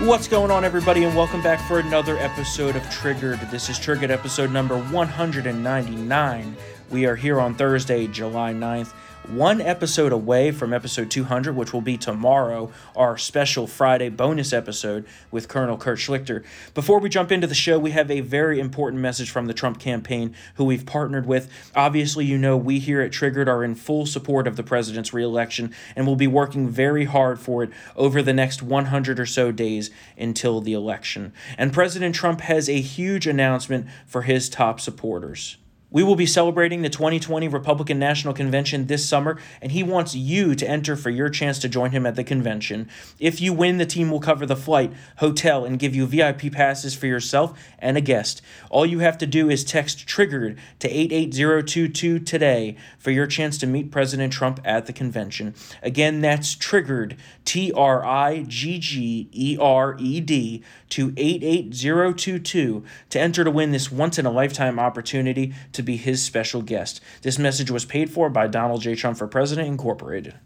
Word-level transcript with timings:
What's 0.00 0.28
going 0.28 0.50
on, 0.50 0.64
everybody, 0.64 1.04
and 1.04 1.14
welcome 1.14 1.42
back 1.42 1.60
for 1.68 1.78
another 1.78 2.16
episode 2.16 2.74
of 2.74 2.82
Triggered. 2.88 3.38
This 3.50 3.68
is 3.68 3.78
Triggered 3.78 4.10
episode 4.10 4.50
number 4.50 4.78
199. 4.78 6.56
We 6.88 7.04
are 7.04 7.14
here 7.14 7.38
on 7.38 7.54
Thursday, 7.54 8.06
July 8.06 8.54
9th 8.54 8.94
one 9.28 9.60
episode 9.60 10.12
away 10.12 10.50
from 10.50 10.72
episode 10.72 11.10
200, 11.10 11.54
which 11.54 11.72
will 11.72 11.80
be 11.80 11.96
tomorrow, 11.96 12.70
our 12.96 13.16
special 13.16 13.66
Friday 13.66 14.08
bonus 14.08 14.52
episode 14.52 15.04
with 15.30 15.46
Colonel 15.46 15.76
Kurt 15.76 15.98
Schlichter. 15.98 16.44
Before 16.74 16.98
we 16.98 17.08
jump 17.08 17.30
into 17.30 17.46
the 17.46 17.54
show, 17.54 17.78
we 17.78 17.92
have 17.92 18.10
a 18.10 18.20
very 18.20 18.58
important 18.58 19.02
message 19.02 19.30
from 19.30 19.46
the 19.46 19.54
Trump 19.54 19.78
campaign, 19.78 20.34
who 20.54 20.64
we've 20.64 20.86
partnered 20.86 21.26
with. 21.26 21.50
Obviously, 21.76 22.24
you 22.24 22.38
know, 22.38 22.56
we 22.56 22.78
here 22.78 23.00
at 23.00 23.12
Triggered 23.12 23.48
are 23.48 23.62
in 23.62 23.74
full 23.74 24.06
support 24.06 24.46
of 24.46 24.56
the 24.56 24.62
president's 24.62 25.12
reelection 25.12 25.72
and 25.94 26.06
will 26.06 26.16
be 26.16 26.26
working 26.26 26.68
very 26.68 27.04
hard 27.04 27.38
for 27.38 27.62
it 27.62 27.70
over 27.96 28.22
the 28.22 28.32
next 28.32 28.62
100 28.62 29.20
or 29.20 29.26
so 29.26 29.52
days 29.52 29.90
until 30.18 30.60
the 30.60 30.72
election. 30.72 31.32
And 31.56 31.72
President 31.72 32.14
Trump 32.14 32.40
has 32.40 32.68
a 32.68 32.80
huge 32.80 33.26
announcement 33.26 33.86
for 34.06 34.22
his 34.22 34.48
top 34.48 34.80
supporters. 34.80 35.56
We 35.92 36.04
will 36.04 36.14
be 36.14 36.26
celebrating 36.26 36.82
the 36.82 36.88
2020 36.88 37.48
Republican 37.48 37.98
National 37.98 38.32
Convention 38.32 38.86
this 38.86 39.08
summer, 39.08 39.38
and 39.60 39.72
he 39.72 39.82
wants 39.82 40.14
you 40.14 40.54
to 40.54 40.68
enter 40.68 40.94
for 40.94 41.10
your 41.10 41.28
chance 41.28 41.58
to 41.60 41.68
join 41.68 41.90
him 41.90 42.06
at 42.06 42.14
the 42.14 42.22
convention. 42.22 42.88
If 43.18 43.40
you 43.40 43.52
win, 43.52 43.78
the 43.78 43.86
team 43.86 44.08
will 44.10 44.20
cover 44.20 44.46
the 44.46 44.54
flight, 44.54 44.92
hotel, 45.16 45.64
and 45.64 45.80
give 45.80 45.96
you 45.96 46.06
VIP 46.06 46.52
passes 46.52 46.94
for 46.94 47.06
yourself 47.06 47.58
and 47.80 47.96
a 47.96 48.00
guest. 48.00 48.40
All 48.70 48.86
you 48.86 49.00
have 49.00 49.18
to 49.18 49.26
do 49.26 49.50
is 49.50 49.64
text 49.64 50.06
TRIGGERED 50.06 50.58
to 50.78 50.88
88022 50.88 52.20
today 52.20 52.76
for 52.98 53.10
your 53.10 53.26
chance 53.26 53.58
to 53.58 53.66
meet 53.66 53.90
President 53.90 54.32
Trump 54.32 54.60
at 54.64 54.86
the 54.86 54.92
convention. 54.92 55.54
Again, 55.82 56.20
that's 56.20 56.54
TRIGGERED, 56.54 57.16
T 57.44 57.72
R 57.72 58.04
I 58.04 58.44
G 58.46 58.78
G 58.78 59.28
E 59.32 59.58
R 59.60 59.96
E 59.98 60.20
D, 60.20 60.62
to 60.90 61.12
88022 61.16 62.84
to 63.10 63.20
enter 63.20 63.44
to 63.44 63.50
win 63.50 63.72
this 63.72 63.90
once 63.90 64.18
in 64.18 64.26
a 64.26 64.30
lifetime 64.30 64.78
opportunity 64.78 65.54
to 65.72 65.79
to 65.80 65.84
be 65.84 65.96
his 65.96 66.22
special 66.22 66.60
guest. 66.60 67.00
This 67.22 67.38
message 67.38 67.70
was 67.70 67.86
paid 67.86 68.10
for 68.10 68.28
by 68.28 68.46
Donald 68.46 68.82
J. 68.82 68.94
Trump 68.94 69.16
for 69.16 69.26
President 69.26 69.66
Incorporated. 69.66 70.38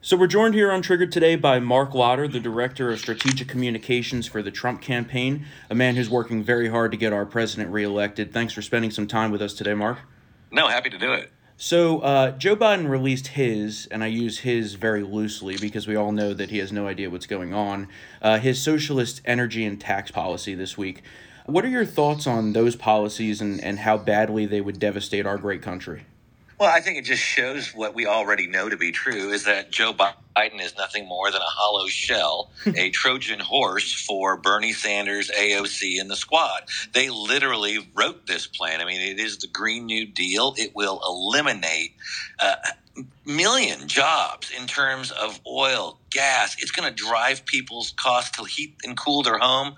So 0.00 0.16
we're 0.16 0.28
joined 0.28 0.54
here 0.54 0.70
on 0.70 0.82
Triggered 0.82 1.10
today 1.10 1.34
by 1.34 1.58
Marc 1.58 1.94
Lotter, 1.94 2.28
the 2.28 2.38
Director 2.38 2.90
of 2.90 3.00
Strategic 3.00 3.48
Communications 3.48 4.28
for 4.28 4.40
the 4.40 4.52
Trump 4.52 4.80
campaign, 4.80 5.46
a 5.68 5.74
man 5.74 5.96
who's 5.96 6.08
working 6.08 6.44
very 6.44 6.68
hard 6.68 6.92
to 6.92 6.96
get 6.96 7.12
our 7.12 7.26
president 7.26 7.70
reelected. 7.70 8.32
Thanks 8.32 8.52
for 8.52 8.62
spending 8.62 8.92
some 8.92 9.08
time 9.08 9.32
with 9.32 9.42
us 9.42 9.52
today, 9.52 9.74
Mark. 9.74 9.98
No, 10.52 10.68
happy 10.68 10.90
to 10.90 10.98
do 10.98 11.12
it. 11.12 11.32
So, 11.56 11.98
uh, 12.00 12.30
Joe 12.32 12.56
Biden 12.56 12.88
released 12.88 13.28
his, 13.28 13.86
and 13.90 14.02
I 14.02 14.08
use 14.08 14.40
his 14.40 14.74
very 14.74 15.02
loosely 15.02 15.56
because 15.56 15.88
we 15.88 15.96
all 15.96 16.12
know 16.12 16.34
that 16.34 16.50
he 16.50 16.58
has 16.58 16.72
no 16.72 16.86
idea 16.86 17.10
what's 17.10 17.26
going 17.26 17.52
on, 17.52 17.88
uh, 18.20 18.38
his 18.38 18.60
socialist 18.60 19.22
energy 19.24 19.64
and 19.64 19.80
tax 19.80 20.10
policy 20.10 20.54
this 20.54 20.78
week. 20.78 21.02
What 21.46 21.64
are 21.64 21.68
your 21.68 21.84
thoughts 21.84 22.26
on 22.26 22.52
those 22.52 22.76
policies 22.76 23.40
and, 23.40 23.62
and 23.62 23.80
how 23.80 23.98
badly 23.98 24.46
they 24.46 24.60
would 24.60 24.78
devastate 24.78 25.26
our 25.26 25.38
great 25.38 25.62
country? 25.62 26.04
Well, 26.62 26.70
I 26.70 26.80
think 26.80 26.96
it 26.98 27.04
just 27.04 27.22
shows 27.22 27.74
what 27.74 27.92
we 27.92 28.06
already 28.06 28.46
know 28.46 28.68
to 28.68 28.76
be 28.76 28.92
true 28.92 29.30
is 29.30 29.46
that 29.46 29.72
Joe 29.72 29.92
Biden 29.92 30.60
is 30.60 30.76
nothing 30.76 31.08
more 31.08 31.28
than 31.32 31.40
a 31.40 31.44
hollow 31.44 31.88
shell, 31.88 32.52
a 32.76 32.90
Trojan 32.90 33.40
horse 33.40 33.92
for 33.92 34.36
Bernie 34.36 34.72
Sanders, 34.72 35.28
AOC, 35.28 36.00
and 36.00 36.08
the 36.08 36.14
squad. 36.14 36.62
They 36.92 37.10
literally 37.10 37.90
wrote 37.94 38.28
this 38.28 38.46
plan. 38.46 38.80
I 38.80 38.84
mean, 38.84 39.00
it 39.00 39.18
is 39.18 39.38
the 39.38 39.48
Green 39.48 39.86
New 39.86 40.06
Deal. 40.06 40.54
It 40.56 40.76
will 40.76 41.00
eliminate 41.04 41.94
uh, 42.38 42.54
million 43.26 43.88
jobs 43.88 44.52
in 44.56 44.68
terms 44.68 45.10
of 45.10 45.40
oil, 45.44 45.98
gas. 46.10 46.56
It's 46.60 46.70
going 46.70 46.88
to 46.88 46.94
drive 46.94 47.44
people's 47.44 47.92
costs 47.96 48.36
to 48.36 48.44
heat 48.44 48.76
and 48.84 48.96
cool 48.96 49.24
their 49.24 49.38
home 49.38 49.74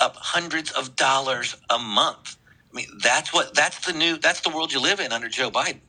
up 0.00 0.16
hundreds 0.16 0.70
of 0.72 0.96
dollars 0.96 1.56
a 1.68 1.78
month. 1.78 2.36
I 2.72 2.76
mean, 2.76 2.86
that's 3.02 3.32
what 3.32 3.54
that's 3.54 3.86
the 3.86 3.92
new 3.92 4.16
that's 4.16 4.40
the 4.40 4.50
world 4.50 4.72
you 4.72 4.80
live 4.80 5.00
in 5.00 5.12
under 5.12 5.28
Joe 5.28 5.50
Biden. 5.50 5.80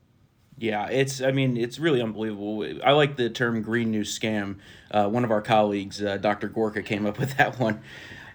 Yeah, 0.58 0.88
it's 0.90 1.22
I 1.22 1.32
mean 1.32 1.58
it's 1.58 1.80
really 1.80 2.02
unbelievable. 2.02 2.66
I 2.84 2.92
like 2.92 3.18
the 3.18 3.30
term 3.30 3.62
green 3.62 3.92
new 3.92 4.04
scam. 4.04 4.58
Uh, 4.92 5.08
one 5.08 5.24
of 5.24 5.32
our 5.32 5.42
colleagues, 5.42 6.02
uh, 6.02 6.18
Dr. 6.18 6.50
Gorka, 6.50 6.84
came 6.84 7.06
up 7.06 7.20
with 7.20 7.38
that 7.38 7.60
one. 7.60 7.82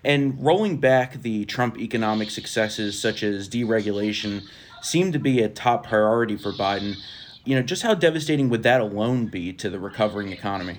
And 0.05 0.45
rolling 0.45 0.79
back 0.79 1.23
the 1.23 1.45
Trump 1.47 1.79
economic 1.79 2.31
successes 2.31 3.01
such 3.01 3.23
as 3.23 3.49
deregulation 3.49 4.43
seemed 4.81 5.13
to 5.15 5.19
be 5.19 5.43
a 5.43 5.49
top 5.49 5.87
priority 5.87 6.37
for 6.37 6.53
Biden. 6.53 6.97
You 7.45 7.57
know, 7.57 7.63
just 7.63 7.83
how 7.83 7.95
devastating 7.95 8.49
would 8.51 8.63
that 8.63 8.81
alone 8.81 9.27
be 9.27 9.53
to 9.55 9.71
the 9.71 9.81
recovering 9.81 10.31
economy? 10.31 10.79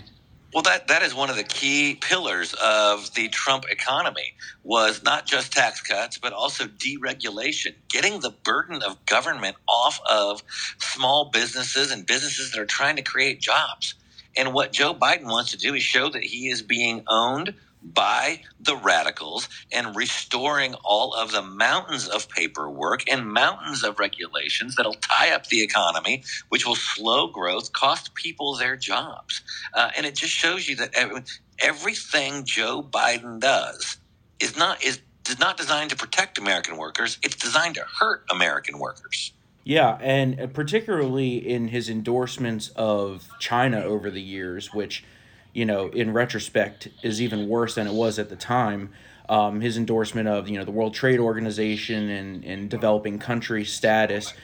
Well, 0.53 0.63
that, 0.63 0.87
that 0.87 1.03
is 1.03 1.13
one 1.15 1.29
of 1.29 1.35
the 1.35 1.43
key 1.43 1.95
pillars 1.95 2.55
of 2.55 3.13
the 3.13 3.29
Trump 3.29 3.65
economy 3.69 4.33
was 4.63 5.03
not 5.03 5.27
just 5.27 5.53
tax 5.53 5.81
cuts, 5.81 6.17
but 6.17 6.33
also 6.33 6.65
deregulation, 6.65 7.75
getting 7.91 8.21
the 8.21 8.31
burden 8.31 8.81
of 8.81 9.05
government 9.05 9.57
off 9.69 9.99
of 10.09 10.43
small 10.79 11.29
businesses 11.31 11.91
and 11.91 12.07
businesses 12.07 12.51
that 12.51 12.59
are 12.59 12.65
trying 12.65 12.95
to 12.95 13.03
create 13.03 13.41
jobs. 13.41 13.93
And 14.37 14.53
what 14.55 14.73
Joe 14.73 14.95
Biden 14.95 15.25
wants 15.25 15.51
to 15.51 15.57
do 15.57 15.75
is 15.75 15.83
show 15.83 16.09
that 16.09 16.23
he 16.23 16.49
is 16.49 16.63
being 16.63 17.03
owned 17.07 17.53
by 17.83 18.41
the 18.59 18.75
radicals 18.75 19.47
and 19.71 19.95
restoring 19.95 20.73
all 20.83 21.13
of 21.13 21.31
the 21.31 21.41
mountains 21.41 22.07
of 22.07 22.27
paperwork 22.29 23.09
and 23.09 23.31
mountains 23.31 23.83
of 23.83 23.99
regulations 23.99 24.75
that'll 24.75 24.93
tie 24.93 25.31
up 25.31 25.47
the 25.47 25.61
economy, 25.61 26.23
which 26.49 26.65
will 26.65 26.75
slow 26.75 27.27
growth, 27.27 27.71
cost 27.73 28.13
people 28.15 28.55
their 28.55 28.75
jobs. 28.75 29.41
Uh, 29.73 29.91
and 29.95 30.05
it 30.05 30.15
just 30.15 30.33
shows 30.33 30.67
you 30.67 30.75
that 30.75 30.93
everything 31.59 32.43
Joe 32.45 32.81
Biden 32.83 33.39
does 33.39 33.97
is 34.39 34.57
not 34.57 34.83
is 34.83 34.99
is 35.29 35.39
not 35.39 35.57
designed 35.57 35.89
to 35.89 35.95
protect 35.95 36.37
American 36.37 36.77
workers. 36.77 37.17
It's 37.21 37.35
designed 37.35 37.75
to 37.75 37.85
hurt 37.99 38.23
American 38.29 38.79
workers. 38.79 39.33
Yeah, 39.65 39.97
and 39.99 40.53
particularly 40.53 41.35
in 41.35 41.67
his 41.67 41.89
endorsements 41.89 42.69
of 42.69 43.27
China 43.37 43.81
over 43.81 44.09
the 44.09 44.21
years, 44.21 44.73
which 44.73 45.03
you 45.57 45.65
know, 45.65 45.87
in 45.87 46.13
retrospect, 46.13 46.87
is 47.01 47.19
even 47.19 47.49
worse 47.49 47.73
than 47.73 47.87
it 47.87 47.93
was 47.93 48.19
at 48.19 48.29
the 48.29 48.35
time. 48.35 48.91
Um, 49.27 49.59
his 49.59 49.75
endorsement 49.75 50.27
of 50.27 50.47
you 50.47 50.59
know 50.59 50.63
the 50.63 50.71
World 50.71 50.93
Trade 50.93 51.19
Organization 51.19 52.09
and, 52.09 52.45
and 52.45 52.69
developing 52.69 53.17
country 53.17 53.65
status. 53.65 54.35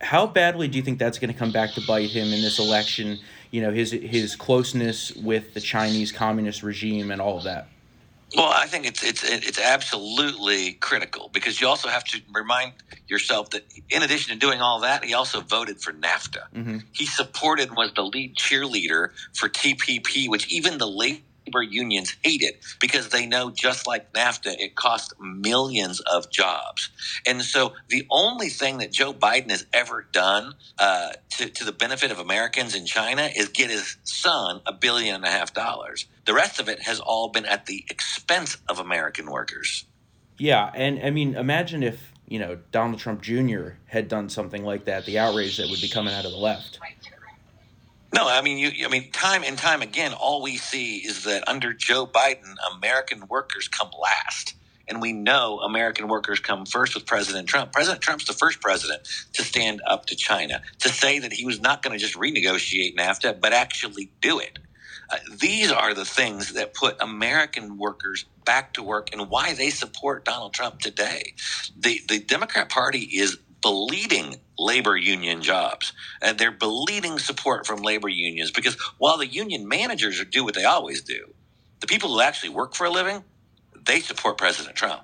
How 0.00 0.28
badly 0.28 0.68
do 0.68 0.78
you 0.78 0.84
think 0.84 1.00
that's 1.00 1.18
going 1.18 1.32
to 1.32 1.36
come 1.36 1.50
back 1.50 1.72
to 1.72 1.80
bite 1.88 2.10
him 2.10 2.32
in 2.32 2.40
this 2.40 2.60
election? 2.60 3.18
You 3.50 3.62
know 3.62 3.72
his 3.72 3.90
his 3.90 4.36
closeness 4.36 5.12
with 5.16 5.54
the 5.54 5.60
Chinese 5.60 6.12
communist 6.12 6.62
regime 6.62 7.10
and 7.10 7.20
all 7.20 7.38
of 7.38 7.44
that. 7.44 7.66
Well, 8.36 8.52
I 8.54 8.66
think 8.66 8.86
it's 8.86 9.02
it's 9.02 9.24
it's 9.24 9.58
absolutely 9.58 10.74
critical 10.74 11.30
because 11.32 11.60
you 11.60 11.66
also 11.66 11.88
have 11.88 12.04
to 12.04 12.20
remind 12.32 12.74
yourself 13.08 13.50
that 13.50 13.64
in 13.88 14.02
addition 14.02 14.32
to 14.32 14.38
doing 14.38 14.60
all 14.60 14.80
that, 14.80 15.04
he 15.04 15.14
also 15.14 15.40
voted 15.40 15.80
for 15.80 15.92
NAFTA. 15.92 16.42
Mm-hmm. 16.54 16.78
He 16.92 17.06
supported 17.06 17.74
was 17.76 17.92
the 17.94 18.02
lead 18.02 18.36
cheerleader 18.36 19.10
for 19.34 19.48
TPP, 19.48 20.28
which 20.28 20.46
even 20.52 20.78
the 20.78 20.86
late 20.86 21.24
labor 21.50 21.62
unions 21.62 22.16
hate 22.22 22.42
it 22.42 22.64
because 22.80 23.08
they 23.08 23.26
know 23.26 23.50
just 23.50 23.86
like 23.86 24.12
NAFTA, 24.12 24.56
it 24.58 24.74
cost 24.74 25.14
millions 25.20 26.00
of 26.00 26.30
jobs. 26.30 26.90
And 27.26 27.42
so 27.42 27.74
the 27.88 28.06
only 28.10 28.48
thing 28.48 28.78
that 28.78 28.92
Joe 28.92 29.12
Biden 29.12 29.50
has 29.50 29.66
ever 29.72 30.06
done 30.12 30.54
uh, 30.78 31.10
to, 31.30 31.48
to 31.48 31.64
the 31.64 31.72
benefit 31.72 32.10
of 32.10 32.18
Americans 32.18 32.74
in 32.74 32.86
China 32.86 33.28
is 33.34 33.48
get 33.48 33.70
his 33.70 33.96
son 34.04 34.60
a 34.66 34.72
billion 34.72 35.16
and 35.16 35.24
a 35.24 35.30
half 35.30 35.52
dollars. 35.52 36.06
The 36.30 36.36
rest 36.36 36.60
of 36.60 36.68
it 36.68 36.82
has 36.82 37.00
all 37.00 37.30
been 37.30 37.44
at 37.44 37.66
the 37.66 37.84
expense 37.90 38.56
of 38.68 38.78
American 38.78 39.28
workers. 39.28 39.84
Yeah, 40.38 40.70
and 40.72 41.02
I 41.02 41.10
mean, 41.10 41.34
imagine 41.34 41.82
if 41.82 42.12
you 42.28 42.38
know 42.38 42.56
Donald 42.70 43.00
Trump 43.00 43.20
Jr. 43.20 43.70
had 43.86 44.06
done 44.06 44.28
something 44.28 44.62
like 44.62 44.84
that, 44.84 45.06
the 45.06 45.18
outrage 45.18 45.56
that 45.56 45.68
would 45.68 45.80
be 45.80 45.88
coming 45.88 46.14
out 46.14 46.24
of 46.24 46.30
the 46.30 46.38
left. 46.38 46.78
No, 48.14 48.28
I 48.28 48.42
mean 48.42 48.58
you. 48.58 48.86
I 48.86 48.88
mean, 48.88 49.10
time 49.10 49.42
and 49.42 49.58
time 49.58 49.82
again, 49.82 50.12
all 50.12 50.40
we 50.40 50.56
see 50.56 50.98
is 50.98 51.24
that 51.24 51.48
under 51.48 51.72
Joe 51.72 52.06
Biden, 52.06 52.54
American 52.76 53.26
workers 53.26 53.66
come 53.66 53.90
last, 54.00 54.54
and 54.86 55.02
we 55.02 55.12
know 55.12 55.58
American 55.58 56.06
workers 56.06 56.38
come 56.38 56.64
first 56.64 56.94
with 56.94 57.06
President 57.06 57.48
Trump. 57.48 57.72
President 57.72 58.02
Trump's 58.02 58.26
the 58.26 58.34
first 58.34 58.60
president 58.60 59.02
to 59.32 59.42
stand 59.42 59.82
up 59.84 60.06
to 60.06 60.14
China 60.14 60.62
to 60.78 60.90
say 60.90 61.18
that 61.18 61.32
he 61.32 61.44
was 61.44 61.60
not 61.60 61.82
going 61.82 61.98
to 61.98 61.98
just 61.98 62.16
renegotiate 62.16 62.94
NAFTA, 62.96 63.40
but 63.40 63.52
actually 63.52 64.12
do 64.20 64.38
it. 64.38 64.60
Uh, 65.10 65.18
these 65.40 65.72
are 65.72 65.94
the 65.94 66.06
things 66.06 66.54
that 66.54 66.74
put 66.74 66.96
American 67.02 67.78
workers 67.78 68.26
back 68.44 68.74
to 68.74 68.82
work 68.82 69.10
and 69.12 69.30
why 69.30 69.54
they 69.54 69.70
support 69.70 70.24
Donald 70.24 70.54
Trump 70.54 70.80
today. 70.80 71.34
The 71.78 72.00
the 72.08 72.20
Democrat 72.20 72.70
Party 72.70 73.00
is 73.00 73.38
bleeding 73.62 74.36
labor 74.58 74.96
union 74.96 75.42
jobs. 75.42 75.92
And 76.22 76.38
they're 76.38 76.52
bleeding 76.52 77.18
support 77.18 77.66
from 77.66 77.82
labor 77.82 78.08
unions 78.08 78.50
because 78.50 78.76
while 78.98 79.18
the 79.18 79.26
union 79.26 79.68
managers 79.68 80.24
do 80.26 80.44
what 80.44 80.54
they 80.54 80.64
always 80.64 81.02
do, 81.02 81.34
the 81.80 81.88
people 81.88 82.10
who 82.10 82.20
actually 82.20 82.50
work 82.50 82.74
for 82.74 82.86
a 82.86 82.90
living, 82.90 83.24
they 83.86 84.00
support 84.00 84.38
President 84.38 84.76
Trump. 84.76 85.02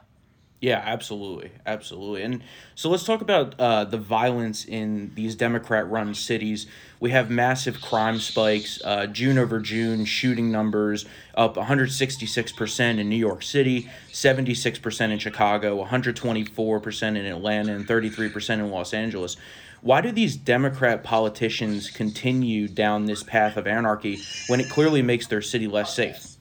Yeah, 0.61 0.83
absolutely, 0.83 1.51
absolutely. 1.67 2.23
And 2.23 2.43
so 2.75 2.89
let's 2.89 3.05
talk 3.05 3.21
about 3.21 3.55
uh, 3.61 3.85
the 3.85 3.99
violence 3.99 4.65
in 4.65 5.13
these 5.15 5.35
Democrat-run 5.35 6.15
cities. 6.15 6.67
We 6.99 7.11
have 7.11 7.31
massive 7.31 7.83
crime 7.83 8.19
spikes. 8.19 8.81
Uh, 8.83 9.07
June 9.07 9.37
over 9.37 9.61
June, 9.61 10.07
shooting 10.07 10.51
numbers 10.51 11.05
up 11.35 11.57
166% 11.57 12.99
in 12.99 13.09
New 13.09 13.17
York 13.17 13.43
City, 13.43 13.91
76% 14.11 15.11
in 15.11 15.19
Chicago, 15.19 15.85
124% 15.85 17.03
in 17.03 17.27
Atlanta, 17.27 17.75
and 17.75 17.87
33% 17.87 18.51
in 18.55 18.71
Los 18.71 18.95
Angeles. 18.95 19.37
Why 19.83 20.01
do 20.01 20.11
these 20.11 20.37
Democrat 20.37 21.05
politicians 21.05 21.91
continue 21.91 22.67
down 22.67 23.05
this 23.05 23.23
path 23.23 23.59
of 23.59 23.67
anarchy 23.67 24.19
when 24.47 24.61
it 24.61 24.71
clearly 24.71 25.03
makes 25.03 25.27
their 25.27 25.43
city 25.43 25.67
less 25.67 25.95
safe? 25.95 26.36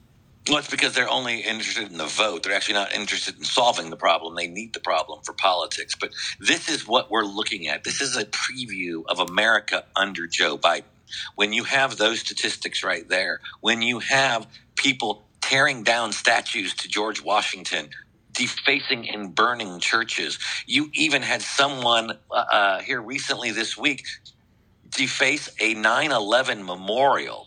Well, 0.48 0.58
it's 0.58 0.70
because 0.70 0.94
they're 0.94 1.10
only 1.10 1.40
interested 1.40 1.90
in 1.90 1.98
the 1.98 2.06
vote. 2.06 2.44
They're 2.44 2.54
actually 2.54 2.74
not 2.74 2.94
interested 2.94 3.36
in 3.36 3.44
solving 3.44 3.90
the 3.90 3.96
problem. 3.96 4.36
They 4.36 4.46
need 4.46 4.74
the 4.74 4.80
problem 4.80 5.20
for 5.24 5.32
politics. 5.32 5.96
But 5.98 6.12
this 6.38 6.68
is 6.68 6.86
what 6.86 7.10
we're 7.10 7.24
looking 7.24 7.66
at. 7.66 7.82
This 7.82 8.00
is 8.00 8.16
a 8.16 8.24
preview 8.26 9.02
of 9.08 9.18
America 9.18 9.84
under 9.96 10.28
Joe 10.28 10.56
Biden. 10.56 10.84
When 11.34 11.52
you 11.52 11.64
have 11.64 11.96
those 11.96 12.20
statistics 12.20 12.84
right 12.84 13.08
there, 13.08 13.40
when 13.60 13.82
you 13.82 13.98
have 14.00 14.46
people 14.76 15.26
tearing 15.40 15.82
down 15.82 16.12
statues 16.12 16.74
to 16.74 16.88
George 16.88 17.22
Washington, 17.22 17.88
defacing 18.32 19.08
and 19.08 19.34
burning 19.34 19.80
churches, 19.80 20.38
you 20.66 20.90
even 20.94 21.22
had 21.22 21.42
someone 21.42 22.12
uh, 22.30 22.34
uh 22.34 22.78
here 22.80 23.00
recently 23.00 23.50
this 23.50 23.76
week 23.76 24.04
deface 24.90 25.50
a 25.60 25.74
9 25.74 26.12
11 26.12 26.64
memorial 26.64 27.45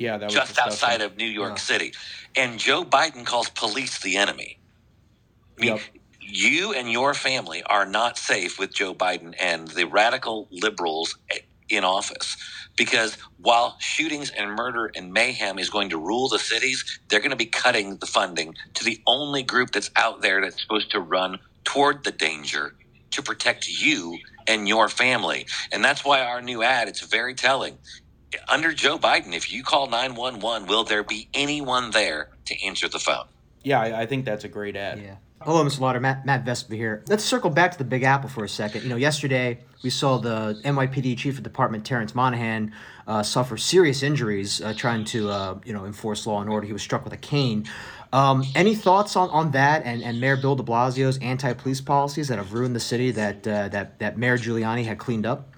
yeah, 0.00 0.16
that 0.16 0.30
just 0.30 0.58
outside 0.58 1.02
of 1.02 1.18
New 1.18 1.26
York 1.26 1.52
yeah. 1.52 1.56
City. 1.56 1.92
And 2.34 2.58
Joe 2.58 2.84
Biden 2.84 3.26
calls 3.26 3.50
police 3.50 4.00
the 4.00 4.16
enemy. 4.16 4.58
I 5.58 5.60
mean, 5.60 5.76
yep. 5.76 5.80
you 6.20 6.72
and 6.72 6.90
your 6.90 7.12
family 7.12 7.62
are 7.64 7.84
not 7.84 8.16
safe 8.16 8.58
with 8.58 8.72
Joe 8.72 8.94
Biden 8.94 9.34
and 9.38 9.68
the 9.68 9.84
radical 9.84 10.48
liberals 10.50 11.18
in 11.68 11.84
office. 11.84 12.38
Because 12.78 13.18
while 13.42 13.76
shootings 13.78 14.30
and 14.30 14.52
murder 14.52 14.90
and 14.96 15.12
mayhem 15.12 15.58
is 15.58 15.68
going 15.68 15.90
to 15.90 15.98
rule 15.98 16.30
the 16.30 16.38
cities, 16.38 16.98
they're 17.08 17.20
going 17.20 17.30
to 17.30 17.36
be 17.36 17.44
cutting 17.44 17.98
the 17.98 18.06
funding 18.06 18.54
to 18.74 18.84
the 18.84 19.02
only 19.06 19.42
group 19.42 19.70
that's 19.70 19.90
out 19.96 20.22
there 20.22 20.40
that's 20.40 20.62
supposed 20.62 20.90
to 20.92 21.00
run 21.00 21.38
toward 21.64 22.04
the 22.04 22.12
danger 22.12 22.74
to 23.10 23.20
protect 23.20 23.68
you 23.68 24.16
and 24.46 24.66
your 24.66 24.88
family. 24.88 25.46
And 25.70 25.84
that's 25.84 26.06
why 26.06 26.22
our 26.22 26.40
new 26.40 26.62
ad, 26.62 26.88
it's 26.88 27.04
very 27.04 27.34
telling 27.34 27.76
under 28.48 28.72
Joe 28.72 28.98
Biden, 28.98 29.34
if 29.34 29.52
you 29.52 29.62
call 29.62 29.88
911, 29.88 30.68
will 30.68 30.84
there 30.84 31.02
be 31.02 31.28
anyone 31.34 31.90
there 31.90 32.28
to 32.46 32.64
answer 32.64 32.88
the 32.88 32.98
phone? 32.98 33.26
Yeah, 33.62 33.80
I, 33.80 34.02
I 34.02 34.06
think 34.06 34.24
that's 34.24 34.44
a 34.44 34.48
great 34.48 34.76
ad. 34.76 35.00
Yeah. 35.00 35.16
Hello, 35.42 35.64
Mr. 35.64 35.80
Lotter. 35.80 36.00
Matt, 36.00 36.26
Matt 36.26 36.44
Vespa 36.44 36.74
here. 36.74 37.02
Let's 37.08 37.24
circle 37.24 37.48
back 37.48 37.72
to 37.72 37.78
the 37.78 37.84
Big 37.84 38.02
Apple 38.02 38.28
for 38.28 38.44
a 38.44 38.48
second. 38.48 38.82
You 38.82 38.90
know, 38.90 38.96
yesterday 38.96 39.60
we 39.82 39.88
saw 39.88 40.18
the 40.18 40.60
NYPD 40.64 41.16
Chief 41.16 41.38
of 41.38 41.42
Department, 41.42 41.86
Terrence 41.86 42.14
Monahan, 42.14 42.74
uh, 43.06 43.22
suffer 43.22 43.56
serious 43.56 44.02
injuries 44.02 44.60
uh, 44.60 44.74
trying 44.76 45.04
to, 45.06 45.30
uh, 45.30 45.58
you 45.64 45.72
know, 45.72 45.86
enforce 45.86 46.26
law 46.26 46.42
and 46.42 46.50
order. 46.50 46.66
He 46.66 46.74
was 46.74 46.82
struck 46.82 47.04
with 47.04 47.14
a 47.14 47.18
cane. 47.18 47.66
Um, 48.12 48.44
any 48.54 48.74
thoughts 48.74 49.16
on, 49.16 49.30
on 49.30 49.52
that 49.52 49.84
and, 49.84 50.02
and 50.02 50.20
Mayor 50.20 50.36
Bill 50.36 50.56
de 50.56 50.62
Blasio's 50.62 51.16
anti-police 51.18 51.80
policies 51.80 52.28
that 52.28 52.36
have 52.36 52.52
ruined 52.52 52.76
the 52.76 52.80
city 52.80 53.10
that, 53.12 53.46
uh, 53.46 53.68
that, 53.68 53.98
that 54.00 54.18
Mayor 54.18 54.36
Giuliani 54.36 54.84
had 54.84 54.98
cleaned 54.98 55.24
up? 55.24 55.49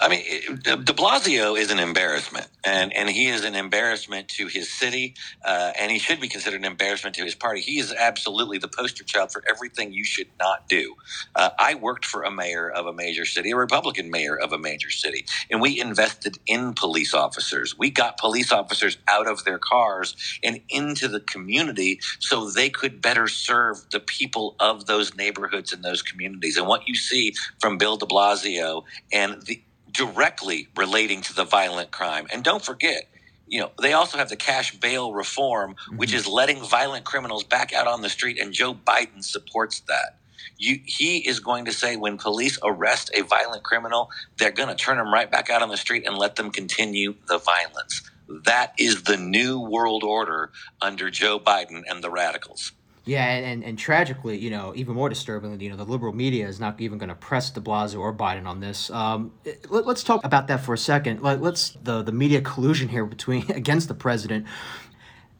I 0.00 0.08
mean, 0.08 0.22
De 0.62 0.92
Blasio 0.92 1.58
is 1.58 1.70
an 1.70 1.78
embarrassment, 1.78 2.48
and, 2.64 2.92
and 2.94 3.08
he 3.08 3.28
is 3.28 3.44
an 3.44 3.54
embarrassment 3.54 4.28
to 4.30 4.46
his 4.46 4.72
city, 4.72 5.14
uh, 5.44 5.72
and 5.78 5.90
he 5.90 5.98
should 5.98 6.20
be 6.20 6.28
considered 6.28 6.60
an 6.60 6.66
embarrassment 6.66 7.16
to 7.16 7.24
his 7.24 7.34
party. 7.34 7.60
He 7.60 7.78
is 7.78 7.92
absolutely 7.92 8.58
the 8.58 8.68
poster 8.68 9.04
child 9.04 9.32
for 9.32 9.42
everything 9.48 9.92
you 9.92 10.04
should 10.04 10.28
not 10.38 10.68
do. 10.68 10.94
Uh, 11.34 11.50
I 11.58 11.74
worked 11.74 12.04
for 12.04 12.22
a 12.22 12.30
mayor 12.30 12.70
of 12.70 12.86
a 12.86 12.92
major 12.92 13.24
city, 13.24 13.52
a 13.52 13.56
Republican 13.56 14.10
mayor 14.10 14.38
of 14.38 14.52
a 14.52 14.58
major 14.58 14.90
city, 14.90 15.26
and 15.50 15.60
we 15.60 15.80
invested 15.80 16.38
in 16.46 16.74
police 16.74 17.14
officers. 17.14 17.78
We 17.78 17.90
got 17.90 18.18
police 18.18 18.52
officers 18.52 18.98
out 19.08 19.26
of 19.28 19.44
their 19.44 19.58
cars 19.58 20.16
and 20.42 20.60
into 20.68 21.08
the 21.08 21.20
community 21.20 22.00
so 22.18 22.50
they 22.50 22.70
could 22.70 23.00
better 23.02 23.28
serve 23.28 23.90
the 23.90 24.00
people 24.00 24.56
of 24.60 24.86
those 24.86 25.14
neighborhoods 25.16 25.72
and 25.72 25.82
those 25.84 26.02
communities. 26.02 26.56
And 26.56 26.66
what 26.66 26.88
you 26.88 26.94
see 26.94 27.34
from 27.60 27.78
Bill 27.78 27.96
de 27.96 28.06
Blasio 28.06 28.84
and 29.12 29.42
the 29.42 29.59
directly 29.92 30.68
relating 30.76 31.22
to 31.22 31.34
the 31.34 31.44
violent 31.44 31.90
crime. 31.90 32.26
And 32.32 32.42
don't 32.44 32.64
forget, 32.64 33.08
you 33.46 33.60
know, 33.60 33.72
they 33.80 33.92
also 33.92 34.18
have 34.18 34.28
the 34.28 34.36
cash 34.36 34.76
bail 34.76 35.12
reform, 35.12 35.72
mm-hmm. 35.72 35.96
which 35.96 36.14
is 36.14 36.26
letting 36.26 36.62
violent 36.62 37.04
criminals 37.04 37.44
back 37.44 37.72
out 37.72 37.86
on 37.86 38.02
the 38.02 38.08
street, 38.08 38.38
and 38.38 38.52
Joe 38.52 38.74
Biden 38.74 39.22
supports 39.24 39.80
that. 39.88 40.16
You, 40.56 40.78
he 40.84 41.18
is 41.26 41.40
going 41.40 41.64
to 41.64 41.72
say 41.72 41.96
when 41.96 42.18
police 42.18 42.58
arrest 42.62 43.10
a 43.14 43.22
violent 43.22 43.62
criminal, 43.62 44.10
they're 44.38 44.50
going 44.50 44.68
to 44.68 44.74
turn 44.74 44.98
them 44.98 45.12
right 45.12 45.30
back 45.30 45.48
out 45.48 45.62
on 45.62 45.70
the 45.70 45.76
street 45.76 46.06
and 46.06 46.18
let 46.18 46.36
them 46.36 46.50
continue 46.50 47.14
the 47.28 47.38
violence. 47.38 48.02
That 48.44 48.74
is 48.78 49.04
the 49.04 49.16
new 49.16 49.58
world 49.58 50.04
order 50.04 50.52
under 50.80 51.10
Joe 51.10 51.40
Biden 51.40 51.82
and 51.88 52.04
the 52.04 52.10
radicals. 52.10 52.72
Yeah, 53.10 53.26
and, 53.26 53.44
and, 53.44 53.64
and, 53.64 53.76
tragically, 53.76 54.38
you 54.38 54.50
know, 54.50 54.72
even 54.76 54.94
more 54.94 55.08
disturbingly, 55.08 55.64
you 55.64 55.70
know, 55.70 55.76
the 55.76 55.84
liberal 55.84 56.12
media 56.12 56.46
is 56.46 56.60
not 56.60 56.80
even 56.80 56.96
going 56.96 57.08
to 57.08 57.16
press 57.16 57.50
De 57.50 57.60
Blasio 57.60 57.98
or 57.98 58.14
Biden 58.14 58.46
on 58.46 58.60
this. 58.60 58.88
Um, 58.88 59.32
let, 59.68 59.84
us 59.84 60.04
talk 60.04 60.24
about 60.24 60.46
that 60.46 60.60
for 60.60 60.74
a 60.74 60.78
second. 60.78 61.20
Let, 61.20 61.42
us 61.42 61.76
the 61.82 62.04
the 62.04 62.12
media 62.12 62.40
collusion 62.40 62.88
here 62.88 63.04
between 63.04 63.50
against 63.62 63.88
the 63.88 63.94
president, 63.94 64.46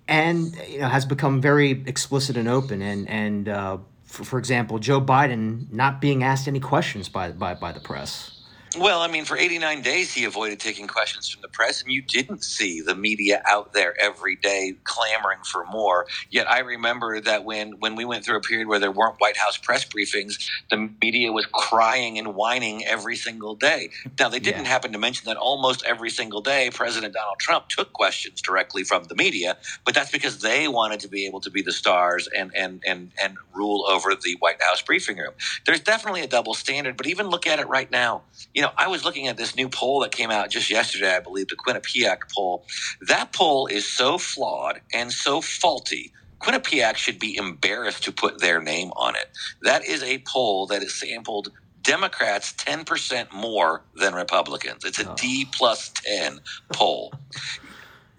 and 0.08 0.52
you 0.68 0.80
know, 0.80 0.88
has 0.88 1.06
become 1.06 1.40
very 1.40 1.84
explicit 1.86 2.36
and 2.36 2.48
open. 2.48 2.82
And 2.82 3.08
and 3.08 3.48
uh, 3.48 3.78
for, 4.02 4.24
for 4.24 4.38
example, 4.40 4.80
Joe 4.80 5.00
Biden 5.00 5.72
not 5.72 6.00
being 6.00 6.24
asked 6.24 6.48
any 6.48 6.58
questions 6.58 7.08
by 7.08 7.30
by 7.30 7.54
by 7.54 7.70
the 7.70 7.80
press. 7.80 8.39
Well, 8.78 9.00
I 9.00 9.08
mean, 9.08 9.24
for 9.24 9.36
89 9.36 9.82
days, 9.82 10.14
he 10.14 10.24
avoided 10.24 10.60
taking 10.60 10.86
questions 10.86 11.28
from 11.28 11.42
the 11.42 11.48
press, 11.48 11.82
and 11.82 11.90
you 11.90 12.02
didn't 12.02 12.44
see 12.44 12.80
the 12.80 12.94
media 12.94 13.42
out 13.44 13.72
there 13.72 14.00
every 14.00 14.36
day 14.36 14.74
clamoring 14.84 15.40
for 15.44 15.64
more. 15.64 16.06
Yet 16.30 16.48
I 16.48 16.60
remember 16.60 17.20
that 17.20 17.44
when, 17.44 17.80
when 17.80 17.96
we 17.96 18.04
went 18.04 18.24
through 18.24 18.36
a 18.36 18.40
period 18.40 18.68
where 18.68 18.78
there 18.78 18.92
weren't 18.92 19.16
White 19.18 19.36
House 19.36 19.56
press 19.56 19.84
briefings, 19.84 20.48
the 20.70 20.88
media 21.02 21.32
was 21.32 21.46
crying 21.46 22.16
and 22.16 22.36
whining 22.36 22.86
every 22.86 23.16
single 23.16 23.56
day. 23.56 23.90
Now, 24.20 24.28
they 24.28 24.38
didn't 24.38 24.62
yeah. 24.62 24.70
happen 24.70 24.92
to 24.92 24.98
mention 24.98 25.26
that 25.26 25.36
almost 25.36 25.82
every 25.84 26.10
single 26.10 26.40
day, 26.40 26.70
President 26.72 27.12
Donald 27.12 27.40
Trump 27.40 27.70
took 27.70 27.92
questions 27.92 28.40
directly 28.40 28.84
from 28.84 29.02
the 29.04 29.16
media, 29.16 29.56
but 29.84 29.96
that's 29.96 30.12
because 30.12 30.42
they 30.42 30.68
wanted 30.68 31.00
to 31.00 31.08
be 31.08 31.26
able 31.26 31.40
to 31.40 31.50
be 31.50 31.60
the 31.60 31.72
stars 31.72 32.28
and, 32.38 32.52
and, 32.54 32.84
and, 32.86 33.10
and 33.20 33.36
rule 33.52 33.84
over 33.88 34.14
the 34.14 34.36
White 34.38 34.62
House 34.62 34.80
briefing 34.80 35.16
room. 35.16 35.32
There's 35.66 35.80
definitely 35.80 36.20
a 36.20 36.28
double 36.28 36.54
standard, 36.54 36.96
but 36.96 37.08
even 37.08 37.26
look 37.26 37.48
at 37.48 37.58
it 37.58 37.66
right 37.66 37.90
now 37.90 38.22
you 38.60 38.66
know, 38.66 38.72
I 38.76 38.88
was 38.88 39.06
looking 39.06 39.26
at 39.26 39.38
this 39.38 39.56
new 39.56 39.70
poll 39.70 40.00
that 40.00 40.12
came 40.12 40.30
out 40.30 40.50
just 40.50 40.68
yesterday, 40.68 41.16
I 41.16 41.20
believe, 41.20 41.48
the 41.48 41.56
Quinnipiac 41.56 42.30
poll. 42.30 42.66
That 43.00 43.32
poll 43.32 43.66
is 43.68 43.90
so 43.90 44.18
flawed 44.18 44.82
and 44.92 45.10
so 45.10 45.40
faulty. 45.40 46.12
Quinnipiac 46.42 46.96
should 46.96 47.18
be 47.18 47.38
embarrassed 47.38 48.04
to 48.04 48.12
put 48.12 48.42
their 48.42 48.60
name 48.60 48.90
on 48.96 49.16
it. 49.16 49.30
That 49.62 49.86
is 49.86 50.02
a 50.02 50.22
poll 50.28 50.66
that 50.66 50.82
is 50.82 50.92
sampled 50.92 51.52
Democrats 51.80 52.52
10% 52.52 53.32
more 53.32 53.82
than 53.94 54.12
Republicans. 54.12 54.84
It's 54.84 55.00
a 55.00 55.10
oh. 55.10 55.14
D 55.16 55.48
plus 55.50 55.90
10 55.94 56.40
poll. 56.74 57.14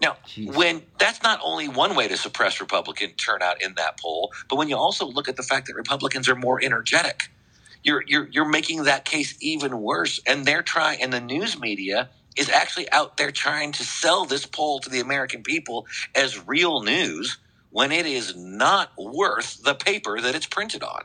Now, 0.00 0.16
Jeez. 0.26 0.56
when 0.56 0.82
that's 0.98 1.22
not 1.22 1.38
only 1.44 1.68
one 1.68 1.94
way 1.94 2.08
to 2.08 2.16
suppress 2.16 2.60
Republican 2.60 3.10
turnout 3.12 3.62
in 3.62 3.74
that 3.76 4.00
poll, 4.00 4.32
but 4.50 4.56
when 4.56 4.68
you 4.68 4.76
also 4.76 5.06
look 5.06 5.28
at 5.28 5.36
the 5.36 5.44
fact 5.44 5.68
that 5.68 5.76
Republicans 5.76 6.28
are 6.28 6.34
more 6.34 6.60
energetic 6.60 7.30
you're 7.82 8.02
you're 8.06 8.28
you're 8.30 8.48
making 8.48 8.84
that 8.84 9.04
case 9.04 9.36
even 9.40 9.80
worse. 9.80 10.20
And 10.26 10.44
they're 10.44 10.62
trying, 10.62 11.02
and 11.02 11.12
the 11.12 11.20
news 11.20 11.58
media 11.58 12.10
is 12.36 12.48
actually 12.48 12.90
out 12.92 13.16
there 13.16 13.30
trying 13.30 13.72
to 13.72 13.84
sell 13.84 14.24
this 14.24 14.46
poll 14.46 14.80
to 14.80 14.90
the 14.90 15.00
American 15.00 15.42
people 15.42 15.86
as 16.14 16.46
real 16.46 16.82
news 16.82 17.38
when 17.70 17.92
it 17.92 18.06
is 18.06 18.36
not 18.36 18.90
worth 18.96 19.62
the 19.62 19.74
paper 19.74 20.20
that 20.20 20.34
it's 20.34 20.46
printed 20.46 20.82
on. 20.82 21.04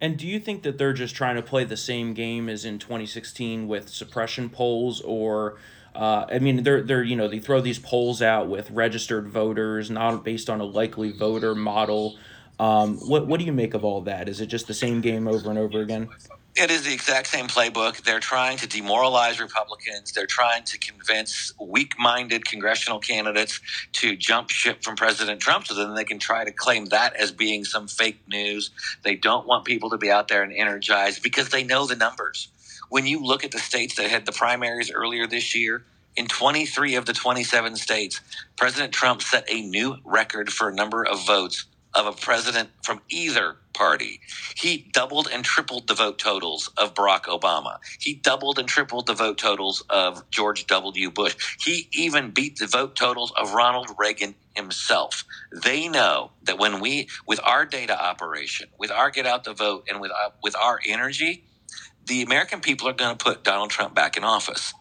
And 0.00 0.18
do 0.18 0.26
you 0.26 0.38
think 0.38 0.62
that 0.62 0.76
they're 0.76 0.92
just 0.92 1.14
trying 1.14 1.36
to 1.36 1.42
play 1.42 1.64
the 1.64 1.76
same 1.76 2.12
game 2.12 2.48
as 2.48 2.64
in 2.64 2.78
2016 2.78 3.66
with 3.66 3.88
suppression 3.88 4.50
polls, 4.50 5.00
or 5.00 5.56
uh, 5.94 6.26
I 6.30 6.38
mean, 6.38 6.62
they're 6.62 6.82
they're 6.82 7.02
you 7.02 7.16
know 7.16 7.28
they 7.28 7.38
throw 7.38 7.60
these 7.60 7.78
polls 7.78 8.20
out 8.20 8.48
with 8.48 8.70
registered 8.70 9.28
voters, 9.28 9.90
not 9.90 10.22
based 10.24 10.50
on 10.50 10.60
a 10.60 10.64
likely 10.64 11.12
voter 11.12 11.54
model. 11.54 12.18
Um, 12.58 12.96
what 12.98 13.26
what 13.26 13.38
do 13.38 13.46
you 13.46 13.52
make 13.52 13.74
of 13.74 13.84
all 13.84 14.00
that? 14.02 14.28
Is 14.28 14.40
it 14.40 14.46
just 14.46 14.66
the 14.66 14.74
same 14.74 15.00
game 15.00 15.28
over 15.28 15.50
and 15.50 15.58
over 15.58 15.80
again? 15.80 16.08
It 16.54 16.70
is 16.70 16.84
the 16.84 16.94
exact 16.94 17.26
same 17.26 17.48
playbook. 17.48 18.02
They're 18.02 18.18
trying 18.18 18.56
to 18.58 18.66
demoralize 18.66 19.38
Republicans. 19.38 20.12
They're 20.12 20.24
trying 20.24 20.64
to 20.64 20.78
convince 20.78 21.52
weak 21.60 21.98
minded 21.98 22.46
congressional 22.46 22.98
candidates 22.98 23.60
to 23.92 24.16
jump 24.16 24.48
ship 24.48 24.82
from 24.82 24.96
President 24.96 25.38
Trump 25.38 25.66
so 25.66 25.74
then 25.74 25.94
they 25.94 26.04
can 26.04 26.18
try 26.18 26.44
to 26.46 26.50
claim 26.50 26.86
that 26.86 27.14
as 27.16 27.30
being 27.30 27.64
some 27.64 27.86
fake 27.86 28.20
news. 28.26 28.70
They 29.02 29.16
don't 29.16 29.46
want 29.46 29.66
people 29.66 29.90
to 29.90 29.98
be 29.98 30.10
out 30.10 30.28
there 30.28 30.42
and 30.42 30.52
energized 30.52 31.22
because 31.22 31.50
they 31.50 31.62
know 31.62 31.86
the 31.86 31.94
numbers. 31.96 32.48
When 32.88 33.04
you 33.04 33.22
look 33.22 33.44
at 33.44 33.50
the 33.50 33.58
states 33.58 33.96
that 33.96 34.08
had 34.08 34.24
the 34.24 34.32
primaries 34.32 34.90
earlier 34.90 35.26
this 35.26 35.54
year, 35.54 35.84
in 36.16 36.26
23 36.26 36.94
of 36.94 37.04
the 37.04 37.12
27 37.12 37.76
states, 37.76 38.22
President 38.56 38.94
Trump 38.94 39.20
set 39.20 39.44
a 39.50 39.60
new 39.60 39.98
record 40.06 40.50
for 40.50 40.70
a 40.70 40.74
number 40.74 41.04
of 41.04 41.26
votes 41.26 41.66
of 41.96 42.06
a 42.06 42.12
president 42.12 42.70
from 42.84 43.00
either 43.10 43.56
party. 43.74 44.20
He 44.56 44.90
doubled 44.92 45.28
and 45.32 45.44
tripled 45.44 45.88
the 45.88 45.94
vote 45.94 46.18
totals 46.18 46.70
of 46.78 46.94
Barack 46.94 47.24
Obama. 47.24 47.78
He 48.00 48.14
doubled 48.14 48.58
and 48.58 48.68
tripled 48.68 49.06
the 49.06 49.14
vote 49.14 49.38
totals 49.38 49.84
of 49.90 50.28
George 50.30 50.66
W. 50.68 51.10
Bush. 51.10 51.36
He 51.60 51.88
even 51.92 52.32
beat 52.32 52.58
the 52.58 52.68
vote 52.68 52.96
totals 52.96 53.32
of 53.36 53.54
Ronald 53.54 53.88
Reagan 53.98 54.36
himself. 54.54 55.24
They 55.64 55.88
know 55.88 56.32
that 56.44 56.58
when 56.58 56.80
we, 56.80 57.08
with 57.26 57.40
our 57.44 57.66
data 57.66 58.00
operation, 58.00 58.68
with 58.78 58.92
our 58.92 59.10
get 59.10 59.26
out 59.26 59.44
the 59.44 59.54
vote, 59.54 59.86
and 59.90 60.00
with, 60.00 60.12
uh, 60.12 60.30
with 60.42 60.56
our 60.56 60.80
energy, 60.86 61.44
the 62.06 62.22
American 62.22 62.60
people 62.60 62.88
are 62.88 62.94
going 62.94 63.16
to 63.16 63.24
put 63.24 63.44
Donald 63.44 63.70
Trump 63.70 63.94
back 63.94 64.16
in 64.16 64.24
office. 64.24 64.74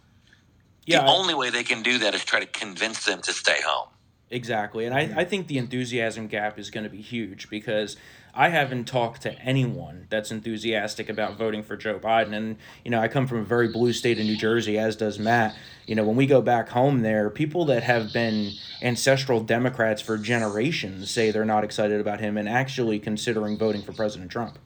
Yeah, 0.86 1.02
the 1.02 1.06
I, 1.06 1.16
only 1.16 1.34
way 1.36 1.50
they 1.50 1.64
can 1.64 1.84
do 1.84 2.00
that 2.00 2.16
is 2.16 2.26
try 2.26 2.40
to 2.42 2.46
convince 2.48 3.06
them 3.06 3.22
to 3.24 3.34
stay 3.34 3.60
home. 3.66 3.90
Exactly. 4.32 4.86
And 4.86 4.94
I, 4.94 5.22
I 5.22 5.24
think 5.24 5.48
the 5.48 5.58
enthusiasm 5.58 6.28
gap 6.28 6.58
is 6.58 6.72
going 6.72 6.84
to 6.84 6.90
be 6.90 7.02
huge 7.02 7.48
because 7.50 7.96
I 8.34 8.50
haven't 8.50 8.86
talked 8.86 9.22
to 9.22 9.40
anyone 9.40 10.08
that's 10.10 10.32
enthusiastic 10.32 11.10
about 11.10 11.38
voting 11.38 11.64
for 11.64 11.78
Joe 11.78 12.00
Biden. 12.00 12.34
And, 12.34 12.58
you 12.84 12.92
know, 12.92 13.00
I 13.00 13.08
come 13.08 13.28
from 13.28 13.40
a 13.40 13.44
very 13.44 13.68
blue 13.68 13.94
state 13.94 14.20
of 14.20 14.26
New 14.26 14.36
Jersey, 14.36 14.80
as 14.80 14.96
does 14.96 15.20
Matt. 15.20 15.56
You 15.86 15.96
know, 15.96 16.04
when 16.04 16.16
we 16.16 16.26
go 16.26 16.42
back 16.42 16.70
home 16.70 17.02
there, 17.02 17.30
people 17.30 17.66
that 17.66 17.84
have 17.84 18.12
been 18.12 18.52
ancestral 18.82 19.42
Democrats 19.42 20.02
for 20.02 20.18
generations 20.18 21.12
say 21.12 21.30
they're 21.30 21.46
not 21.46 21.64
excited 21.64 22.02
about 22.02 22.20
him 22.20 22.36
and 22.36 22.50
actually 22.50 23.00
considering 23.00 23.58
voting 23.58 23.84
for 23.84 23.94
President 23.94 24.32
Trump. 24.32 24.58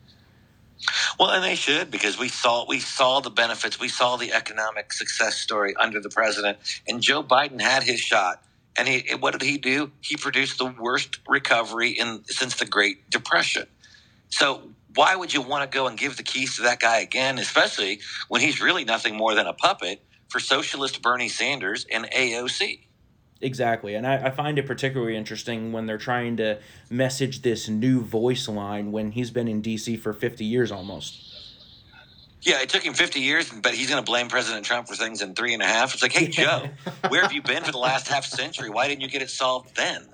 Well, 1.20 1.32
and 1.32 1.44
they 1.44 1.56
should 1.56 1.92
because 1.92 2.18
we 2.18 2.30
saw 2.30 2.66
we 2.66 2.80
saw 2.80 3.20
the 3.20 3.30
benefits, 3.30 3.78
we 3.78 3.90
saw 3.90 4.16
the 4.16 4.32
economic 4.32 4.94
success 4.94 5.36
story 5.36 5.76
under 5.76 6.00
the 6.00 6.10
president, 6.10 6.58
and 6.88 7.02
Joe 7.02 7.22
Biden 7.22 7.60
had 7.60 7.84
his 7.84 8.00
shot 8.00 8.42
and 8.80 8.88
he, 8.88 9.14
what 9.16 9.32
did 9.38 9.42
he 9.42 9.58
do? 9.58 9.92
He 10.00 10.16
produced 10.16 10.58
the 10.58 10.74
worst 10.80 11.20
recovery 11.28 11.90
in 11.90 12.24
since 12.26 12.56
the 12.56 12.66
Great 12.66 13.10
Depression. 13.10 13.68
So 14.30 14.70
why 14.96 15.16
would 15.16 15.34
you 15.34 15.42
want 15.42 15.70
to 15.70 15.78
go 15.78 15.88
and 15.88 15.98
give 15.98 16.16
the 16.16 16.24
keys 16.24 16.56
to 16.56 16.64
that 16.64 16.80
guy 16.80 17.00
again, 17.00 17.38
especially 17.40 18.00
when 18.30 18.42
he's 18.42 18.62
really 18.62 18.86
nothing 18.86 19.18
more 19.18 19.36
than 19.36 19.48
a 19.48 19.54
puppet 19.54 20.02
for 20.30 20.40
socialist 20.40 21.02
Bernie 21.02 21.28
Sanders 21.28 21.86
and 21.92 22.06
AOC? 22.06 22.80
Exactly. 23.42 23.96
And 23.96 24.08
I, 24.08 24.28
I 24.28 24.30
find 24.32 24.58
it 24.58 24.66
particularly 24.66 25.16
interesting 25.16 25.72
when 25.74 25.86
they're 25.86 25.98
trying 25.98 26.38
to 26.38 26.60
message 26.90 27.42
this 27.42 27.68
new 27.68 28.02
voice 28.02 28.48
line 28.48 28.92
when 28.92 29.12
he's 29.12 29.32
been 29.32 29.48
in 29.48 29.62
DC 29.62 30.00
for 30.00 30.14
50 30.14 30.46
years 30.46 30.72
almost. 30.72 31.29
Yeah, 32.42 32.62
it 32.62 32.70
took 32.70 32.84
him 32.84 32.94
50 32.94 33.20
years, 33.20 33.52
but 33.52 33.74
he's 33.74 33.90
going 33.90 34.02
to 34.02 34.06
blame 34.06 34.30
President 34.30 34.66
Trump 34.66 34.88
for 34.88 34.96
things 34.96 35.22
in 35.22 35.36
three 35.36 35.54
and 35.54 35.62
a 35.62 35.66
half. 35.66 35.94
It's 35.94 36.02
like, 36.02 36.14
hey, 36.14 36.28
Joe, 36.28 36.70
where 37.10 37.22
have 37.22 37.34
you 37.34 37.42
been 37.42 37.64
for 37.64 37.72
the 37.72 37.78
last 37.78 38.08
half 38.08 38.26
century? 38.26 38.70
Why 38.70 38.88
didn't 38.88 39.02
you 39.02 39.10
get 39.10 39.22
it 39.22 39.30
solved 39.30 39.76
then? 39.76 40.08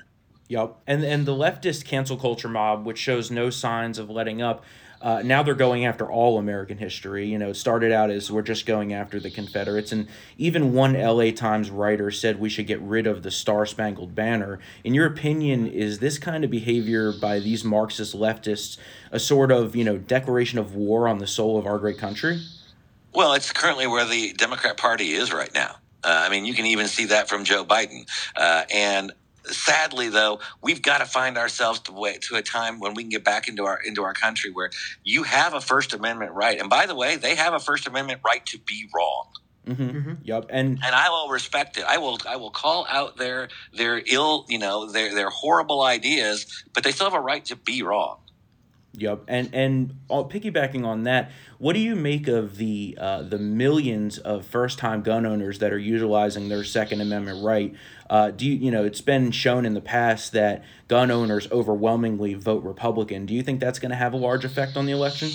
Yep. 0.47 0.75
And, 0.87 1.03
and 1.03 1.25
the 1.25 1.33
leftist 1.33 1.85
cancel 1.85 2.17
culture 2.17 2.49
mob, 2.49 2.85
which 2.85 2.97
shows 2.97 3.29
no 3.29 3.49
signs 3.49 3.99
of 3.99 4.09
letting 4.09 4.41
up, 4.41 4.63
uh, 5.01 5.21
now 5.23 5.43
they're 5.43 5.55
going 5.55 5.85
after 5.85 6.09
all 6.09 6.37
American 6.37 6.77
history. 6.77 7.27
You 7.27 7.37
know, 7.37 7.49
it 7.49 7.55
started 7.55 7.91
out 7.91 8.09
as 8.09 8.31
we're 8.31 8.41
just 8.41 8.65
going 8.65 8.93
after 8.93 9.19
the 9.19 9.29
Confederates, 9.29 9.91
and 9.91 10.07
even 10.37 10.73
one 10.73 10.93
LA 10.93 11.31
Times 11.31 11.69
writer 11.69 12.11
said 12.11 12.39
we 12.39 12.49
should 12.49 12.67
get 12.67 12.81
rid 12.81 13.07
of 13.07 13.23
the 13.23 13.31
Star 13.31 13.65
Spangled 13.65 14.15
Banner. 14.15 14.59
In 14.83 14.93
your 14.93 15.05
opinion, 15.05 15.67
is 15.67 15.99
this 15.99 16.17
kind 16.17 16.43
of 16.43 16.51
behavior 16.51 17.11
by 17.11 17.39
these 17.39 17.63
Marxist 17.63 18.15
leftists 18.15 18.77
a 19.11 19.19
sort 19.19 19.51
of, 19.51 19.75
you 19.75 19.83
know, 19.83 19.97
declaration 19.97 20.59
of 20.59 20.75
war 20.75 21.07
on 21.07 21.19
the 21.19 21.27
soul 21.27 21.57
of 21.57 21.65
our 21.65 21.77
great 21.77 21.97
country? 21.97 22.41
Well, 23.13 23.33
it's 23.33 23.51
currently 23.51 23.87
where 23.87 24.05
the 24.05 24.33
Democrat 24.33 24.77
Party 24.77 25.11
is 25.11 25.31
right 25.31 25.53
now. 25.53 25.77
Uh, 26.03 26.23
I 26.25 26.29
mean, 26.29 26.45
you 26.45 26.53
can 26.53 26.65
even 26.65 26.87
see 26.87 27.05
that 27.05 27.27
from 27.27 27.45
Joe 27.45 27.65
Biden. 27.65 28.07
Uh, 28.35 28.63
and 28.73 29.11
sadly 29.47 30.09
though 30.09 30.39
we've 30.61 30.81
got 30.81 30.99
to 30.99 31.05
find 31.05 31.37
ourselves 31.37 31.79
to 31.79 31.91
wait 31.91 32.21
to 32.21 32.35
a 32.35 32.41
time 32.41 32.79
when 32.79 32.93
we 32.93 33.03
can 33.03 33.09
get 33.09 33.23
back 33.23 33.47
into 33.47 33.65
our 33.65 33.79
into 33.85 34.03
our 34.03 34.13
country 34.13 34.51
where 34.51 34.69
you 35.03 35.23
have 35.23 35.53
a 35.53 35.61
first 35.61 35.93
amendment 35.93 36.31
right 36.31 36.59
and 36.59 36.69
by 36.69 36.85
the 36.85 36.95
way 36.95 37.15
they 37.15 37.35
have 37.35 37.53
a 37.53 37.59
first 37.59 37.87
amendment 37.87 38.21
right 38.23 38.45
to 38.45 38.57
be 38.59 38.89
wrong 38.95 39.27
Mm-hmm. 39.67 39.83
Mm-hmm. 39.83 40.13
Yep, 40.23 40.45
and 40.49 40.79
and 40.83 40.95
I 40.95 41.09
will 41.09 41.29
respect 41.29 41.77
it. 41.77 41.85
I 41.85 41.97
will 41.97 42.19
I 42.27 42.35
will 42.35 42.51
call 42.51 42.85
out 42.89 43.17
their 43.17 43.49
their 43.73 44.01
ill, 44.05 44.45
you 44.47 44.59
know, 44.59 44.91
their 44.91 45.13
their 45.13 45.29
horrible 45.29 45.81
ideas, 45.81 46.63
but 46.73 46.83
they 46.83 46.91
still 46.91 47.09
have 47.09 47.19
a 47.19 47.19
right 47.19 47.43
to 47.45 47.55
be 47.55 47.81
wrong. 47.81 48.19
Yep, 48.93 49.23
and 49.27 49.49
and 49.53 49.95
piggybacking 50.09 50.85
on 50.85 51.03
that, 51.03 51.31
what 51.57 51.73
do 51.73 51.79
you 51.79 51.95
make 51.95 52.27
of 52.27 52.57
the 52.57 52.97
uh, 52.99 53.23
the 53.23 53.39
millions 53.39 54.17
of 54.19 54.45
first 54.45 54.77
time 54.77 55.01
gun 55.01 55.25
owners 55.25 55.59
that 55.59 55.73
are 55.73 55.79
utilizing 55.79 56.47
their 56.47 56.63
Second 56.63 57.01
Amendment 57.01 57.43
right? 57.43 57.73
Uh, 58.09 58.31
do 58.31 58.45
you 58.45 58.53
you 58.53 58.71
know 58.71 58.83
it's 58.83 59.01
been 59.01 59.31
shown 59.31 59.65
in 59.65 59.73
the 59.73 59.81
past 59.81 60.31
that 60.31 60.63
gun 60.87 61.11
owners 61.11 61.51
overwhelmingly 61.51 62.33
vote 62.33 62.63
Republican. 62.63 63.25
Do 63.25 63.33
you 63.33 63.43
think 63.43 63.59
that's 63.59 63.79
going 63.79 63.91
to 63.91 63.95
have 63.95 64.13
a 64.13 64.17
large 64.17 64.45
effect 64.45 64.77
on 64.77 64.85
the 64.85 64.91
election? 64.91 65.29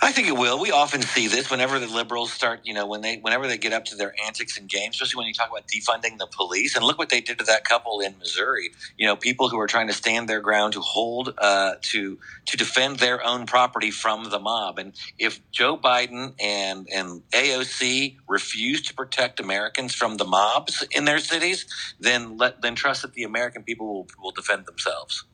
I 0.00 0.12
think 0.12 0.28
it 0.28 0.36
will. 0.36 0.60
We 0.60 0.70
often 0.70 1.02
see 1.02 1.26
this 1.26 1.50
whenever 1.50 1.78
the 1.80 1.88
liberals 1.88 2.32
start, 2.32 2.60
you 2.62 2.72
know, 2.72 2.86
when 2.86 3.00
they 3.00 3.16
whenever 3.16 3.48
they 3.48 3.58
get 3.58 3.72
up 3.72 3.84
to 3.86 3.96
their 3.96 4.14
antics 4.24 4.56
and 4.56 4.68
games, 4.68 4.94
especially 4.94 5.18
when 5.18 5.26
you 5.26 5.34
talk 5.34 5.50
about 5.50 5.66
defunding 5.66 6.18
the 6.18 6.26
police. 6.26 6.76
And 6.76 6.84
look 6.84 6.98
what 6.98 7.08
they 7.08 7.20
did 7.20 7.38
to 7.38 7.44
that 7.46 7.64
couple 7.64 8.00
in 8.00 8.16
Missouri. 8.18 8.70
You 8.96 9.06
know, 9.06 9.16
people 9.16 9.48
who 9.48 9.58
are 9.58 9.66
trying 9.66 9.88
to 9.88 9.92
stand 9.92 10.28
their 10.28 10.40
ground 10.40 10.74
to 10.74 10.80
hold 10.80 11.34
uh, 11.38 11.74
to 11.82 12.18
to 12.46 12.56
defend 12.56 12.98
their 12.98 13.24
own 13.24 13.46
property 13.46 13.90
from 13.90 14.30
the 14.30 14.38
mob. 14.38 14.78
And 14.78 14.92
if 15.18 15.40
Joe 15.50 15.76
Biden 15.76 16.34
and 16.40 16.88
and 16.94 17.22
AOC 17.30 18.18
refuse 18.28 18.82
to 18.82 18.94
protect 18.94 19.40
Americans 19.40 19.94
from 19.94 20.16
the 20.16 20.24
mobs 20.24 20.86
in 20.92 21.06
their 21.06 21.18
cities, 21.18 21.66
then 21.98 22.36
let 22.36 22.62
then 22.62 22.76
trust 22.76 23.02
that 23.02 23.14
the 23.14 23.24
American 23.24 23.64
people 23.64 23.86
will 23.88 24.06
will 24.22 24.32
defend 24.32 24.57
themselves. 24.66 25.24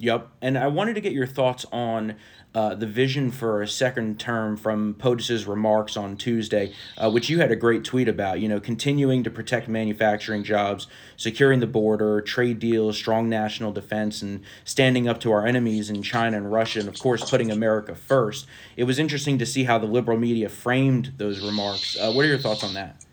Yep. 0.00 0.28
And 0.40 0.56
I 0.56 0.66
wanted 0.68 0.94
to 0.94 1.02
get 1.02 1.12
your 1.12 1.26
thoughts 1.26 1.66
on 1.70 2.16
uh, 2.54 2.74
the 2.74 2.86
vision 2.86 3.30
for 3.30 3.60
a 3.60 3.68
second 3.68 4.18
term 4.18 4.56
from 4.56 4.94
POTUS's 4.94 5.46
remarks 5.46 5.94
on 5.94 6.16
Tuesday, 6.16 6.72
uh, 6.96 7.10
which 7.10 7.28
you 7.28 7.38
had 7.38 7.52
a 7.52 7.56
great 7.56 7.84
tweet 7.84 8.08
about. 8.08 8.40
You 8.40 8.48
know, 8.48 8.60
continuing 8.60 9.22
to 9.24 9.30
protect 9.30 9.68
manufacturing 9.68 10.42
jobs, 10.42 10.86
securing 11.18 11.60
the 11.60 11.66
border, 11.66 12.22
trade 12.22 12.58
deals, 12.58 12.96
strong 12.96 13.28
national 13.28 13.72
defense, 13.72 14.22
and 14.22 14.42
standing 14.64 15.06
up 15.06 15.20
to 15.20 15.32
our 15.32 15.46
enemies 15.46 15.90
in 15.90 16.02
China 16.02 16.38
and 16.38 16.50
Russia, 16.50 16.80
and 16.80 16.88
of 16.88 16.98
course, 16.98 17.28
putting 17.28 17.50
America 17.50 17.94
first. 17.94 18.46
It 18.78 18.84
was 18.84 18.98
interesting 18.98 19.38
to 19.38 19.46
see 19.46 19.64
how 19.64 19.78
the 19.78 19.86
liberal 19.86 20.18
media 20.18 20.48
framed 20.48 21.12
those 21.18 21.44
remarks. 21.44 21.96
Uh, 22.00 22.10
what 22.12 22.24
are 22.24 22.28
your 22.28 22.38
thoughts 22.38 22.64
on 22.64 22.72
that? 22.72 23.04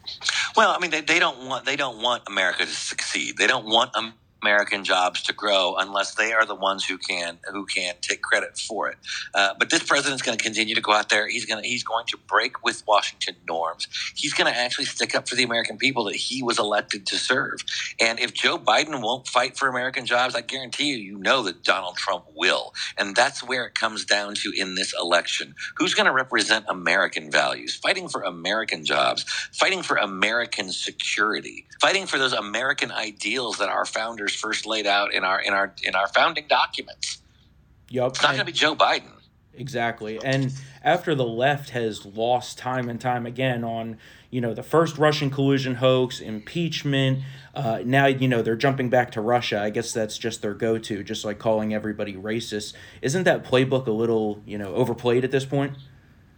Well, 0.56 0.72
I 0.72 0.80
mean, 0.80 0.90
they, 0.90 1.02
they 1.02 1.20
don't 1.20 1.48
want 1.48 1.66
they 1.66 1.76
don't 1.76 2.02
want 2.02 2.24
America 2.28 2.66
to 2.66 2.72
succeed. 2.72 3.38
They 3.38 3.46
don't 3.46 3.66
want 3.66 3.96
um, 3.96 4.14
American 4.42 4.84
jobs 4.84 5.22
to 5.24 5.34
grow 5.34 5.76
unless 5.78 6.16
they 6.16 6.34
are 6.34 6.46
the 6.46 6.56
ones 6.56 6.86
who 6.86 6.98
can 6.98 7.40
who 7.52 7.66
can 7.66 7.96
take 8.02 8.22
credit 8.22 8.58
for 8.58 8.90
it. 8.90 8.98
Uh, 9.34 9.54
but 9.58 9.70
this 9.70 9.84
president's 9.84 10.22
going 10.22 10.38
to 10.38 10.44
continue 10.44 10.76
to 10.76 10.82
go 10.82 10.94
out 10.94 11.10
there. 11.10 11.28
He's 11.28 11.46
going 11.46 11.64
he's 11.64 11.84
going 11.84 12.06
to 12.08 12.18
break 12.28 12.64
with 12.64 12.84
Washington 12.88 13.36
norms. 13.48 13.88
He's 14.16 14.34
going 14.34 14.52
to 14.52 14.58
actually 14.58 14.86
stick 14.86 15.16
up 15.16 15.28
for 15.28 15.36
the 15.36 15.44
American 15.44 15.78
people 15.78 16.04
that 16.06 16.16
he 16.16 16.44
was 16.44 16.60
elected 16.60 17.06
to 17.08 17.18
serve. 17.18 17.64
And 18.00 18.20
if 18.20 18.34
Joe 18.34 18.58
Biden 18.58 19.02
won't 19.02 19.28
fight 19.28 19.58
for 19.58 19.68
American 19.68 20.06
jobs, 20.06 20.36
I 20.36 20.42
guarantee 20.42 20.86
you, 20.86 20.98
you 20.98 21.18
know 21.18 21.44
that 21.44 21.64
Donald 21.64 21.98
Trump 21.98 22.26
will. 22.36 22.74
And 22.98 23.16
that's 23.16 23.44
where 23.44 23.66
it 23.66 23.76
comes 23.76 24.06
down 24.06 24.36
to 24.36 24.52
in 24.56 24.76
this 24.76 24.94
election. 25.00 25.56
Who's 25.78 25.94
going 25.94 26.06
to 26.06 26.12
represent 26.12 26.66
American 26.70 27.32
values? 27.32 27.76
Fighting 27.76 28.08
for 28.08 28.22
American 28.22 28.86
jobs, 28.86 29.24
fighting 29.54 29.82
for 29.82 29.98
American 29.98 30.72
security, 30.72 31.66
fighting 31.82 32.06
for 32.06 32.18
those 32.18 32.34
American 32.34 32.92
ideals 32.92 33.58
that 33.58 33.70
our 33.70 33.86
founders 33.86 34.27
first 34.36 34.66
laid 34.66 34.88
out 34.88 35.14
in 35.14 35.24
our 35.24 35.42
in 35.42 35.54
our 35.54 35.74
in 35.84 35.96
our 35.96 36.08
founding 36.08 36.46
documents. 36.48 37.22
Yep. 37.90 38.08
It's 38.10 38.22
not 38.22 38.30
going 38.30 38.40
to 38.40 38.46
be 38.46 38.52
Joe 38.52 38.76
Biden. 38.76 39.12
Exactly. 39.54 40.20
And 40.24 40.54
after 40.84 41.16
the 41.16 41.26
left 41.26 41.72
has 41.72 42.06
lost 42.06 42.58
time 42.58 42.90
and 42.90 43.02
time 43.02 43.26
again 43.26 43.64
on, 43.64 43.98
you 44.30 44.40
know, 44.40 44.54
the 44.54 44.64
first 44.64 44.98
Russian 44.98 45.30
collusion 45.30 45.76
hoax, 45.76 46.20
impeachment, 46.20 47.24
uh, 47.56 47.80
now, 47.84 48.06
you 48.06 48.28
know, 48.28 48.44
they're 48.44 48.56
jumping 48.56 48.90
back 48.90 49.12
to 49.14 49.22
Russia. 49.22 49.60
I 49.60 49.72
guess 49.72 49.92
that's 49.94 50.18
just 50.18 50.44
their 50.44 50.54
go 50.54 50.78
to, 50.78 51.04
just 51.04 51.26
like 51.26 51.40
calling 51.40 51.74
everybody 51.74 52.14
racist. 52.14 52.74
Isn't 53.02 53.24
that 53.24 53.44
playbook 53.44 53.88
a 53.88 53.92
little, 53.92 54.44
you 54.46 54.58
know, 54.58 54.76
overplayed 54.76 55.24
at 55.24 55.32
this 55.32 55.46
point? 55.46 55.74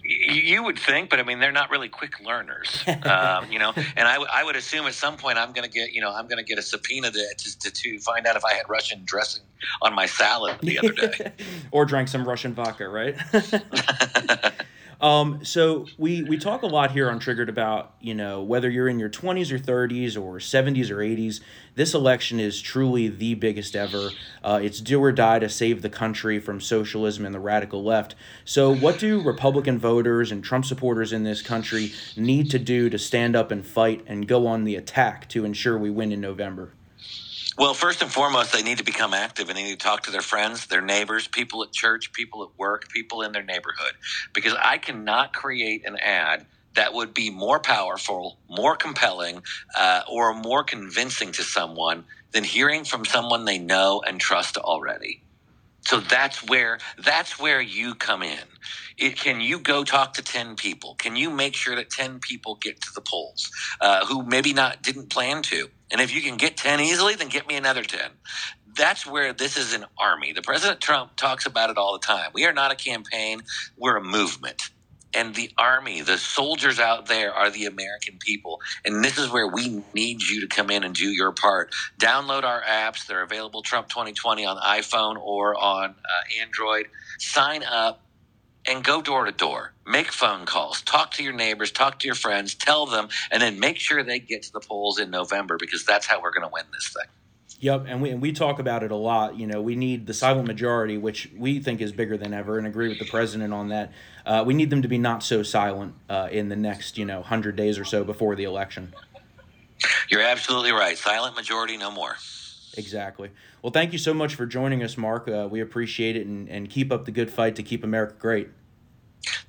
You 0.10 0.64
would 0.64 0.80
think, 0.80 1.10
but 1.10 1.20
I 1.20 1.24
mean, 1.24 1.40
they're 1.40 1.52
not 1.52 1.70
really 1.70 1.88
quick 1.88 2.20
learners, 2.20 2.84
um, 3.04 3.52
you 3.52 3.60
know. 3.60 3.74
And 3.96 4.08
I, 4.08 4.14
w- 4.14 4.30
I 4.34 4.44
would 4.44 4.56
assume 4.56 4.88
at 4.88 4.96
some 4.96 5.18
point 5.18 5.38
I'm 5.38 5.54
going 5.54 5.70
to 5.70 5.72
get, 5.72 5.94
you 5.94 6.02
know, 6.02 6.12
I'm 6.12 6.28
going 6.28 6.38
to 6.38 6.44
get 6.44 6.58
a 6.58 6.64
subpoena 6.64 7.12
to, 7.12 7.36
to, 7.38 7.72
to 7.72 8.00
find 8.00 8.26
out 8.26 8.36
if 8.36 8.44
I 8.44 8.54
had 8.54 8.68
Russian 8.68 9.02
dressing 9.06 9.44
on 9.82 9.94
my 9.94 10.08
salad 10.08 10.58
the 10.62 10.80
other 10.80 10.94
day, 10.94 11.32
or 11.72 11.86
drank 11.86 12.08
some 12.08 12.28
Russian 12.28 12.54
vodka, 12.54 12.90
right? 12.90 13.16
Um, 15.02 15.46
so 15.46 15.86
we 15.98 16.24
we 16.24 16.38
talk 16.38 16.62
a 16.62 16.68
lot 16.68 16.92
here 16.92 17.10
on 17.10 17.20
Triggered 17.20 17.48
about 17.48 17.94
you 18.02 18.14
know 18.14 18.42
whether 18.42 18.70
you're 18.70 18.90
in 18.90 19.00
your 19.00 19.10
20s 19.10 19.52
or 19.52 19.58
30s 19.58 20.18
or 20.18 20.40
70s 20.40 20.92
or 20.92 20.98
80s. 20.98 21.40
This 21.76 21.94
election 21.94 22.40
is 22.40 22.62
truly 22.62 23.08
the 23.08 23.36
biggest 23.36 23.76
ever. 23.76 24.10
Uh, 24.44 24.60
it's 24.62 24.82
do 24.82 25.02
or 25.02 25.14
die 25.14 25.40
to 25.40 25.48
save 25.48 25.82
the 25.82 25.90
country 25.90 26.40
from 26.40 26.60
socialism 26.60 27.26
and 27.26 27.34
the 27.34 27.40
radical 27.40 27.84
left. 27.84 28.16
So 28.44 28.76
what 28.76 29.00
do 29.00 29.22
Republican 29.22 29.80
voters 29.80 30.32
and 30.32 30.44
Trump 30.44 30.66
supporters 30.66 31.14
in 31.14 31.24
this 31.24 31.42
country 31.42 31.94
need 32.18 32.52
to 32.52 32.60
do 32.60 32.90
to 32.90 33.00
stand 33.00 33.38
up 33.38 33.52
and 33.52 33.66
fight 33.66 34.04
and 34.06 34.28
go 34.28 34.48
on 34.48 34.66
the 34.66 34.76
attack 34.76 35.30
to 35.30 35.46
ensure 35.46 35.78
we 35.78 35.90
win 35.90 36.12
in 36.12 36.20
November? 36.20 36.74
Well, 37.58 37.74
first 37.76 38.04
and 38.04 38.12
foremost, 38.12 38.54
they 38.54 38.64
need 38.64 38.80
to 38.80 38.86
become 38.86 39.16
active 39.16 39.50
and 39.50 39.58
they 39.58 39.64
need 39.64 39.80
to 39.80 39.86
talk 39.86 40.04
to 40.04 40.12
their 40.12 40.22
friends, 40.22 40.68
their 40.68 40.82
neighbors, 40.82 41.30
people 41.30 41.64
at 41.64 41.74
church, 41.74 42.14
people 42.14 42.44
at 42.44 42.50
work, 42.60 42.90
people 42.94 43.24
in 43.24 43.32
their 43.32 43.46
neighborhood. 43.46 43.94
Because 44.36 44.56
I 44.62 44.78
cannot 44.80 45.34
create 45.34 45.88
an 45.88 45.98
ad 46.00 46.48
that 46.76 46.94
would 46.96 47.16
be 47.16 47.32
more 47.32 47.62
powerful, 47.62 48.40
more 48.50 48.76
compelling, 48.76 49.44
uh, 49.80 50.02
or 50.12 50.36
more 50.36 50.66
convincing 50.66 51.32
to 51.34 51.44
someone 51.46 52.06
than 52.34 52.44
hearing 52.44 52.84
from 52.86 53.06
someone 53.06 53.46
they 53.46 53.60
know 53.60 54.04
and 54.06 54.20
trust 54.22 54.58
already. 54.58 55.24
So 55.88 56.00
that's 56.02 56.44
where 56.48 56.80
that's 57.00 57.40
where 57.40 57.62
you 57.62 57.96
come 57.96 58.24
in. 58.24 58.40
It, 59.00 59.18
can 59.18 59.42
you 59.42 59.60
go 59.60 59.84
talk 59.84 60.14
to 60.16 60.24
ten 60.24 60.56
people? 60.56 60.96
Can 60.96 61.16
you 61.16 61.30
make 61.32 61.56
sure 61.56 61.76
that 61.76 61.92
ten 61.92 62.20
people 62.20 62.58
get 62.62 62.82
to 62.82 62.90
the 62.96 63.02
polls 63.02 63.50
uh, 63.82 64.06
who 64.06 64.24
maybe 64.26 64.54
not 64.54 64.84
didn't 64.84 65.10
plan 65.10 65.44
to? 65.44 65.70
And 65.92 66.02
if 66.02 66.14
you 66.14 66.22
can 66.22 66.38
get 66.38 66.58
ten 66.58 66.80
easily, 66.82 67.16
then 67.16 67.30
get 67.30 67.48
me 67.48 67.56
another 67.56 67.84
ten. 67.84 68.12
That's 68.78 69.06
where 69.06 69.34
this 69.34 69.58
is 69.58 69.74
an 69.74 69.86
army. 70.00 70.34
The 70.34 70.42
President 70.44 70.82
Trump 70.82 71.16
talks 71.18 71.46
about 71.46 71.70
it 71.70 71.78
all 71.78 71.94
the 71.94 72.06
time. 72.06 72.32
We 72.34 72.46
are 72.46 72.54
not 72.54 72.72
a 72.72 72.76
campaign; 72.76 73.42
we're 73.78 73.98
a 73.98 74.04
movement 74.04 74.64
and 75.16 75.36
the 75.36 75.52
army, 75.60 76.02
the 76.04 76.20
soldiers 76.20 76.80
out 76.80 77.08
there 77.08 77.34
are 77.34 77.52
the 77.52 77.66
American 77.68 78.20
people. 78.20 78.62
And 78.86 79.06
this 79.06 79.20
is 79.20 79.32
where 79.32 79.48
we 79.48 79.84
need 79.94 80.24
you 80.24 80.42
to 80.42 80.48
come 80.48 80.72
in 80.72 80.86
and 80.86 80.96
do 80.96 81.10
your 81.10 81.34
part. 81.34 81.74
Download 82.02 82.46
our 82.46 82.64
apps. 82.64 83.08
They're 83.08 83.24
available 83.24 83.64
Trump 83.64 83.90
2020 83.90 84.46
on 84.46 84.58
iPhone 84.60 85.18
or 85.22 85.58
on 85.62 85.92
uh, 85.92 86.42
Android. 86.42 86.88
Sign 87.20 87.64
up 87.66 88.04
and 88.68 88.84
go 88.84 89.02
door 89.02 89.26
to 89.26 89.34
door. 89.34 89.74
Make 89.90 90.12
phone 90.12 90.46
calls. 90.46 90.84
Talk 90.84 91.12
to 91.14 91.24
your 91.24 91.34
neighbors. 91.34 91.72
Talk 91.72 91.98
to 92.00 92.06
your 92.06 92.14
friends. 92.14 92.54
Tell 92.54 92.86
them. 92.86 93.10
And 93.32 93.42
then 93.42 93.60
make 93.60 93.78
sure 93.78 94.04
they 94.04 94.20
get 94.20 94.44
to 94.44 94.54
the 94.54 94.60
polls 94.60 95.00
in 95.00 95.10
November 95.10 95.58
because 95.58 95.84
that's 95.84 96.06
how 96.06 96.22
we're 96.22 96.32
going 96.32 96.48
to 96.48 96.54
win 96.54 96.66
this 96.72 96.94
thing. 96.96 97.10
Yep, 97.62 97.86
and 97.88 98.02
we 98.02 98.12
and 98.12 98.22
we 98.22 98.32
talk 98.32 98.60
about 98.60 98.84
it 98.84 98.92
a 98.92 98.96
lot. 98.96 99.38
You 99.38 99.46
know, 99.46 99.62
we 99.62 99.76
need 99.76 100.08
the 100.08 100.14
silent 100.14 100.48
majority, 100.48 100.98
which 100.98 101.30
we 101.36 101.60
think 101.60 101.82
is 101.82 101.92
bigger 101.92 102.16
than 102.16 102.34
ever, 102.34 102.58
and 102.58 102.66
agree 102.66 102.88
with 102.88 103.00
the 103.00 103.06
president 103.06 103.54
on 103.54 103.68
that. 103.70 103.92
Uh, 104.26 104.44
we 104.48 104.54
need 104.54 104.70
them 104.70 104.82
to 104.82 104.88
be 104.88 104.98
not 104.98 105.24
so 105.24 105.44
silent 105.44 105.96
uh, 106.08 106.30
in 106.32 106.48
the 106.48 106.56
next, 106.56 106.98
you 106.98 107.04
know, 107.04 107.22
hundred 107.22 107.58
days 107.58 107.78
or 107.78 107.84
so 107.84 108.06
before 108.06 108.36
the 108.36 108.46
election. 108.46 108.94
You're 110.08 110.22
absolutely 110.22 110.72
right. 110.72 110.98
Silent 110.98 111.36
majority, 111.36 111.76
no 111.76 111.92
more. 111.92 112.16
Exactly. 112.78 113.32
Well, 113.62 113.74
thank 113.74 113.92
you 113.92 114.00
so 114.00 114.14
much 114.14 114.36
for 114.36 114.46
joining 114.46 114.82
us, 114.84 114.98
Mark. 114.98 115.28
Uh, 115.28 115.48
we 115.52 115.60
appreciate 115.60 116.16
it, 116.16 116.28
and, 116.28 116.48
and 116.48 116.70
keep 116.70 116.94
up 116.94 117.04
the 117.04 117.12
good 117.12 117.30
fight 117.30 117.58
to 117.58 117.64
keep 117.64 117.84
America 117.84 118.16
great. 118.18 118.50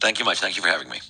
Thank 0.00 0.18
you 0.18 0.24
much. 0.24 0.40
Thank 0.40 0.56
you 0.56 0.62
for 0.62 0.68
having 0.68 0.88
me. 0.88 1.00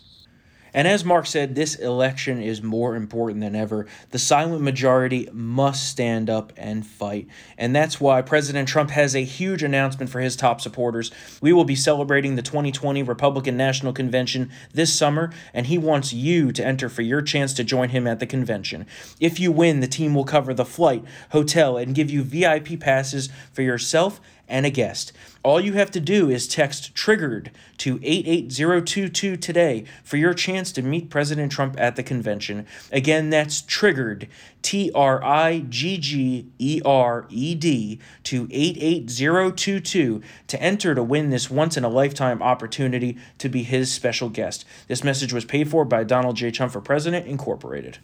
And 0.72 0.86
as 0.86 1.04
Mark 1.04 1.26
said, 1.26 1.54
this 1.54 1.74
election 1.74 2.40
is 2.40 2.62
more 2.62 2.94
important 2.94 3.40
than 3.40 3.56
ever. 3.56 3.86
The 4.10 4.18
silent 4.18 4.62
majority 4.62 5.28
must 5.32 5.88
stand 5.88 6.30
up 6.30 6.52
and 6.56 6.86
fight. 6.86 7.26
And 7.58 7.74
that's 7.74 8.00
why 8.00 8.22
President 8.22 8.68
Trump 8.68 8.90
has 8.90 9.16
a 9.16 9.24
huge 9.24 9.62
announcement 9.62 10.10
for 10.10 10.20
his 10.20 10.36
top 10.36 10.60
supporters. 10.60 11.10
We 11.40 11.52
will 11.52 11.64
be 11.64 11.74
celebrating 11.74 12.36
the 12.36 12.42
2020 12.42 13.02
Republican 13.02 13.56
National 13.56 13.92
Convention 13.92 14.50
this 14.72 14.94
summer, 14.94 15.32
and 15.52 15.66
he 15.66 15.78
wants 15.78 16.12
you 16.12 16.52
to 16.52 16.64
enter 16.64 16.88
for 16.88 17.02
your 17.02 17.22
chance 17.22 17.52
to 17.54 17.64
join 17.64 17.88
him 17.88 18.06
at 18.06 18.20
the 18.20 18.26
convention. 18.26 18.86
If 19.18 19.40
you 19.40 19.50
win, 19.50 19.80
the 19.80 19.88
team 19.88 20.14
will 20.14 20.24
cover 20.24 20.54
the 20.54 20.64
flight, 20.64 21.04
hotel, 21.30 21.76
and 21.76 21.94
give 21.94 22.10
you 22.10 22.22
VIP 22.22 22.78
passes 22.78 23.28
for 23.52 23.62
yourself 23.62 24.20
and 24.50 24.66
a 24.66 24.70
guest. 24.70 25.12
All 25.42 25.60
you 25.60 25.72
have 25.72 25.90
to 25.92 26.00
do 26.00 26.28
is 26.28 26.46
text 26.46 26.94
TRIGGERED 26.94 27.50
to 27.78 27.98
88022 28.02 29.36
today 29.38 29.84
for 30.04 30.18
your 30.18 30.34
chance 30.34 30.70
to 30.72 30.82
meet 30.82 31.08
President 31.08 31.50
Trump 31.50 31.80
at 31.80 31.96
the 31.96 32.02
convention. 32.02 32.66
Again, 32.92 33.30
that's 33.30 33.62
TRIGGERED, 33.62 34.28
T 34.60 34.90
R 34.94 35.24
I 35.24 35.60
G 35.70 35.96
G 35.96 36.50
E 36.58 36.82
R 36.84 37.26
E 37.30 37.54
D, 37.54 38.00
to 38.24 38.48
88022 38.50 40.20
to 40.48 40.62
enter 40.62 40.94
to 40.94 41.02
win 41.02 41.30
this 41.30 41.48
once 41.48 41.78
in 41.78 41.84
a 41.84 41.88
lifetime 41.88 42.42
opportunity 42.42 43.16
to 43.38 43.48
be 43.48 43.62
his 43.62 43.90
special 43.90 44.28
guest. 44.28 44.66
This 44.88 45.02
message 45.02 45.32
was 45.32 45.46
paid 45.46 45.70
for 45.70 45.86
by 45.86 46.04
Donald 46.04 46.36
J. 46.36 46.50
Trump 46.50 46.72
for 46.72 46.82
President, 46.82 47.26
Incorporated. 47.26 47.98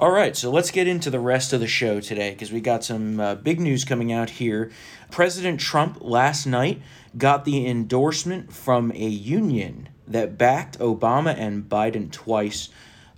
All 0.00 0.12
right, 0.12 0.34
so 0.34 0.50
let's 0.50 0.70
get 0.70 0.88
into 0.88 1.10
the 1.10 1.20
rest 1.20 1.52
of 1.52 1.60
the 1.60 1.66
show 1.66 2.00
today 2.00 2.30
because 2.30 2.50
we 2.50 2.62
got 2.62 2.82
some 2.82 3.20
uh, 3.20 3.34
big 3.34 3.60
news 3.60 3.84
coming 3.84 4.10
out 4.10 4.30
here. 4.30 4.70
President 5.10 5.60
Trump 5.60 5.98
last 6.00 6.46
night 6.46 6.80
got 7.18 7.44
the 7.44 7.66
endorsement 7.66 8.50
from 8.50 8.92
a 8.92 9.06
union 9.06 9.90
that 10.08 10.38
backed 10.38 10.78
Obama 10.78 11.36
and 11.36 11.68
Biden 11.68 12.10
twice. 12.10 12.70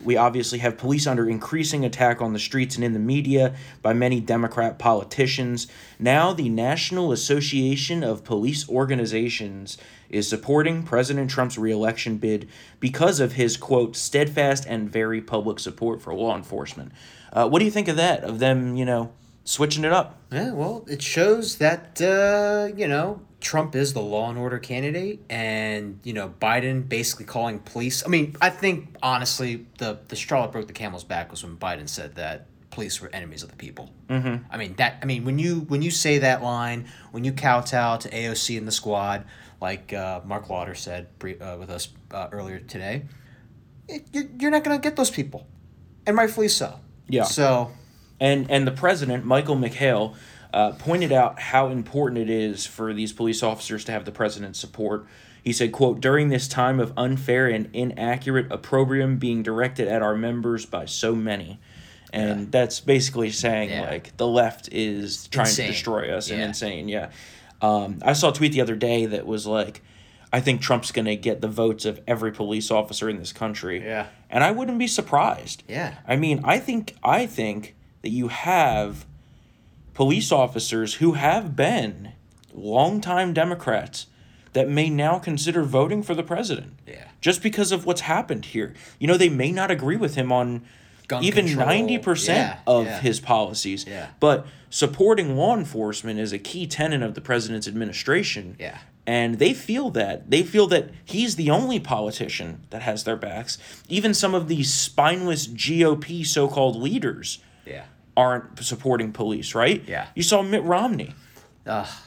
We 0.02 0.16
obviously 0.16 0.58
have 0.58 0.76
police 0.76 1.06
under 1.06 1.30
increasing 1.30 1.84
attack 1.84 2.20
on 2.20 2.32
the 2.32 2.40
streets 2.40 2.74
and 2.74 2.84
in 2.84 2.94
the 2.94 2.98
media 2.98 3.54
by 3.80 3.92
many 3.92 4.18
Democrat 4.18 4.80
politicians. 4.80 5.68
Now, 6.00 6.32
the 6.32 6.48
National 6.48 7.12
Association 7.12 8.02
of 8.02 8.24
Police 8.24 8.68
Organizations 8.68 9.78
is 10.12 10.28
supporting 10.28 10.82
President 10.82 11.30
Trump's 11.30 11.58
reelection 11.58 12.18
bid 12.18 12.48
because 12.78 13.18
of 13.18 13.32
his, 13.32 13.56
quote, 13.56 13.96
steadfast 13.96 14.64
and 14.66 14.90
very 14.90 15.20
public 15.20 15.58
support 15.58 16.00
for 16.00 16.14
law 16.14 16.36
enforcement. 16.36 16.92
Uh, 17.32 17.48
what 17.48 17.58
do 17.58 17.64
you 17.64 17.70
think 17.70 17.88
of 17.88 17.96
that? 17.96 18.22
Of 18.22 18.38
them, 18.38 18.76
you 18.76 18.84
know, 18.84 19.12
switching 19.44 19.84
it 19.84 19.92
up? 19.92 20.18
Yeah, 20.30 20.52
well, 20.52 20.84
it 20.88 21.02
shows 21.02 21.56
that, 21.56 22.00
uh, 22.00 22.74
you 22.76 22.86
know, 22.86 23.22
Trump 23.42 23.74
is 23.74 23.92
the 23.92 24.00
law 24.00 24.30
and 24.30 24.38
order 24.38 24.58
candidate, 24.58 25.20
and 25.28 25.98
you 26.04 26.12
know 26.12 26.32
Biden 26.40 26.88
basically 26.88 27.26
calling 27.26 27.58
police. 27.58 28.04
I 28.06 28.08
mean, 28.08 28.36
I 28.40 28.50
think 28.50 28.94
honestly, 29.02 29.66
the 29.78 29.98
the 30.08 30.16
straw 30.16 30.42
that 30.42 30.52
broke 30.52 30.68
the 30.68 30.72
camel's 30.72 31.04
back 31.04 31.30
was 31.30 31.42
when 31.42 31.56
Biden 31.56 31.88
said 31.88 32.14
that 32.14 32.46
police 32.70 33.00
were 33.00 33.10
enemies 33.12 33.42
of 33.42 33.50
the 33.50 33.56
people. 33.56 33.90
Mm-hmm. 34.08 34.44
I 34.50 34.56
mean 34.56 34.74
that. 34.76 34.98
I 35.02 35.06
mean 35.06 35.24
when 35.24 35.38
you 35.38 35.60
when 35.60 35.82
you 35.82 35.90
say 35.90 36.18
that 36.18 36.42
line, 36.42 36.86
when 37.10 37.24
you 37.24 37.32
kowtow 37.32 37.98
to 37.98 38.08
AOC 38.08 38.56
and 38.58 38.66
the 38.66 38.72
squad, 38.72 39.24
like 39.62 39.92
uh, 39.92 40.20
Marc 40.24 40.50
Lotter 40.50 40.74
said 40.74 41.06
uh, 41.22 41.56
with 41.58 41.70
us 41.70 41.88
uh, 42.10 42.28
earlier 42.32 42.58
today, 42.58 43.04
it, 43.88 44.08
you're 44.12 44.50
not 44.50 44.64
going 44.64 44.76
to 44.76 44.82
get 44.82 44.96
those 44.96 45.10
people, 45.10 45.46
and 46.04 46.16
rightfully 46.16 46.48
so. 46.48 46.80
Yeah. 47.08 47.22
So, 47.22 47.70
and 48.20 48.50
and 48.50 48.66
the 48.66 48.72
president, 48.72 49.24
Michael 49.24 49.56
McHale, 49.56 50.16
uh, 50.52 50.72
pointed 50.72 51.12
out 51.12 51.38
how 51.38 51.68
important 51.68 52.20
it 52.20 52.28
is 52.28 52.66
for 52.66 52.92
these 52.92 53.12
police 53.12 53.42
officers 53.42 53.84
to 53.84 53.92
have 53.92 54.04
the 54.04 54.12
president's 54.12 54.58
support. 54.58 55.06
He 55.44 55.52
said, 55.52 55.70
"quote 55.70 56.00
During 56.00 56.28
this 56.28 56.48
time 56.48 56.80
of 56.80 56.92
unfair 56.96 57.46
and 57.46 57.70
inaccurate 57.72 58.50
opprobrium 58.50 59.16
being 59.18 59.44
directed 59.44 59.86
at 59.86 60.02
our 60.02 60.16
members 60.16 60.66
by 60.66 60.86
so 60.86 61.14
many." 61.14 61.60
And 62.12 62.40
yeah. 62.40 62.46
that's 62.50 62.80
basically 62.80 63.30
saying 63.30 63.70
yeah. 63.70 63.88
like 63.88 64.16
the 64.18 64.26
left 64.26 64.68
is 64.70 65.28
trying 65.28 65.46
insane. 65.46 65.66
to 65.68 65.72
destroy 65.72 66.14
us 66.14 66.28
yeah. 66.28 66.34
and 66.34 66.44
insane. 66.44 66.88
Yeah. 66.88 67.10
Um, 67.62 68.00
I 68.04 68.12
saw 68.12 68.30
a 68.30 68.34
tweet 68.34 68.52
the 68.52 68.60
other 68.60 68.76
day 68.76 69.06
that 69.06 69.26
was 69.26 69.46
like, 69.46 69.82
I 70.32 70.40
think 70.40 70.60
Trump's 70.60 70.92
going 70.92 71.04
to 71.04 71.16
get 71.16 71.40
the 71.40 71.48
votes 71.48 71.84
of 71.84 72.00
every 72.06 72.32
police 72.32 72.70
officer 72.70 73.08
in 73.08 73.18
this 73.18 73.32
country. 73.32 73.84
Yeah. 73.84 74.08
And 74.28 74.42
I 74.42 74.50
wouldn't 74.50 74.78
be 74.78 74.86
surprised. 74.86 75.62
Yeah. 75.68 75.94
I 76.06 76.16
mean, 76.16 76.40
I 76.42 76.58
think 76.58 76.96
I 77.04 77.26
think 77.26 77.76
that 78.00 78.10
you 78.10 78.28
have 78.28 79.06
police 79.94 80.32
officers 80.32 80.94
who 80.94 81.12
have 81.12 81.54
been 81.54 82.12
longtime 82.52 83.32
Democrats 83.32 84.06
that 84.54 84.68
may 84.68 84.90
now 84.90 85.18
consider 85.18 85.62
voting 85.62 86.02
for 86.02 86.14
the 86.14 86.22
president. 86.22 86.78
Yeah. 86.86 87.08
Just 87.20 87.42
because 87.42 87.72
of 87.72 87.86
what's 87.86 88.02
happened 88.02 88.46
here. 88.46 88.74
You 88.98 89.06
know, 89.06 89.16
they 89.16 89.28
may 89.28 89.52
not 89.52 89.70
agree 89.70 89.96
with 89.96 90.14
him 90.14 90.32
on 90.32 90.62
Gun 91.12 91.24
even 91.24 91.46
control. 91.46 91.68
90% 91.68 92.28
yeah, 92.28 92.58
of 92.66 92.86
yeah. 92.86 93.00
his 93.00 93.20
policies. 93.20 93.84
Yeah. 93.86 94.08
But 94.18 94.46
supporting 94.70 95.36
law 95.36 95.54
enforcement 95.54 96.18
is 96.18 96.32
a 96.32 96.38
key 96.38 96.66
tenet 96.66 97.02
of 97.02 97.14
the 97.14 97.20
president's 97.20 97.68
administration. 97.68 98.56
Yeah. 98.58 98.78
And 99.06 99.38
they 99.38 99.52
feel 99.52 99.90
that. 99.90 100.30
They 100.30 100.42
feel 100.42 100.66
that 100.68 100.90
he's 101.04 101.36
the 101.36 101.50
only 101.50 101.78
politician 101.78 102.66
that 102.70 102.80
has 102.80 103.04
their 103.04 103.16
backs. 103.16 103.58
Even 103.90 104.14
some 104.14 104.34
of 104.34 104.48
these 104.48 104.72
spineless 104.72 105.46
GOP 105.46 106.24
so 106.24 106.48
called 106.48 106.76
leaders 106.76 107.40
yeah. 107.66 107.84
aren't 108.16 108.64
supporting 108.64 109.12
police, 109.12 109.54
right? 109.54 109.84
Yeah. 109.86 110.06
You 110.14 110.22
saw 110.22 110.40
Mitt 110.40 110.62
Romney. 110.62 111.14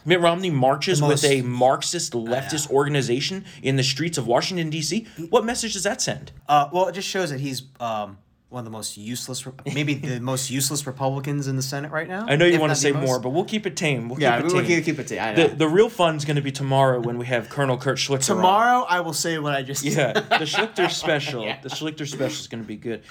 Mitt 0.04 0.20
Romney 0.20 0.50
marches 0.50 1.00
most, 1.00 1.24
with 1.24 1.32
a 1.32 1.42
Marxist 1.44 2.14
leftist 2.14 2.72
organization 2.72 3.46
in 3.62 3.76
the 3.76 3.84
streets 3.84 4.18
of 4.18 4.26
Washington, 4.26 4.72
D.C. 4.72 5.08
What 5.30 5.46
message 5.46 5.74
does 5.74 5.84
that 5.84 6.02
send? 6.02 6.32
Uh, 6.48 6.70
well, 6.74 6.88
it 6.88 6.94
just 6.94 7.08
shows 7.08 7.30
that 7.30 7.40
he's 7.40 7.64
um, 7.80 8.18
one 8.56 8.62
of 8.62 8.66
the 8.66 8.72
most 8.72 8.96
useless, 8.96 9.46
maybe 9.66 9.96
the 9.96 10.22
most 10.22 10.50
useless 10.50 10.88
Republicans 10.88 11.48
in 11.48 11.58
the 11.58 11.62
Senate 11.62 11.92
right 11.92 12.08
now. 12.08 12.26
I 12.26 12.38
know 12.38 12.46
you 12.46 12.58
want 12.58 12.72
to 12.72 12.76
say 12.76 12.94
more, 12.94 13.20
but 13.20 13.32
we'll 13.32 13.44
keep 13.44 13.68
it 13.68 13.76
tame. 13.76 14.08
We'll 14.08 14.20
yeah, 14.20 14.38
keep 14.38 14.46
it 14.46 14.50
tame. 14.50 14.56
we'll 14.56 14.82
keep 14.82 15.00
it 15.00 15.08
tame. 15.08 15.36
The, 15.36 15.48
the 15.54 15.68
real 15.68 15.90
fun's 15.90 16.24
going 16.24 16.38
to 16.38 16.42
be 16.42 16.54
tomorrow 16.54 17.02
when 17.02 17.18
we 17.18 17.26
have 17.26 17.50
Colonel 17.50 17.78
Kurt 17.78 17.98
Schlichter. 17.98 18.28
Tomorrow, 18.28 18.84
on. 18.84 18.88
I 18.88 19.02
will 19.02 19.14
say 19.14 19.38
what 19.40 19.54
I 19.54 19.62
just. 19.62 19.84
Yeah, 19.84 20.14
the 20.14 20.46
Schlichter 20.46 20.90
special. 20.90 21.44
yeah. 21.46 21.60
The 21.62 21.68
Schlichter 21.68 22.08
special 22.08 22.40
is 22.40 22.48
going 22.48 22.64
to 22.64 22.68
be 22.68 22.78
good. 22.78 23.04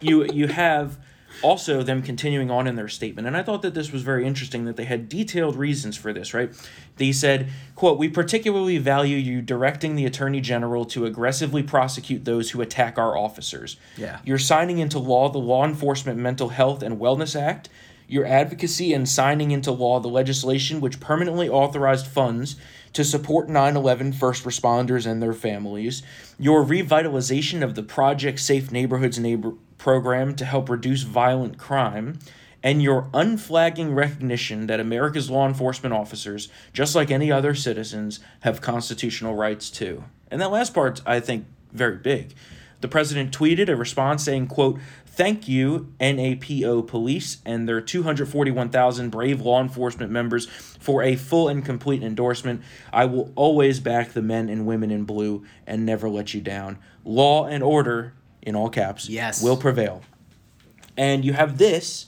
You 0.00 0.24
you 0.32 0.48
have 0.48 0.98
also 1.42 1.82
them 1.82 2.02
continuing 2.02 2.50
on 2.50 2.66
in 2.66 2.76
their 2.76 2.88
statement 2.88 3.26
and 3.26 3.36
i 3.36 3.42
thought 3.42 3.62
that 3.62 3.74
this 3.74 3.92
was 3.92 4.02
very 4.02 4.26
interesting 4.26 4.64
that 4.64 4.76
they 4.76 4.84
had 4.84 5.08
detailed 5.08 5.56
reasons 5.56 5.96
for 5.96 6.12
this 6.12 6.34
right? 6.34 6.52
They 6.96 7.12
said 7.12 7.48
quote 7.74 7.98
we 7.98 8.08
particularly 8.08 8.78
value 8.78 9.16
you 9.16 9.42
directing 9.42 9.96
the 9.96 10.06
attorney 10.06 10.40
general 10.40 10.84
to 10.86 11.06
aggressively 11.06 11.62
prosecute 11.62 12.24
those 12.24 12.50
who 12.50 12.60
attack 12.60 12.98
our 12.98 13.16
officers. 13.16 13.76
Yeah. 13.96 14.20
You're 14.24 14.38
signing 14.38 14.78
into 14.78 14.98
law 14.98 15.28
the 15.28 15.38
law 15.38 15.64
enforcement 15.64 16.18
mental 16.18 16.50
health 16.50 16.82
and 16.82 16.98
wellness 16.98 17.40
act. 17.40 17.68
Your 18.08 18.24
advocacy 18.24 18.94
and 18.94 19.08
signing 19.08 19.50
into 19.50 19.72
law 19.72 19.98
the 19.98 20.08
legislation 20.08 20.80
which 20.80 21.00
permanently 21.00 21.48
authorized 21.48 22.06
funds 22.06 22.54
to 22.92 23.04
support 23.04 23.48
9 23.48 23.76
11 23.76 24.12
first 24.12 24.44
responders 24.44 25.06
and 25.06 25.20
their 25.20 25.32
families, 25.32 26.02
your 26.38 26.64
revitalization 26.64 27.62
of 27.62 27.74
the 27.74 27.82
Project 27.82 28.38
Safe 28.38 28.70
Neighborhoods 28.70 29.18
neighbor 29.18 29.54
program 29.86 30.34
to 30.34 30.44
help 30.44 30.68
reduce 30.68 31.02
violent 31.02 31.58
crime, 31.58 32.18
and 32.60 32.82
your 32.82 33.08
unflagging 33.14 33.94
recognition 33.94 34.66
that 34.66 34.80
America's 34.80 35.30
law 35.30 35.46
enforcement 35.46 35.94
officers, 35.94 36.48
just 36.72 36.96
like 36.96 37.08
any 37.08 37.30
other 37.30 37.54
citizens, 37.54 38.18
have 38.40 38.60
constitutional 38.60 39.36
rights 39.36 39.70
too. 39.70 40.02
And 40.28 40.40
that 40.40 40.50
last 40.50 40.74
part, 40.74 41.02
I 41.06 41.20
think, 41.20 41.46
very 41.72 41.98
big. 41.98 42.34
The 42.80 42.88
president 42.88 43.30
tweeted 43.30 43.68
a 43.68 43.76
response 43.76 44.24
saying, 44.24 44.48
quote, 44.48 44.80
Thank 45.06 45.46
you, 45.46 45.92
NAPO 46.00 46.82
police 46.88 47.38
and 47.46 47.68
their 47.68 47.80
241,000 47.80 49.10
brave 49.10 49.40
law 49.40 49.62
enforcement 49.62 50.10
members 50.10 50.46
for 50.46 51.04
a 51.04 51.14
full 51.14 51.46
and 51.46 51.64
complete 51.64 52.02
endorsement. 52.02 52.60
I 52.92 53.04
will 53.04 53.32
always 53.36 53.78
back 53.78 54.14
the 54.14 54.20
men 54.20 54.48
and 54.48 54.66
women 54.66 54.90
in 54.90 55.04
blue 55.04 55.44
and 55.64 55.86
never 55.86 56.08
let 56.08 56.34
you 56.34 56.40
down. 56.40 56.80
Law 57.04 57.46
and 57.46 57.62
order, 57.62 58.14
in 58.46 58.56
all 58.56 58.70
caps, 58.70 59.08
Yes. 59.08 59.42
will 59.42 59.56
prevail. 59.58 60.00
And 60.96 61.24
you 61.24 61.34
have 61.34 61.58
this 61.58 62.06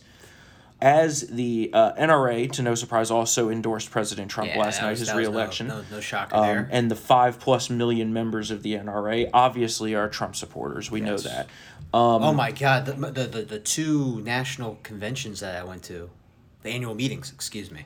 as 0.81 1.27
the 1.27 1.71
uh, 1.75 1.93
NRA, 1.95 2.51
to 2.53 2.63
no 2.63 2.75
surprise, 2.77 3.11
also 3.11 3.51
endorsed 3.51 3.91
President 3.91 4.31
Trump 4.31 4.51
Yeah, 4.55 4.61
last 4.61 4.81
night, 4.81 4.91
was- 4.91 5.01
his 5.01 5.09
was 5.09 5.15
no- 5.15 5.19
reelection. 5.19 5.67
No, 5.67 5.83
no, 5.91 6.01
shocker 6.01 6.37
Um, 6.37 6.47
there. 6.47 6.69
and 6.71 6.89
the 6.91 6.95
five 6.95 7.41
plus 7.41 7.69
million 7.69 8.13
members 8.13 8.53
of 8.53 8.63
the 8.63 8.75
NRA 8.75 9.29
obviously 9.35 9.95
are 9.97 10.09
Trump 10.09 10.37
supporters. 10.37 10.89
We 10.91 11.01
know 11.01 11.19
that. 11.19 11.47
Um, 11.93 12.23
oh 12.23 12.33
my 12.33 12.53
God, 12.53 12.87
the, 12.87 12.93
the 12.93 13.25
the 13.27 13.43
the 13.43 13.59
two 13.59 14.21
national 14.21 14.79
conventions 14.85 15.41
that 15.41 15.57
I 15.57 15.65
went 15.65 15.83
to, 15.85 16.11
the 16.63 16.71
annual 16.71 16.95
meetings. 16.95 17.33
Excuse 17.33 17.71
me. 17.73 17.85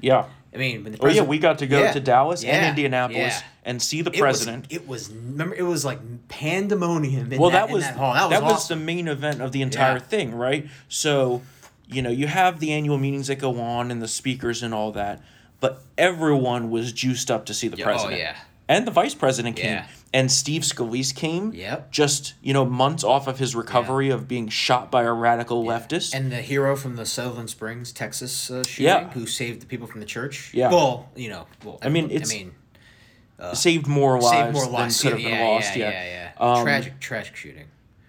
yeah. 0.00 0.24
I 0.52 0.56
mean, 0.56 0.82
when 0.82 0.92
the 0.92 0.98
Oh 1.04 1.08
yeah, 1.08 1.22
we 1.22 1.38
got 1.38 1.58
to 1.58 1.66
go 1.66 1.78
Yeah, 1.80 1.92
to 1.92 2.00
Dallas 2.00 2.42
and 2.44 2.66
Indianapolis 2.66 3.18
yeah. 3.40 3.42
and 3.64 3.80
see 3.80 4.02
the 4.02 4.10
It 4.10 4.14
was- 4.14 4.20
president. 4.20 4.66
It 4.70 4.88
was, 4.88 5.08
remember 5.10 5.54
it 5.54 5.62
was 5.62 5.84
like 5.84 6.00
pandemonium. 6.28 7.32
In 7.32 7.40
well, 7.40 7.50
that, 7.50 7.68
that 7.68 7.72
was 7.72 7.84
that. 7.84 7.96
That 7.96 8.00
was 8.02 8.30
that 8.30 8.42
was 8.42 8.68
the 8.68 8.76
main 8.76 9.06
event 9.08 9.40
of 9.40 9.52
the 9.52 9.62
entire 9.62 9.94
Yeah. 9.94 9.98
thing, 10.00 10.34
right? 10.34 10.68
So, 10.88 11.42
you 11.86 12.02
know, 12.02 12.10
you 12.10 12.26
have 12.26 12.58
the 12.60 12.72
annual 12.72 12.98
meetings 12.98 13.28
that 13.28 13.36
go 13.36 13.60
on 13.60 13.90
and 13.90 14.02
the 14.02 14.08
speakers 14.08 14.62
and 14.62 14.74
all 14.74 14.90
that, 14.92 15.22
but 15.60 15.82
everyone 15.98 16.70
was 16.70 16.92
juiced 16.92 17.30
up 17.30 17.46
to 17.46 17.54
see 17.54 17.68
the 17.68 17.76
Yeah, 17.76 17.84
oh, 17.84 17.88
president. 17.88 18.18
yeah. 18.18 18.36
And 18.68 18.86
the 18.86 18.90
vice 18.92 19.14
president 19.14 19.56
came, 19.56 19.66
Yeah. 19.66 19.86
And 20.12 20.30
Steve 20.30 20.62
Scalise 20.62 21.14
came. 21.14 21.52
Yep. 21.52 21.92
Just 21.92 22.34
you 22.42 22.52
know, 22.52 22.64
months 22.64 23.04
off 23.04 23.26
of 23.28 23.38
his 23.38 23.54
recovery 23.54 24.10
of 24.10 24.26
being 24.26 24.48
shot 24.48 24.90
by 24.90 25.04
a 25.04 25.12
radical 25.12 25.64
leftist. 25.64 26.14
And 26.14 26.30
the 26.32 26.36
hero 26.42 26.74
from 26.76 26.96
the 26.96 27.06
Sutherland 27.06 27.50
Springs, 27.50 27.92
Texas 27.92 28.50
uh, 28.50 28.62
shooting, 28.64 28.84
Yeah. 28.86 29.10
who 29.10 29.26
saved 29.26 29.62
the 29.62 29.66
people 29.66 29.86
from 29.86 30.00
the 30.00 30.06
church. 30.06 30.52
Yeah. 30.52 30.70
Well, 30.70 31.08
you 31.14 31.28
know, 31.28 31.46
well, 31.64 31.78
I 31.82 31.88
mean, 31.88 32.10
it's- 32.10 32.30
I 32.30 32.34
mean, 32.34 32.52
saved 33.54 33.86
more 33.86 34.20
lives 34.20 34.30
saved 34.30 34.52
more 34.54 34.66
lives. 34.66 35.00
than 35.00 35.12
could 35.12 35.20
have 35.20 35.30
been 35.30 35.38
yeah, 35.40 35.46
lost. 35.48 35.76
Yeah, 35.76 35.90
Yeah, 35.90 36.04
yeah, 36.04 36.32
yeah. 36.38 36.52
Um, 36.54 36.62
tragic, 36.64 37.00
tragic 37.00 37.36
shooting. 37.36 37.66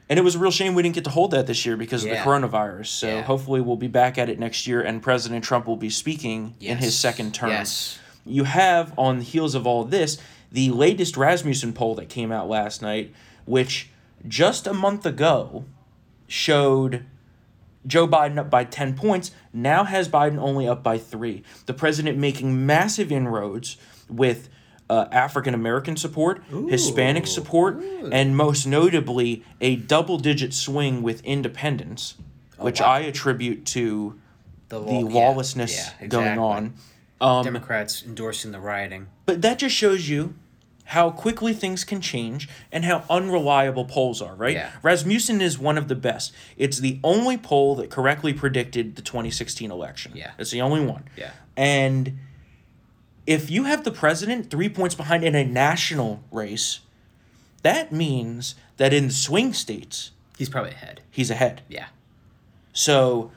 And 0.10 0.20
it 0.20 0.24
was 0.24 0.36
a 0.36 0.40
real 0.40 0.52
shame 0.52 0.74
we 0.74 0.84
didn't 0.84 0.96
get 0.96 1.06
to 1.06 1.10
hold 1.10 1.32
that 1.32 1.48
this 1.48 1.66
year 1.66 1.78
because 1.78 2.04
of 2.04 2.10
the 2.10 2.18
coronavirus. 2.18 2.88
So 2.88 3.08
Yeah. 3.08 3.22
hopefully 3.22 3.62
we'll 3.62 3.78
be 3.78 3.88
back 3.88 4.18
at 4.18 4.28
it 4.28 4.40
next 4.40 4.68
year, 4.68 4.82
and 4.82 5.02
President 5.02 5.46
Trump 5.46 5.66
will 5.68 5.78
be 5.78 5.90
speaking 5.90 6.56
in 6.60 6.80
his 6.80 6.98
second 7.00 7.34
term. 7.34 7.52
Yes. 7.52 7.98
You 8.26 8.44
have 8.44 8.94
on 8.98 9.20
the 9.20 9.24
heels 9.24 9.56
of 9.56 9.66
all 9.66 9.86
this 9.86 10.18
the 10.52 10.70
latest 10.72 11.16
Rasmussen 11.18 11.74
poll 11.74 11.96
that 11.96 12.10
came 12.10 12.32
out 12.32 12.48
last 12.50 12.82
night, 12.82 13.14
which 13.46 13.90
just 14.28 14.68
a 14.68 14.74
month 14.74 15.06
ago 15.06 15.66
showed 16.28 17.06
Joe 17.88 18.08
Biden 18.08 18.38
up 18.38 18.50
by 18.50 18.64
10 18.64 18.96
points, 18.96 19.32
now 19.54 19.84
has 19.84 20.08
Biden 20.08 20.38
only 20.38 20.68
up 20.68 20.84
by 20.84 20.98
three. 20.98 21.44
The 21.66 21.74
president 21.74 22.18
making 22.18 22.66
massive 22.66 23.12
inroads 23.12 23.78
with 24.10 24.50
uh, 24.90 25.08
African 25.12 25.54
American 25.54 25.96
support, 25.96 26.44
Hispanic 26.70 27.26
support, 27.26 27.78
ooh. 27.78 28.10
and 28.12 28.36
most 28.36 28.68
notably, 28.68 29.44
a 29.62 29.78
double 29.78 30.18
digit 30.18 30.54
swing 30.54 31.02
with 31.02 31.24
independents, 31.24 32.16
which 32.58 32.82
Oh, 32.82 32.86
wow. 32.86 32.92
I 32.92 33.00
attribute 33.00 33.66
to 33.68 34.20
the 34.68 34.80
law- 34.80 35.00
yeah, 35.00 35.06
lawlessness 35.14 35.76
yeah, 36.02 36.08
going 36.08 36.26
exactly. 36.28 36.44
on. 36.44 36.74
Um, 37.22 37.44
Democrats 37.46 38.04
endorsing 38.06 38.52
the 38.52 38.60
rioting. 38.60 39.08
but 39.26 39.42
that 39.44 39.60
just 39.60 39.76
shows 39.76 40.10
you 40.10 40.34
how 40.92 41.10
quickly 41.10 41.54
things 41.54 41.86
can 41.86 42.02
change 42.02 42.50
and 42.70 42.84
how 42.84 43.04
unreliable 43.10 43.86
polls 43.86 44.22
are, 44.22 44.36
right? 44.36 44.56
Yeah. 44.56 44.72
Rasmussen 44.84 45.40
is 45.40 45.58
one 45.58 45.78
of 45.78 45.88
the 45.88 45.96
best. 45.96 46.34
It's 46.58 46.80
the 46.80 47.00
only 47.02 47.38
poll 47.38 47.76
that 47.76 47.90
correctly 47.90 48.34
predicted 48.34 48.98
the 48.98 49.02
2016 49.02 49.72
election. 49.72 50.12
Yeah. 50.16 50.32
It's 50.38 50.52
the 50.52 50.62
only 50.62 50.86
one. 50.86 51.06
Yeah. 51.16 51.32
And 51.56 52.20
if 53.26 53.50
you 53.50 53.64
have 53.64 53.86
the 53.86 53.92
president 53.92 54.50
three 54.50 54.68
points 54.68 54.94
behind 54.94 55.24
in 55.24 55.34
a 55.34 55.46
national 55.46 56.24
race, 56.30 56.82
that 57.64 57.94
means 57.94 58.56
that 58.76 58.92
in 58.94 59.08
the 59.08 59.14
swing 59.14 59.54
states, 59.54 60.12
He's 60.38 60.50
probably 60.50 60.72
ahead. 60.72 61.00
he's 61.10 61.32
ahead. 61.32 61.62
Yeah. 61.70 61.86
So 62.74 63.32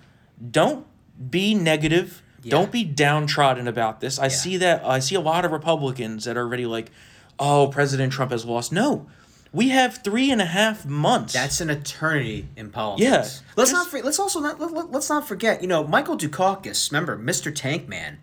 don't 0.50 0.86
be 1.30 1.54
negative. 1.54 2.20
Yeah. 2.42 2.50
Don't 2.50 2.72
be 2.72 2.82
downtrodden 2.82 3.68
about 3.68 4.00
this. 4.00 4.18
I 4.18 4.26
see 4.28 4.56
that 4.56 4.84
I 4.84 4.98
see 4.98 5.14
a 5.14 5.20
lot 5.20 5.44
of 5.44 5.52
Republicans 5.52 6.24
that 6.24 6.36
are 6.36 6.40
already 6.42 6.66
like, 6.66 6.90
oh, 7.38 7.68
President 7.68 8.12
Trump 8.12 8.30
has 8.32 8.44
lost. 8.44 8.72
No. 8.72 9.06
We 9.52 9.68
have 9.68 10.02
three 10.02 10.32
and 10.32 10.40
a 10.42 10.46
half 10.46 10.84
months. 10.84 11.32
That's 11.32 11.60
an 11.60 11.70
eternity 11.70 12.48
in 12.56 12.70
politics. 12.70 13.40
Yeah, 13.44 13.52
Let's 13.56 13.70
not. 13.70 13.86
For, 13.86 14.02
let's 14.02 14.18
also 14.18 14.40
not. 14.40 14.58
Let, 14.60 14.90
let's 14.90 15.08
not 15.08 15.28
forget. 15.28 15.62
You 15.62 15.68
know, 15.68 15.84
Michael 15.86 16.16
Dukakis. 16.18 16.90
Remember, 16.90 17.16
Mr. 17.16 17.54
Tank 17.54 17.88
Man. 17.88 18.18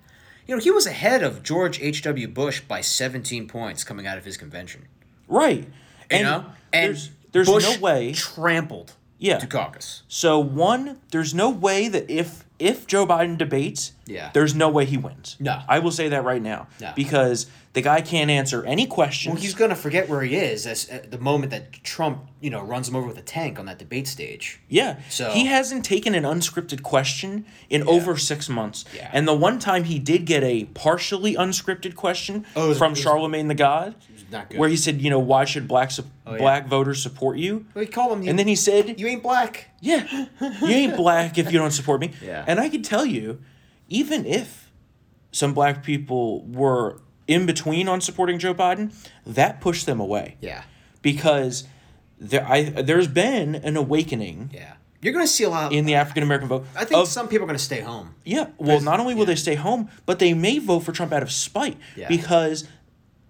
You 0.46 0.56
know, 0.58 0.62
he 0.62 0.72
was 0.72 0.86
ahead 0.86 1.24
of 1.24 1.42
George 1.44 1.80
H. 1.82 2.02
W. 2.02 2.28
Bush 2.28 2.60
by 2.62 2.82
17 2.82 3.48
points 3.48 3.86
coming 3.86 4.06
out 4.06 4.18
of 4.18 4.26
his 4.26 4.36
convention. 4.36 4.88
right. 5.30 5.60
You 5.60 6.18
And 6.18 6.24
know, 6.24 6.46
and 6.74 6.88
there's 6.90 7.12
there's 7.32 7.48
Bush 7.48 7.76
no 7.76 7.80
way. 7.80 8.12
trampled. 8.12 8.94
Yeah. 9.18 9.40
Dukakis. 9.40 10.02
So 10.10 10.38
one, 10.40 11.00
there's 11.12 11.34
no 11.34 11.50
way 11.50 11.88
that 11.88 12.10
if 12.10 12.44
if 12.60 12.86
Joe 12.88 13.08
Biden 13.08 13.38
debates, 13.38 13.94
Yeah. 14.06 14.32
there's 14.34 14.54
no 14.54 14.68
way 14.68 14.84
he 14.86 14.98
wins. 14.98 15.38
No. 15.40 15.62
I 15.70 15.80
will 15.80 15.92
say 15.92 16.10
that 16.10 16.26
right 16.26 16.42
now. 16.42 16.68
No. 16.82 16.92
Because 16.96 17.46
the 17.74 17.82
guy 17.82 18.02
can't 18.02 18.30
answer 18.30 18.66
any 18.66 18.86
questions. 18.86 19.34
Well, 19.36 19.42
he's 19.42 19.54
gonna 19.54 19.76
forget 19.76 20.10
where 20.10 20.22
he 20.22 20.36
is 20.36 20.68
as 20.68 20.90
at 20.90 21.10
the 21.10 21.18
moment 21.18 21.52
that 21.52 21.72
Trump, 21.84 22.28
you 22.42 22.50
know, 22.50 22.62
runs 22.62 22.90
him 22.90 22.96
over 22.98 23.08
with 23.08 23.18
a 23.18 23.22
tank 23.22 23.58
on 23.60 23.66
that 23.68 23.80
debate 23.80 24.08
stage. 24.08 24.60
Yeah. 24.68 25.00
So- 25.10 25.32
he 25.32 25.46
hasn't 25.46 25.86
taken 25.86 26.14
an 26.14 26.24
unscripted 26.24 26.84
question 26.84 27.46
in 27.70 27.84
over 27.88 28.18
six 28.18 28.50
months. 28.50 28.84
Yeah. 28.94 29.10
And 29.14 29.26
the 29.28 29.34
one 29.34 29.58
time 29.58 29.86
he 29.86 30.00
did 30.00 30.26
get 30.26 30.44
a 30.44 30.66
partially 30.74 31.36
unscripted 31.36 31.96
question 31.96 32.46
Oh, 32.58 32.70
was- 32.70 32.78
from 32.78 32.92
was- 32.92 33.00
Charlemagne 33.00 33.48
the 33.48 33.56
God, 33.56 33.96
where 34.56 34.68
he 34.70 34.76
said, 34.78 35.02
you 35.02 35.10
know, 35.10 35.20
why 35.20 35.46
should 35.46 35.68
black 35.68 35.92
su- 35.92 36.04
Oh, 36.28 36.34
yeah. 36.34 36.38
black 36.40 36.68
voters 36.68 37.02
support 37.02 37.38
you? 37.38 37.66
We 37.74 37.86
call 37.86 38.12
him. 38.14 38.28
And 38.28 38.38
then 38.38 38.48
he 38.48 38.56
said, 38.56 39.00
"You 39.00 39.08
ain't 39.08 39.24
black." 39.24 39.70
yeah, 39.82 40.06
you 40.42 40.68
ain't 40.68 40.96
black 40.98 41.38
if 41.38 41.52
you 41.52 41.58
don't 41.58 41.72
support 41.72 42.02
me. 42.02 42.12
Yeah. 42.22 42.44
And 42.48 42.60
I 42.60 42.68
can 42.70 42.82
tell 42.82 43.06
you, 43.06 43.40
even 43.90 44.26
if 44.26 44.70
some 45.32 45.54
black 45.54 45.84
people 45.84 46.46
were 46.46 47.02
in 47.32 47.46
between 47.46 47.88
on 47.88 48.02
supporting 48.02 48.38
Joe 48.40 48.54
Biden, 48.54 48.94
that 49.26 49.62
pushed 49.62 49.86
them 49.86 50.00
away 50.00 50.36
Yeah. 50.42 50.64
because 51.02 51.64
there 52.20 52.46
I 52.48 52.64
there's 52.64 53.08
been 53.08 53.56
an 53.56 53.78
awakening 53.78 54.52
Yeah. 54.54 54.74
You're 55.02 55.14
gonna 55.14 55.26
see 55.28 55.44
a 55.46 55.50
lot. 55.50 55.72
in 55.74 55.86
the 55.86 55.96
African 55.96 56.22
American 56.24 56.48
vote. 56.48 56.66
I 56.76 56.86
think 56.86 57.00
of- 57.00 57.08
some 57.08 57.28
people 57.28 57.46
are 57.46 57.48
gonna 57.48 57.58
stay 57.60 57.80
home. 57.82 58.14
Yeah. 58.24 58.48
Well, 58.58 58.82
not 58.82 59.00
only 59.00 59.14
will 59.16 59.22
yeah. 59.22 59.28
they 59.28 59.36
stay 59.36 59.56
home, 59.56 59.90
but 60.06 60.20
they 60.20 60.34
may 60.34 60.60
vote 60.60 60.82
for 60.82 60.92
Trump 60.92 61.12
out 61.14 61.24
of 61.24 61.32
spite 61.32 61.78
Yeah. 61.96 62.08
because 62.08 62.68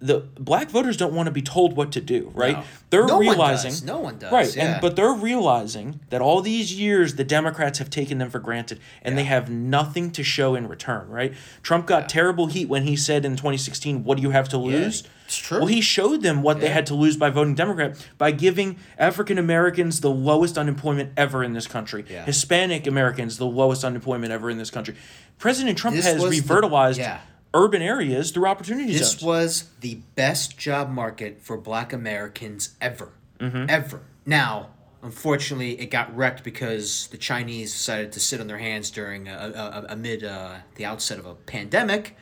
the 0.03 0.21
black 0.39 0.69
voters 0.71 0.97
don't 0.97 1.13
want 1.13 1.27
to 1.27 1.31
be 1.31 1.43
told 1.43 1.75
what 1.77 1.91
to 1.91 2.01
do, 2.01 2.31
right? 2.33 2.57
No. 2.57 2.63
They're 2.89 3.05
No 3.05 3.17
one 3.17 3.27
realizing 3.27 3.69
does. 3.69 3.83
No 3.83 3.99
one 3.99 4.17
does, 4.17 4.31
Right. 4.31 4.55
yeah. 4.55 4.73
And 4.73 4.81
but 4.81 4.95
they're 4.95 5.13
realizing 5.13 5.99
that 6.09 6.21
all 6.21 6.41
these 6.41 6.73
years 6.73 7.15
the 7.15 7.23
Democrats 7.23 7.77
have 7.79 7.89
taken 7.89 8.17
them 8.17 8.29
for 8.31 8.39
granted 8.39 8.79
and 9.03 9.17
they 9.17 9.25
have 9.25 9.49
nothing 9.49 10.09
to 10.11 10.23
show 10.23 10.55
in 10.55 10.67
return, 10.67 11.07
right? 11.09 11.33
Trump 11.61 11.85
got 11.85 12.09
terrible 12.09 12.47
heat 12.47 12.67
when 12.67 12.83
he 12.83 12.95
said 12.95 13.25
in 13.25 13.35
2016, 13.35 14.03
"What 14.03 14.17
do 14.17 14.23
you 14.23 14.31
have 14.31 14.49
to 14.49 14.57
lose?" 14.57 15.03
it's 15.27 15.37
true. 15.37 15.59
Well, 15.59 15.67
he 15.67 15.81
showed 15.81 16.23
them 16.23 16.41
what 16.41 16.59
they 16.59 16.69
had 16.69 16.85
to 16.87 16.95
lose 16.95 17.15
by 17.15 17.29
voting 17.29 17.53
Democrat 17.55 17.95
by 18.17 18.31
giving 18.31 18.77
African 18.97 19.37
Americans 19.37 20.01
the 20.01 20.09
lowest 20.09 20.57
unemployment 20.57 21.11
ever 21.15 21.43
in 21.43 21.53
this 21.53 21.67
country. 21.67 22.03
Yeah. 22.09 22.25
Hispanic 22.25 22.87
Americans 22.87 23.37
the 23.37 23.45
lowest 23.45 23.83
unemployment 23.85 24.31
ever 24.33 24.49
in 24.49 24.57
this 24.57 24.71
country. 24.71 24.95
President 25.37 25.77
Trump 25.77 25.95
This 25.95 26.05
has 26.05 26.21
the- 26.21 26.27
revitalized 26.29 26.99
yeah. 26.99 27.19
Urban 27.53 27.81
areas 27.81 28.31
through 28.31 28.45
opportunity 28.47 28.93
This 28.93 29.11
zones. 29.11 29.23
was 29.23 29.69
the 29.81 29.95
best 30.15 30.57
job 30.57 30.89
market 30.89 31.41
for 31.41 31.57
Black 31.57 31.91
Americans 31.93 32.75
ever, 32.81 33.09
Mm-hmm. 33.39 33.65
ever. 33.69 34.01
Now, 34.25 34.69
unfortunately, 35.01 35.79
it 35.81 35.87
got 35.87 36.15
wrecked 36.15 36.43
because 36.43 37.07
the 37.07 37.17
Chinese 37.17 37.71
decided 37.73 38.11
to 38.13 38.19
sit 38.19 38.39
on 38.39 38.47
their 38.47 38.59
hands 38.59 38.91
during 38.91 39.27
a, 39.27 39.33
a, 39.33 39.59
a, 39.61 39.85
amid 39.89 40.23
uh, 40.23 40.57
the 40.75 40.85
outset 40.85 41.17
of 41.19 41.25
a 41.25 41.33
pandemic. 41.35 42.15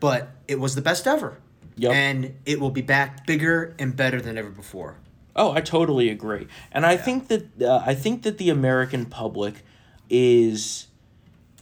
But 0.00 0.28
it 0.46 0.60
was 0.60 0.74
the 0.74 0.82
best 0.82 1.06
ever, 1.06 1.38
Yep. 1.76 1.92
and 1.92 2.34
it 2.44 2.60
will 2.60 2.70
be 2.70 2.82
back 2.82 3.26
bigger 3.26 3.74
and 3.78 3.96
better 3.96 4.20
than 4.20 4.36
ever 4.36 4.50
before. 4.50 4.98
Oh, 5.34 5.52
I 5.52 5.60
totally 5.62 6.10
agree, 6.10 6.46
and 6.72 6.84
I 6.86 6.96
think 6.96 7.28
that 7.28 7.60
uh, 7.62 7.82
I 7.84 7.94
think 7.94 8.22
that 8.22 8.36
the 8.38 8.48
American 8.50 9.04
public 9.06 9.64
is 10.10 10.86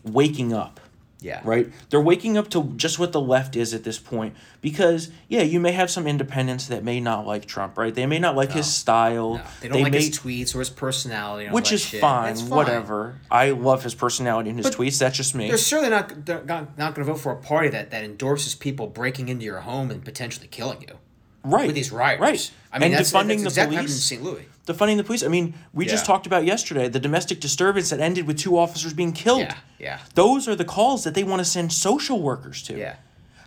waking 0.05 0.53
up. 0.53 0.81
Yeah. 1.25 1.41
Right? 1.43 1.73
They're 1.89 2.03
waking 2.03 2.37
up 2.37 2.51
to 2.51 2.65
just 2.77 2.99
what 2.99 3.13
the 3.13 3.21
left 3.21 3.57
is 3.57 3.73
at 3.73 3.83
this 3.83 3.99
point 3.99 4.37
because 4.61 5.11
yeah, 5.27 5.41
you 5.41 5.59
may 5.59 5.73
have 5.73 5.91
some 5.91 6.07
independents 6.07 6.67
that 6.67 6.85
may 6.85 7.01
not 7.01 7.27
like 7.27 7.47
Trump, 7.47 7.79
right? 7.79 7.95
They 7.95 8.05
may 8.05 8.19
not 8.19 8.37
like 8.37 8.53
his 8.53 8.71
style. 8.71 9.37
No, 9.37 9.43
they 9.63 9.69
don't 9.69 9.83
like 9.83 9.93
may, 9.93 10.05
his 10.05 10.19
tweets 10.19 10.55
or 10.55 10.59
his 10.59 10.69
personality, 10.69 11.49
which 11.49 11.73
is 11.73 11.89
fine, 11.89 12.37
fine. 12.37 12.49
whatever. 12.51 13.21
I 13.31 13.53
love 13.53 13.83
his 13.83 13.95
personality 13.95 14.51
and 14.51 14.59
his 14.59 14.67
But 14.67 14.77
tweets. 14.77 14.99
That's 14.99 15.17
just 15.17 15.35
me. 15.35 15.49
They're 15.49 15.57
certainly 15.57 15.89
not 15.89 16.27
they're 16.27 16.45
not, 16.45 16.77
not 16.77 16.95
going 16.95 17.07
to 17.07 17.13
vote 17.15 17.21
for 17.21 17.33
a 17.33 17.37
party 17.37 17.71
that, 17.71 17.91
that 17.91 18.05
endorses 18.05 18.55
people 18.55 18.87
breaking 18.87 19.31
into 19.31 19.47
your 19.47 19.61
home 19.61 19.91
and 19.91 20.05
potentially 20.05 20.47
killing 20.47 20.83
you 20.83 20.99
right. 21.45 21.67
with 21.67 21.75
these 21.75 21.93
rioters. 21.93 22.21
Right. 22.21 22.51
I 22.73 22.79
mean, 22.79 22.87
and 22.87 22.95
that's, 22.95 23.13
defunding 23.13 23.29
that's 23.29 23.43
the 23.43 23.49
exactly 23.49 23.77
happened 23.77 23.91
in 23.91 23.95
police. 23.95 24.05
St. 24.05 24.23
Louis. 24.23 24.47
Defunding 24.67 24.97
the 24.97 25.05
police. 25.05 25.23
I 25.23 25.29
mean, 25.29 25.55
we 25.73 25.87
just 25.87 26.07
talked 26.07 26.27
about 26.27 26.45
yesterday 26.45 26.89
the 26.89 26.99
domestic 26.99 27.39
disturbance 27.41 27.91
that 27.91 28.01
ended 28.01 28.27
with 28.27 28.39
two 28.39 28.59
officers 28.59 28.95
being 28.95 29.13
killed. 29.13 29.41
Yeah, 29.41 29.57
yeah. 29.79 29.99
Those 30.15 30.49
are 30.49 30.57
the 30.57 30.65
calls 30.65 31.05
that 31.05 31.15
they 31.15 31.23
want 31.23 31.41
to 31.41 31.45
send 31.45 31.73
social 31.73 32.21
workers 32.21 32.63
to. 32.65 32.77
Yeah. 32.77 32.97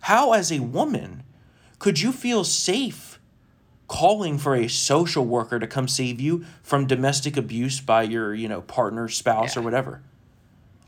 How, 0.02 0.34
as 0.34 0.52
a 0.52 0.60
woman, 0.60 1.24
could 1.80 2.00
you 2.00 2.12
feel 2.12 2.44
safe 2.44 3.20
calling 3.88 4.38
for 4.38 4.56
a 4.56 4.68
social 4.68 5.26
worker 5.26 5.60
to 5.60 5.68
come 5.68 5.88
save 5.88 6.22
you 6.22 6.46
from 6.62 6.86
domestic 6.86 7.36
abuse 7.36 7.80
by 7.80 8.04
your, 8.04 8.34
you 8.34 8.48
know, 8.48 8.62
partner, 8.62 9.08
spouse, 9.08 9.56
Yeah. 9.56 9.62
or 9.62 9.66
whatever? 9.66 10.04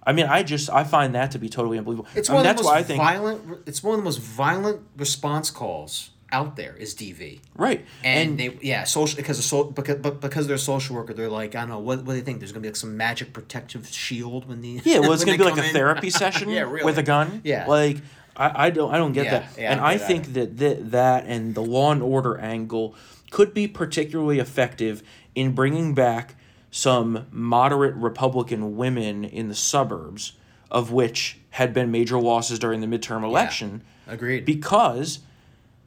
I 0.04 0.14
mean, 0.14 0.26
I 0.28 0.44
just 0.44 0.70
I 0.70 0.84
find 0.84 1.14
that 1.16 1.32
to 1.32 1.40
be 1.40 1.50
totally 1.50 1.78
unbelievable. 1.78 2.08
It's 2.16 2.30
I 2.30 2.34
mean, 2.34 2.38
one 2.38 2.46
of 2.46 2.56
that's 2.56 2.68
the 2.68 2.74
most 2.74 2.88
think 2.88 3.02
violent. 3.02 3.68
It's 3.68 3.84
one 3.84 3.94
of 3.96 4.00
the 4.00 4.06
most 4.06 4.20
violent 4.20 4.82
response 4.96 5.52
calls 5.52 6.12
out 6.32 6.56
there. 6.56 6.76
Is 6.76 6.94
DV. 6.96 7.40
right 7.56 7.86
And, 8.04 8.40
they 8.40 8.58
yeah 8.62 8.84
social 8.84 9.18
because 9.18 9.40
of 9.40 9.46
so 9.46 9.64
because 9.66 9.96
but 9.98 10.22
because 10.22 10.48
they're 10.48 10.56
a 10.56 10.60
social 10.60 10.96
worker 10.96 11.14
they're 11.14 11.30
like 11.30 11.56
I 11.56 11.62
don't 11.62 11.70
know 11.70 11.80
what 11.80 12.00
what 12.00 12.14
do 12.14 12.20
they 12.20 12.22
think 12.22 12.40
there's 12.40 12.52
gonna 12.52 12.62
be 12.62 12.70
like 12.70 12.76
some 12.76 12.96
magic 12.98 13.34
protective 13.34 13.88
shield 13.88 14.48
when 14.48 14.62
the 14.62 14.82
Yeah, 14.84 15.00
well, 15.00 15.14
it's 15.14 15.24
gonna 15.26 15.38
be 15.38 15.44
like 15.44 15.58
a 15.58 15.64
therapy 15.74 16.10
session 16.24 16.50
Yeah, 16.50 16.62
really. 16.62 16.84
with 16.84 16.98
a 16.98 17.04
gun. 17.04 17.42
Yeah. 17.44 17.68
like 17.68 17.98
I, 18.38 18.68
I 18.68 18.70
don't 18.70 18.94
I 18.94 18.98
don't 18.98 19.12
get 19.14 19.26
Yeah, 19.26 19.32
that, 19.40 19.50
yeah, 19.58 19.72
and 19.72 19.82
I 19.82 19.94
I 19.94 19.98
think 19.98 20.34
that, 20.34 20.58
that 20.58 20.92
that 20.92 21.26
and 21.26 21.56
the 21.56 21.62
law 21.62 21.92
and 21.92 22.02
order 22.02 22.38
angle 22.38 22.96
could 23.32 23.54
be 23.54 23.68
particularly 23.68 24.40
effective 24.40 25.04
in 25.36 25.54
bringing 25.54 25.94
back 25.94 26.36
some 26.72 27.26
moderate 27.32 27.96
Republican 27.96 28.78
women 28.78 29.24
in 29.24 29.48
the 29.50 29.56
suburbs, 29.56 30.34
of 30.72 30.92
which 30.92 31.38
had 31.52 31.74
been 31.74 31.90
major 31.92 32.20
losses 32.20 32.60
during 32.60 32.80
the 32.82 32.88
midterm 32.88 33.24
election, 33.24 33.82
agreed 34.08 34.46
because 34.46 35.20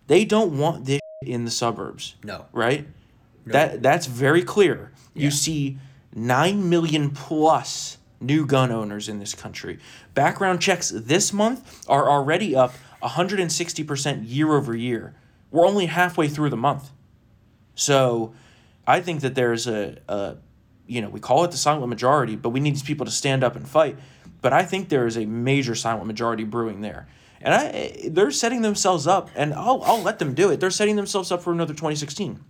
they 0.06 0.24
don't 0.24 0.56
want 0.58 0.84
this 0.84 1.00
in 1.24 1.44
the 1.44 1.50
suburbs 1.50 2.16
no 2.24 2.46
right? 2.52 2.86
That 3.46 3.82
that's 3.82 4.06
very 4.06 4.42
clear. 4.42 4.92
You 5.14 5.30
see 5.30 5.78
9 6.14 6.68
million 6.68 7.10
plus 7.10 7.98
new 8.20 8.46
gun 8.46 8.70
owners 8.70 9.08
in 9.08 9.18
this 9.18 9.34
country. 9.34 9.78
Background 10.14 10.60
checks 10.60 10.90
this 10.90 11.32
month 11.32 11.84
are 11.88 12.08
already 12.08 12.54
up 12.54 12.74
160% 13.02 14.22
year 14.24 14.54
over 14.54 14.76
year. 14.76 15.14
We're 15.50 15.66
only 15.66 15.86
halfway 15.86 16.28
through 16.28 16.50
the 16.50 16.56
month. 16.56 16.90
So, 17.74 18.32
I 18.86 19.00
think 19.00 19.20
that 19.22 19.34
there's 19.34 19.66
a, 19.66 19.98
a 20.08 20.36
you 20.86 21.00
know, 21.00 21.08
we 21.08 21.20
call 21.20 21.44
it 21.44 21.50
the 21.50 21.56
silent 21.56 21.88
majority, 21.88 22.36
but 22.36 22.50
we 22.50 22.60
need 22.60 22.74
these 22.74 22.82
people 22.82 23.06
to 23.06 23.12
stand 23.12 23.42
up 23.42 23.56
and 23.56 23.68
fight. 23.68 23.96
But 24.40 24.52
I 24.52 24.64
think 24.64 24.88
there 24.88 25.06
is 25.06 25.16
a 25.16 25.24
major 25.24 25.74
silent 25.74 26.06
majority 26.06 26.44
brewing 26.44 26.80
there. 26.80 27.08
And 27.42 27.54
I 27.54 28.08
they're 28.08 28.30
setting 28.30 28.62
themselves 28.62 29.06
up 29.06 29.30
and 29.34 29.52
I'll 29.54 29.82
I'll 29.84 30.02
let 30.02 30.18
them 30.18 30.34
do 30.34 30.50
it. 30.50 30.60
They're 30.60 30.70
setting 30.70 30.96
themselves 30.96 31.30
up 31.32 31.42
for 31.42 31.52
another 31.52 31.74
2016. 31.74 32.40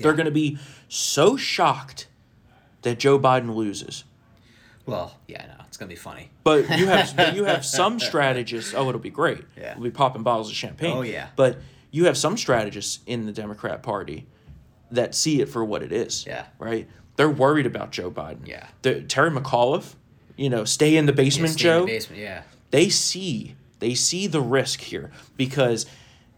They're 0.00 0.12
going 0.12 0.26
to 0.26 0.30
be 0.30 0.58
so 0.88 1.36
shocked 1.36 2.06
that 2.82 2.98
Joe 2.98 3.18
Biden 3.18 3.54
loses. 3.54 4.04
well 4.86 5.16
yeah 5.26 5.44
no 5.46 5.64
it's 5.66 5.76
gonna 5.76 5.88
be 5.88 5.96
funny 5.96 6.30
But 6.44 6.68
you 6.78 6.86
have 6.86 7.16
but 7.20 7.34
you 7.34 7.44
have 7.44 7.64
some 7.64 7.98
strategists. 7.98 8.74
Oh, 8.74 8.88
it'll 8.88 9.00
be 9.00 9.10
great. 9.10 9.42
Yeah. 9.56 9.74
We'll 9.74 9.84
be 9.84 9.90
popping 9.90 10.22
bottles 10.22 10.48
of 10.50 10.56
champagne. 10.56 10.96
Oh, 10.96 11.02
yeah. 11.02 11.28
But 11.36 11.58
you 11.90 12.04
have 12.04 12.16
some 12.16 12.36
strategists 12.36 13.00
in 13.06 13.26
the 13.26 13.32
Democrat 13.32 13.82
Party 13.82 14.26
that 14.90 15.14
see 15.14 15.40
it 15.40 15.48
for 15.48 15.64
what 15.64 15.82
it 15.82 15.92
is. 15.92 16.24
Yeah. 16.26 16.46
Right. 16.58 16.88
They're 17.16 17.28
worried 17.30 17.66
about 17.66 17.90
Joe 17.90 18.10
Biden. 18.10 18.46
Yeah. 18.46 18.66
The, 18.82 19.02
Terry 19.02 19.30
McAuliffe, 19.30 19.94
you 20.36 20.48
know, 20.48 20.64
stay 20.64 20.96
in 20.96 21.06
the 21.06 21.12
Yeah, 21.12 21.16
basement, 21.16 21.52
stay 21.54 21.68
in 21.68 21.74
Joe 21.74 21.80
the 21.80 21.92
basement 21.92 22.20
yeah 22.22 22.42
they 22.70 22.88
see 22.88 23.56
they 23.78 23.94
see 23.94 24.26
the 24.26 24.40
risk 24.40 24.80
here 24.80 25.10
because 25.36 25.86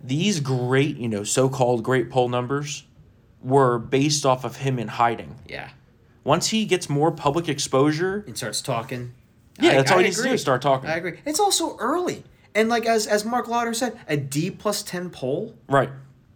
these 0.02 0.40
great 0.40 0.96
you 0.96 1.08
know 1.08 1.24
so-called 1.24 1.82
great 1.82 2.10
poll 2.10 2.28
numbers 2.28 2.84
were 3.42 3.78
based 3.78 4.24
off 4.26 4.44
of 4.44 4.56
him 4.56 4.78
in 4.78 4.88
hiding. 4.88 5.34
Yeah. 5.48 5.70
Once 6.24 6.48
he 6.48 6.64
gets 6.66 6.88
more 6.90 7.10
public 7.10 7.48
exposure 7.48 8.24
and 8.26 8.36
starts 8.36 8.60
talking. 8.60 9.12
Yeah, 9.58 9.70
I- 9.72 9.74
that's 9.76 9.90
all 9.90 9.98
I 9.98 10.02
he 10.02 10.08
needs 10.08 10.22
to 10.22 10.28
do 10.28 10.36
start 10.38 10.60
talking. 10.62 10.88
I 10.90 10.96
agree. 10.96 11.18
It's 11.24 11.40
also 11.40 11.76
early. 11.78 12.24
And 12.54 12.68
like 12.68 12.84
as 12.86 13.06
as 13.06 13.24
Marc 13.24 13.48
Lotter 13.48 13.72
said 13.74 13.98
a 14.08 14.16
D 14.16 14.50
plus 14.50 14.82
ten 14.82 15.08
poll? 15.10 15.54
Right. 15.68 15.90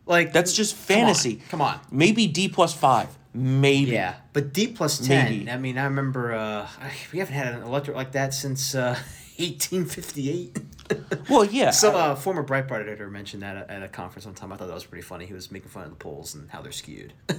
Like 0.06 0.32
that's 0.32 0.52
just 0.52 0.74
come 0.74 0.96
on, 0.98 1.04
fantasy. 1.06 1.42
Come 1.50 1.60
on. 1.62 1.80
maybe 1.90 2.26
d 2.26 2.48
plus 2.48 2.72
five. 2.74 3.08
Maybe. 3.36 3.90
Yeah, 3.92 4.14
but 4.32 4.52
D 4.52 4.68
plus 4.68 4.98
ten. 5.04 5.24
Maybe. 5.32 5.50
I 5.50 5.56
mean, 5.58 5.76
I 5.76 5.84
remember 5.84 6.32
uh, 6.34 6.68
we 7.12 7.18
haven't 7.18 7.34
had 7.34 7.54
an 7.54 7.62
electorate 7.62 7.96
like 7.96 8.12
that 8.12 8.32
since 8.32 8.74
uh, 8.76 8.96
1858. 9.38 10.56
well 11.30 11.44
yeah 11.44 11.70
Some 11.70 11.94
uh, 11.94 12.14
former 12.14 12.44
Breitbart 12.44 12.82
editor 12.82 13.08
mentioned 13.08 13.42
that 13.42 13.70
at, 13.70 13.82
a 13.82 13.88
conference 13.88 14.26
one 14.26 14.34
time. 14.34 14.52
I 14.52 14.56
thought 14.56 14.68
that 14.68 14.74
was 14.74 14.84
pretty 14.84 15.02
funny. 15.02 15.26
He 15.26 15.32
was 15.32 15.50
making 15.50 15.70
fun 15.70 15.84
of 15.84 15.90
the 15.90 15.96
polls 15.96 16.34
and 16.34 16.50
how 16.50 16.62
they're 16.62 16.72
skewed. 16.72 17.12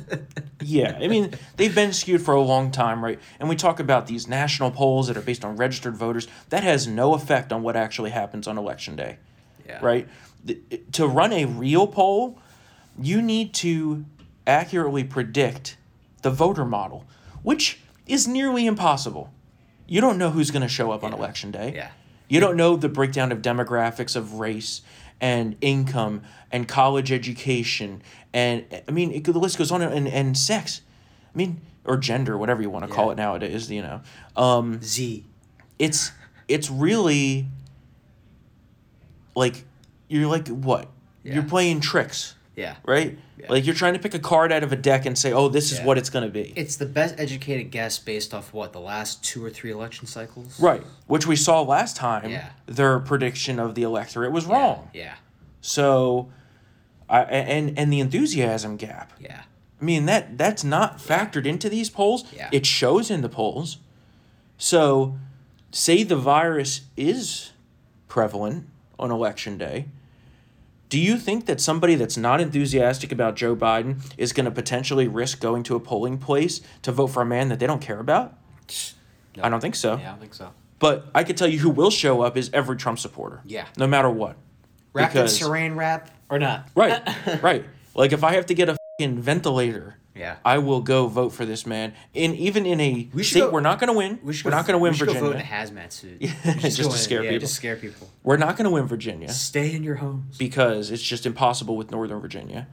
Yeah, 0.61 0.97
I 0.99 1.07
mean, 1.07 1.35
they've 1.57 1.75
been 1.75 1.93
skewed 1.93 2.21
for 2.21 2.33
a 2.33 2.41
long 2.41 2.71
time, 2.71 3.03
right? 3.03 3.19
And 3.39 3.47
we 3.47 3.55
talk 3.55 3.79
about 3.79 4.07
these 4.07 4.27
national 4.27 4.71
polls 4.71 5.07
that 5.07 5.15
are 5.15 5.21
based 5.21 5.45
on 5.45 5.57
registered 5.57 5.95
voters. 5.95 6.27
That 6.49 6.63
has 6.63 6.87
no 6.87 7.13
effect 7.13 7.53
on 7.53 7.61
what 7.61 7.75
actually 7.75 8.09
happens 8.09 8.47
on 8.47 8.57
election 8.57 8.95
day, 8.95 9.17
yeah. 9.67 9.79
right? 9.81 10.07
The- 10.43 10.59
to 10.93 11.07
run 11.07 11.33
a 11.33 11.45
real 11.45 11.85
poll, 11.85 12.39
you 12.99 13.21
need 13.21 13.53
to 13.55 14.05
accurately 14.47 15.03
predict 15.03 15.77
the 16.23 16.31
voter 16.31 16.65
model, 16.65 17.05
which 17.43 17.79
is 18.07 18.27
nearly 18.27 18.65
impossible. 18.65 19.31
You 19.87 20.01
don't 20.01 20.17
know 20.17 20.31
who's 20.31 20.49
going 20.49 20.63
to 20.63 20.67
show 20.67 20.91
up 20.91 21.03
on 21.03 21.13
election 21.13 21.51
day. 21.51 21.73
Yeah. 21.75 21.91
You 22.27 22.39
don't 22.39 22.57
know 22.57 22.75
the 22.75 22.89
breakdown 22.89 23.31
of 23.31 23.41
demographics 23.41 24.15
of 24.15 24.33
race 24.33 24.81
and 25.21 25.55
income 25.61 26.23
and 26.51 26.67
college 26.67 27.11
education 27.11 28.01
and 28.33 28.65
I 28.87 28.91
mean 28.91 29.11
it, 29.11 29.23
the 29.23 29.31
list 29.33 29.57
goes 29.57 29.71
on 29.71 29.81
and, 29.81 30.07
and 30.07 30.37
sex. 30.37 30.81
I 31.33 31.37
mean 31.37 31.61
or 31.85 31.97
gender, 31.97 32.37
whatever 32.37 32.61
you 32.61 32.69
want 32.69 32.85
to 32.87 32.91
call 32.91 33.11
it 33.11 33.15
nowadays, 33.15 33.71
you 33.71 33.81
know. 33.81 34.01
Um, 34.35 34.81
Z. 34.81 35.25
it's 35.79 36.11
it's 36.47 36.69
really 36.69 37.47
like 39.35 39.63
you're 40.07 40.27
like 40.27 40.47
what? 40.49 40.89
Yeah. 41.23 41.35
You're 41.35 41.43
playing 41.43 41.79
tricks, 41.79 42.35
Yeah. 42.55 42.75
right? 42.85 43.17
Yeah. 43.37 43.47
Like 43.49 43.65
you're 43.65 43.75
trying 43.75 43.93
to 43.93 43.99
pick 43.99 44.13
a 44.13 44.19
card 44.19 44.51
out 44.51 44.63
of 44.63 44.71
a 44.71 44.75
deck 44.77 45.05
and 45.05 45.17
say, 45.17 45.33
"Oh, 45.33 45.49
this 45.49 45.71
is 45.71 45.79
Yeah. 45.79 45.85
what 45.85 45.97
it's 45.97 46.09
going 46.09 46.23
to 46.25 46.31
be." 46.31 46.53
It's 46.55 46.77
the 46.77 46.85
best 46.85 47.15
educated 47.17 47.69
guess 47.69 47.99
based 47.99 48.33
off 48.33 48.53
what 48.53 48.71
the 48.71 48.79
last 48.79 49.23
two 49.23 49.43
or 49.43 49.49
three 49.49 49.71
election 49.71 50.07
cycles. 50.07 50.57
right, 50.59 50.81
which 51.07 51.27
we 51.27 51.35
saw 51.35 51.61
last 51.61 51.95
time. 51.97 52.29
Yeah. 52.31 52.49
Their 52.65 52.99
prediction 52.99 53.59
of 53.59 53.75
the 53.75 53.83
electorate 53.83 54.31
was 54.31 54.45
wrong. 54.45 54.89
Yeah. 54.93 55.15
So, 55.61 56.29
I 57.09 57.23
and 57.23 57.77
and 57.77 57.91
the 57.91 57.99
enthusiasm 57.99 58.77
gap. 58.77 59.11
Yeah. 59.19 59.41
I 59.81 59.83
mean 59.83 60.05
that 60.05 60.37
that's 60.37 60.63
not 60.63 60.99
factored 60.99 61.45
into 61.45 61.67
these 61.69 61.89
polls. 61.89 62.23
Yeah. 62.33 62.47
It 62.53 62.65
shows 62.65 63.11
in 63.11 63.19
the 63.21 63.29
polls. 63.29 63.77
So, 64.57 65.17
say 65.71 66.03
the 66.03 66.15
virus 66.15 66.81
is 66.95 67.51
prevalent 68.07 68.67
on 68.97 69.11
election 69.11 69.57
day. 69.57 69.87
Do 70.89 70.99
you 70.99 71.17
think 71.17 71.45
that 71.47 71.59
somebody 71.59 71.95
that's 71.95 72.15
not 72.17 72.39
enthusiastic 72.39 73.11
about 73.11 73.35
Joe 73.35 73.55
Biden 73.55 74.01
is 74.17 74.33
going 74.33 74.45
to 74.45 74.51
potentially 74.51 75.07
risk 75.07 75.39
going 75.39 75.63
to 75.63 75.75
a 75.75 75.79
polling 75.79 76.17
place 76.17 76.61
to 76.83 76.91
vote 76.91 77.07
for 77.07 77.21
a 77.21 77.25
man 77.25 77.49
that 77.49 77.59
they 77.59 77.67
don't 77.67 77.81
care 77.81 77.99
about? 77.99 78.37
I 79.41 79.49
don't 79.49 79.59
think 79.61 79.75
so. 79.75 79.97
Yeah, 79.97 80.07
I 80.07 80.09
don't 80.11 80.19
think 80.19 80.33
so. 80.33 80.51
But 80.79 81.07
I 81.15 81.23
could 81.23 81.37
tell 81.37 81.47
you 81.47 81.59
who 81.59 81.69
will 81.69 81.89
show 81.91 82.21
up 82.21 82.37
is 82.37 82.49
every 82.53 82.77
Trump 82.77 82.99
supporter. 82.99 83.41
Yeah. 83.45 83.65
No 83.77 83.87
matter 83.87 84.09
what. 84.09 84.37
Rapid 84.93 85.13
Because- 85.13 85.39
saran 85.39 85.75
wrap 85.75 86.09
or 86.29 86.39
not? 86.39 86.69
Right. 86.75 87.01
right. 87.43 87.65
Like 87.95 88.11
if 88.11 88.23
I 88.23 88.33
have 88.33 88.45
to 88.47 88.53
get 88.53 88.69
a 88.69 88.77
fucking 88.99 89.19
ventilator, 89.21 89.97
Yeah. 90.15 90.37
I 90.45 90.59
will 90.59 90.79
go 90.81 91.07
vote 91.07 91.29
for 91.31 91.45
this 91.45 91.65
man. 91.65 91.93
And 92.15 92.35
even 92.37 92.65
in 92.65 92.79
a 92.79 93.09
we 93.13 93.23
state 93.23 93.41
go, 93.41 93.49
we're 93.51 93.59
not 93.59 93.79
going 93.79 93.91
to 93.91 93.97
win. 93.97 94.17
We 94.23 94.33
go- 94.41 94.49
not 94.49 94.65
going 94.65 94.75
to 94.75 94.77
win 94.79 94.93
we 94.93 94.97
should 94.97 95.07
Virginia. 95.07 95.21
Go 95.21 95.33
vote 95.33 95.35
in 95.35 95.41
a 95.41 95.45
hazmat 95.45 95.91
suit. 95.91 96.17
Yeah, 96.21 96.53
just 96.59 96.77
to 96.77 96.85
in- 96.85 96.91
scare 96.91 97.23
yeah, 97.23 97.31
people. 97.31 97.41
Just 97.41 97.55
scare 97.55 97.75
people. 97.75 98.09
we're 98.23 98.37
not 98.37 98.55
going 98.55 98.63
to 98.65 98.71
win 98.71 98.85
Virginia 98.87 99.29
Stay 99.29 99.75
in 99.75 99.83
your 99.83 99.95
homes. 99.95 100.37
because 100.37 100.89
it's 100.91 101.03
just 101.03 101.25
impossible 101.25 101.75
with 101.75 101.91
Northern 101.91 102.19
Virginia. 102.21 102.67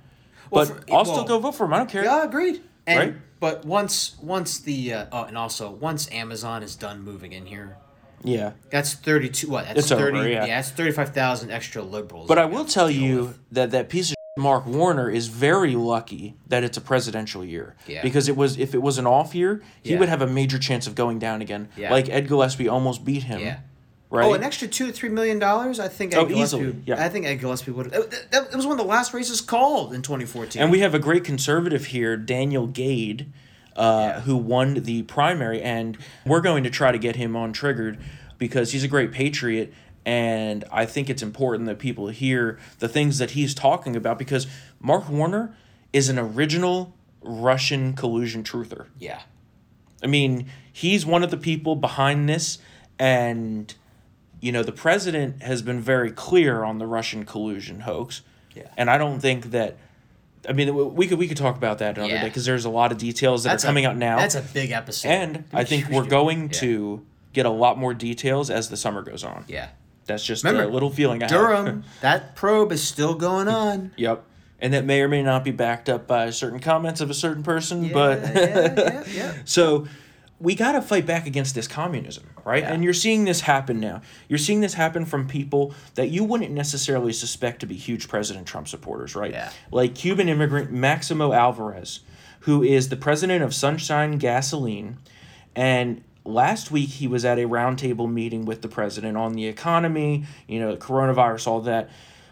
Well, 0.51 0.67
but 0.67 0.89
for- 0.89 0.95
I'll 0.95 1.05
still 1.05 1.25
go 1.25 1.39
vote 1.41 1.53
for 1.57 1.65
him. 1.65 1.73
I 1.75 1.79
don't 1.79 1.91
care. 1.91 2.05
Yeah, 2.05 2.25
agreed. 2.25 2.63
And, 2.87 2.99
Right? 2.99 3.15
But 3.41 3.65
once 3.65 4.17
once 4.23 4.61
the 4.61 4.93
uh, 4.95 5.07
oh, 5.11 5.25
and 5.25 5.37
also 5.37 5.71
once 5.71 6.09
Amazon 6.13 6.63
is 6.63 6.77
done 6.77 7.03
moving 7.03 7.33
in 7.33 7.47
here, 7.47 7.77
Yeah. 8.23 8.53
that's 8.71 8.95
thirty 8.95 9.29
two. 9.29 9.51
What? 9.51 9.67
That's 9.67 9.81
It's 9.81 9.91
over, 9.93 10.13
thirty. 10.13 10.31
yeah. 10.31 10.47
that's 10.47 10.71
thirty 10.71 10.93
five 10.93 11.09
thousand 11.13 11.51
extra 11.51 11.83
liberals. 11.83 12.29
But 12.29 12.39
I 12.39 12.45
will 12.45 12.65
tell 12.65 12.89
you 12.89 13.25
with. 13.25 13.39
that 13.51 13.71
that 13.73 13.89
piece 13.89 14.11
of 14.11 14.17
Mark 14.39 14.65
Warner 14.67 15.11
is 15.11 15.27
very 15.27 15.75
lucky 15.77 16.35
that 16.49 16.65
it's 16.65 16.79
a 16.79 16.81
presidential 16.81 17.45
year. 17.45 17.75
Yeah. 17.87 18.03
Because 18.03 18.29
it 18.29 18.37
was 18.37 18.59
if 18.59 18.75
it 18.75 18.81
was 18.81 18.97
an 18.97 19.07
off 19.07 19.35
year, 19.35 19.63
he 19.83 19.93
Yeah. 19.93 19.99
would 19.99 20.09
have 20.09 20.23
a 20.23 20.27
major 20.27 20.59
chance 20.59 20.87
of 20.87 20.95
going 20.95 21.19
down 21.19 21.43
again. 21.43 21.69
Yeah. 21.77 21.91
Like 21.91 22.09
Ed 22.09 22.29
Gillespie 22.29 22.67
almost 22.69 23.05
beat 23.05 23.25
him. 23.25 23.41
Yeah. 23.41 23.59
right? 24.11 24.27
Oh, 24.27 24.35
an 24.35 24.43
extra 24.43 24.69
two 24.69 24.87
to 24.87 24.93
three 24.93 25.09
million 25.11 25.39
dollars. 25.39 25.79
I 25.81 25.89
think. 25.89 26.15
Oh, 26.15 26.23
Ed 26.25 26.29
Gillespie- 26.29 26.61
easily, 26.63 26.83
yeah. 26.87 27.03
I 27.03 27.09
think 27.11 27.25
Ed 27.27 27.37
Gillespie 27.37 27.71
would. 27.73 27.91
That, 27.91 28.11
that, 28.11 28.31
that 28.51 28.55
was 28.57 28.67
one 28.67 28.73
of 28.73 28.79
the 28.79 28.85
last 28.91 29.13
races 29.15 29.41
called 29.43 29.93
in 29.95 30.01
2014. 30.03 30.61
And 30.63 30.71
we 30.71 30.81
have 30.81 30.95
a 30.95 30.99
great 30.99 31.25
conservative 31.25 31.87
here, 31.87 32.17
Daniel 32.19 32.67
Gade, 32.67 33.33
uh, 33.77 34.13
Yeah. 34.17 34.21
who 34.21 34.37
won 34.37 34.75
the 34.83 35.03
primary, 35.05 35.61
and 35.63 35.97
we're 36.27 36.43
going 36.43 36.63
to 36.65 36.69
try 36.71 36.93
to 36.93 36.99
get 36.99 37.17
him 37.17 37.35
on 37.37 37.53
triggered 37.55 37.99
because 38.39 38.73
he's 38.73 38.85
a 38.85 38.89
great 38.89 39.13
patriot. 39.13 39.73
And 40.05 40.65
I 40.73 40.85
think 40.87 41.09
it's 41.09 41.23
important 41.23 41.67
that 41.69 41.79
people 41.79 42.09
hear 42.09 42.59
the 42.81 42.89
things 42.89 43.19
that 43.19 43.33
he's 43.33 43.55
talking 43.55 43.95
about 43.95 44.19
because 44.19 44.47
Mark 44.81 45.09
Warner 45.09 45.55
is 45.93 46.09
an 46.09 46.19
original 46.19 46.95
Russian 47.23 47.93
collusion 47.95 48.43
truther. 48.43 48.87
yeah. 48.99 49.21
I 50.03 50.09
mean, 50.09 50.47
he's 50.73 51.07
one 51.07 51.23
of 51.23 51.31
the 51.31 51.37
people 51.37 51.77
behind 51.77 52.29
this, 52.29 52.59
and 52.99 53.73
you 54.41 54.51
know, 54.51 54.65
the 54.65 54.73
president 54.73 55.41
has 55.45 55.63
been 55.63 55.81
very 55.81 56.11
clear 56.11 56.65
on 56.65 56.79
the 56.79 56.87
Russian 56.89 57.25
collusion 57.25 57.81
hoax. 57.81 58.23
Yeah. 58.57 58.65
And 58.77 58.91
I 58.91 58.99
don't 58.99 59.21
think 59.21 59.53
that. 59.53 59.77
I 60.49 60.53
mean, 60.55 60.95
we 60.97 61.07
could 61.07 61.19
we 61.21 61.29
could 61.29 61.37
talk 61.37 61.57
about 61.57 61.79
that 61.79 61.97
another 61.97 62.13
Yeah. 62.15 62.23
day 62.23 62.29
because 62.29 62.45
there's 62.45 62.65
a 62.65 62.69
lot 62.71 62.91
of 62.91 62.99
details 62.99 63.45
that 63.45 63.51
That's 63.51 63.63
are 63.65 63.69
coming 63.69 63.85
a, 63.87 63.91
out 63.91 63.97
now, 63.97 64.17
That's 64.19 64.35
a 64.35 64.43
big 64.43 64.73
episode. 64.73 65.09
and 65.09 65.45
I 65.53 65.63
think 65.63 65.89
we're 65.89 66.05
going 66.05 66.49
to 66.49 67.07
get 67.33 67.47
a 67.47 67.51
lot 67.51 67.79
more 67.79 67.95
details 67.95 68.51
as 68.51 68.69
the 68.71 68.77
summer 68.77 69.03
goes 69.03 69.23
on. 69.23 69.45
Yeah. 69.47 69.69
That's 70.07 70.25
just 70.25 70.45
Remember, 70.45 70.69
a 70.69 70.73
little 70.73 70.91
feeling 70.91 71.23
I 71.23 71.27
have. 71.27 71.31
Durham. 71.31 71.85
that 72.01 72.35
probe 72.35 72.73
is 72.73 72.83
still 72.83 73.15
going 73.15 73.49
on. 73.49 73.93
Yep. 73.97 74.25
And 74.59 74.75
that 74.75 74.85
may 74.85 75.01
or 75.01 75.09
may 75.09 75.23
not 75.23 75.43
be 75.45 75.51
backed 75.51 75.89
up 75.89 76.07
by 76.07 76.31
certain 76.31 76.61
comments 76.61 77.01
of 77.01 77.11
a 77.11 77.15
certain 77.15 77.43
person, 77.43 77.85
Yeah, 77.85 77.93
but 77.93 78.21
yeah, 78.23 78.75
yeah, 78.77 79.05
yeah. 79.13 79.35
So 79.45 79.89
we 80.39 80.55
got 80.57 80.73
to 80.73 80.83
fight 80.83 81.07
back 81.07 81.27
against 81.27 81.55
this 81.55 81.69
communism, 81.69 82.29
right? 82.45 82.63
Yeah. 82.63 82.73
And 82.73 82.83
you're 82.83 82.93
seeing 82.95 83.25
this 83.25 83.41
happen 83.41 83.79
now. 83.81 84.03
You're 84.29 84.39
seeing 84.39 84.61
this 84.61 84.75
happen 84.75 85.05
from 85.05 85.29
people 85.29 85.73
that 85.95 86.09
you 86.11 86.25
wouldn't 86.25 86.51
necessarily 86.51 87.13
suspect 87.13 87.61
to 87.61 87.67
be 87.67 87.77
huge 87.77 88.09
President 88.09 88.47
Trump 88.47 88.67
supporters, 88.69 89.15
right? 89.15 89.31
Yeah. 89.31 89.51
Like 89.71 89.95
Cuban 89.95 90.29
immigrant 90.29 90.73
Maximo 90.73 91.33
Alvarez, 91.33 92.01
who 92.41 92.63
is 92.63 92.89
the 92.89 92.97
president 92.97 93.45
of 93.45 93.55
Sunshine 93.55 94.19
Gasoline. 94.19 94.99
And 95.55 96.03
last 96.25 96.71
week 96.71 96.91
he 96.91 97.07
was 97.07 97.25
at 97.25 97.39
a 97.39 97.43
roundtable 97.43 98.11
meeting 98.11 98.45
with 98.45 98.63
the 98.63 98.69
president 98.69 99.17
on 99.17 99.33
the 99.35 99.47
economy, 99.47 100.25
you 100.47 100.61
know, 100.61 100.77
coronavirus, 100.77 101.47
all 101.47 101.61
that. 101.63 101.91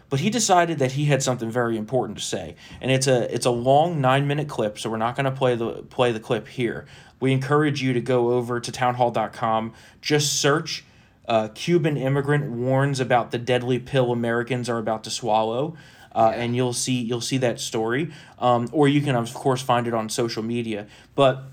But 0.09 0.19
he 0.19 0.29
decided 0.29 0.79
that 0.79 0.93
he 0.93 1.05
had 1.05 1.23
something 1.23 1.49
very 1.49 1.77
important 1.77 2.17
to 2.17 2.23
say, 2.23 2.55
and 2.81 2.91
it's 2.91 3.07
a 3.07 3.33
it's 3.33 3.45
a 3.45 3.51
long 3.51 4.01
nine 4.01 4.27
minute 4.27 4.49
clip, 4.49 4.77
so 4.77 4.89
we're 4.89 4.97
not 4.97 5.15
going 5.15 5.25
to 5.25 5.31
play 5.31 5.55
the 5.55 5.83
play 5.83 6.11
the 6.11 6.19
clip 6.19 6.49
here. 6.49 6.85
We 7.21 7.31
encourage 7.31 7.81
you 7.81 7.93
to 7.93 8.01
go 8.01 8.31
over 8.31 8.59
to 8.59 8.71
townhall.com, 8.71 9.73
just 10.01 10.33
search 10.33 10.83
uh, 11.29 11.47
Cuban 11.53 11.95
immigrant 11.95 12.51
warns 12.51 12.99
about 12.99 13.31
the 13.31 13.37
deadly 13.37 13.79
pill 13.79 14.11
Americans 14.11 14.67
are 14.67 14.79
about 14.79 15.05
to 15.05 15.09
swallow, 15.09 15.77
uh, 16.13 16.33
and 16.35 16.57
you'll 16.57 16.73
see 16.73 17.01
you'll 17.01 17.21
see 17.21 17.37
that 17.37 17.61
story. 17.61 18.11
Um, 18.37 18.67
or 18.73 18.89
you 18.89 18.99
can 18.99 19.15
of 19.15 19.33
course 19.33 19.61
find 19.61 19.87
it 19.87 19.93
on 19.93 20.09
social 20.09 20.43
media. 20.43 20.87
But 21.15 21.43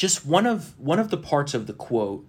just 0.00 0.24
one 0.24 0.46
of 0.46 0.78
one 0.78 0.98
of 0.98 1.10
the 1.10 1.18
parts 1.18 1.52
of 1.52 1.66
the 1.66 1.74
quote 1.74 2.26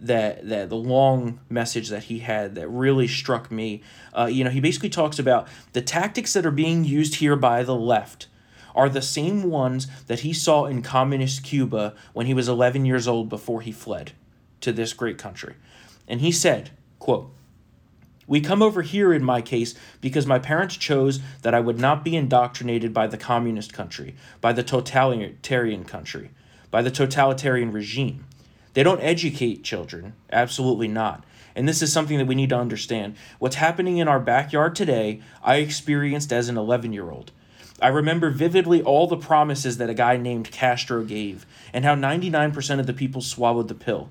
that 0.00 0.48
that 0.48 0.68
the 0.68 0.76
long 0.76 1.40
message 1.48 1.88
that 1.88 2.04
he 2.04 2.20
had 2.20 2.54
that 2.54 2.68
really 2.68 3.08
struck 3.08 3.50
me. 3.50 3.82
Uh, 4.16 4.26
you 4.26 4.44
know, 4.44 4.50
he 4.50 4.60
basically 4.60 4.88
talks 4.88 5.18
about 5.18 5.48
the 5.72 5.82
tactics 5.82 6.32
that 6.32 6.46
are 6.46 6.52
being 6.52 6.84
used 6.84 7.16
here 7.16 7.34
by 7.34 7.64
the 7.64 7.74
left 7.74 8.28
are 8.72 8.88
the 8.88 9.02
same 9.02 9.42
ones 9.50 9.88
that 10.06 10.20
he 10.20 10.32
saw 10.32 10.66
in 10.66 10.80
communist 10.80 11.42
Cuba 11.42 11.92
when 12.12 12.26
he 12.26 12.34
was 12.34 12.48
11 12.48 12.84
years 12.84 13.08
old 13.08 13.28
before 13.28 13.62
he 13.62 13.72
fled 13.72 14.12
to 14.60 14.70
this 14.70 14.92
great 14.92 15.18
country. 15.18 15.56
And 16.06 16.20
he 16.20 16.30
said, 16.30 16.70
quote, 17.00 17.32
we 18.28 18.40
come 18.40 18.62
over 18.62 18.82
here 18.82 19.12
in 19.12 19.24
my 19.24 19.42
case 19.42 19.74
because 20.00 20.24
my 20.24 20.38
parents 20.38 20.76
chose 20.76 21.18
that 21.42 21.54
I 21.54 21.58
would 21.58 21.80
not 21.80 22.04
be 22.04 22.14
indoctrinated 22.14 22.94
by 22.94 23.08
the 23.08 23.18
communist 23.18 23.72
country, 23.72 24.14
by 24.40 24.52
the 24.52 24.62
totalitarian 24.62 25.84
country, 25.84 26.30
by 26.70 26.82
the 26.82 26.90
totalitarian 26.90 27.72
regime. 27.72 28.24
They 28.74 28.82
don't 28.82 29.00
educate 29.00 29.64
children, 29.64 30.14
absolutely 30.30 30.88
not. 30.88 31.24
And 31.56 31.66
this 31.66 31.82
is 31.82 31.92
something 31.92 32.18
that 32.18 32.26
we 32.26 32.34
need 32.34 32.50
to 32.50 32.58
understand. 32.58 33.16
What's 33.38 33.56
happening 33.56 33.98
in 33.98 34.06
our 34.06 34.20
backyard 34.20 34.76
today, 34.76 35.20
I 35.42 35.56
experienced 35.56 36.32
as 36.32 36.48
an 36.48 36.56
11 36.56 36.92
year 36.92 37.10
old. 37.10 37.32
I 37.80 37.88
remember 37.88 38.30
vividly 38.30 38.82
all 38.82 39.06
the 39.06 39.16
promises 39.16 39.78
that 39.78 39.90
a 39.90 39.94
guy 39.94 40.16
named 40.16 40.50
Castro 40.50 41.04
gave, 41.04 41.46
and 41.72 41.84
how 41.84 41.94
99% 41.94 42.80
of 42.80 42.86
the 42.86 42.92
people 42.92 43.22
swallowed 43.22 43.68
the 43.68 43.74
pill. 43.74 44.10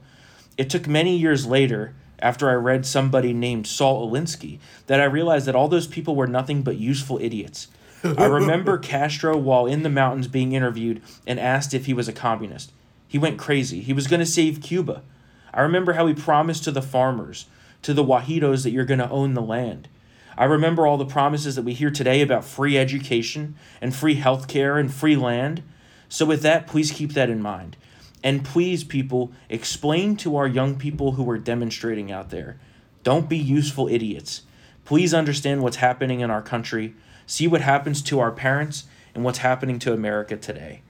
It 0.57 0.69
took 0.69 0.87
many 0.87 1.17
years 1.17 1.45
later, 1.45 1.93
after 2.19 2.49
I 2.49 2.53
read 2.53 2.85
somebody 2.85 3.33
named 3.33 3.67
Saul 3.67 4.09
Alinsky, 4.09 4.59
that 4.87 4.99
I 4.99 5.05
realized 5.05 5.45
that 5.45 5.55
all 5.55 5.67
those 5.67 5.87
people 5.87 6.15
were 6.15 6.27
nothing 6.27 6.63
but 6.63 6.77
useful 6.77 7.19
idiots. 7.21 7.67
I 8.03 8.25
remember 8.25 8.77
Castro 8.77 9.37
while 9.37 9.65
in 9.65 9.83
the 9.83 9.89
mountains 9.89 10.27
being 10.27 10.53
interviewed 10.53 11.01
and 11.25 11.39
asked 11.39 11.73
if 11.73 11.85
he 11.85 11.93
was 11.93 12.07
a 12.07 12.13
communist. 12.13 12.71
He 13.07 13.17
went 13.17 13.39
crazy. 13.39 13.81
He 13.81 13.93
was 13.93 14.07
going 14.07 14.19
to 14.19 14.25
save 14.25 14.61
Cuba. 14.61 15.01
I 15.53 15.61
remember 15.61 15.93
how 15.93 16.05
he 16.07 16.13
promised 16.13 16.63
to 16.65 16.71
the 16.71 16.81
farmers, 16.81 17.45
to 17.81 17.93
the 17.93 18.03
guajiros, 18.03 18.63
that 18.63 18.71
you're 18.71 18.85
going 18.85 18.99
to 18.99 19.09
own 19.09 19.33
the 19.33 19.41
land. 19.41 19.87
I 20.37 20.45
remember 20.45 20.85
all 20.85 20.97
the 20.97 21.05
promises 21.05 21.55
that 21.55 21.63
we 21.63 21.73
hear 21.73 21.89
today 21.89 22.21
about 22.21 22.45
free 22.45 22.77
education 22.77 23.55
and 23.81 23.95
free 23.95 24.15
health 24.15 24.47
care 24.47 24.77
and 24.77 24.93
free 24.93 25.15
land. 25.15 25.63
So, 26.09 26.25
with 26.25 26.43
that, 26.43 26.67
please 26.67 26.91
keep 26.91 27.13
that 27.13 27.29
in 27.29 27.41
mind. 27.41 27.75
And 28.23 28.45
please, 28.45 28.83
people, 28.83 29.31
explain 29.49 30.15
to 30.17 30.35
our 30.35 30.47
young 30.47 30.75
people 30.75 31.13
who 31.13 31.27
are 31.29 31.37
demonstrating 31.37 32.11
out 32.11 32.29
there 32.29 32.59
don't 33.03 33.29
be 33.29 33.37
useful 33.37 33.87
idiots. 33.87 34.41
Please 34.83 35.13
understand 35.13 35.63
what's 35.63 35.77
happening 35.77 36.19
in 36.19 36.29
our 36.29 36.41
country, 36.41 36.93
see 37.27 37.47
what 37.47 37.61
happens 37.61 38.01
to 38.01 38.19
our 38.19 38.31
parents, 38.31 38.85
and 39.13 39.23
what's 39.23 39.37
happening 39.39 39.77
to 39.79 39.93
America 39.93 40.35
today. 40.37 40.81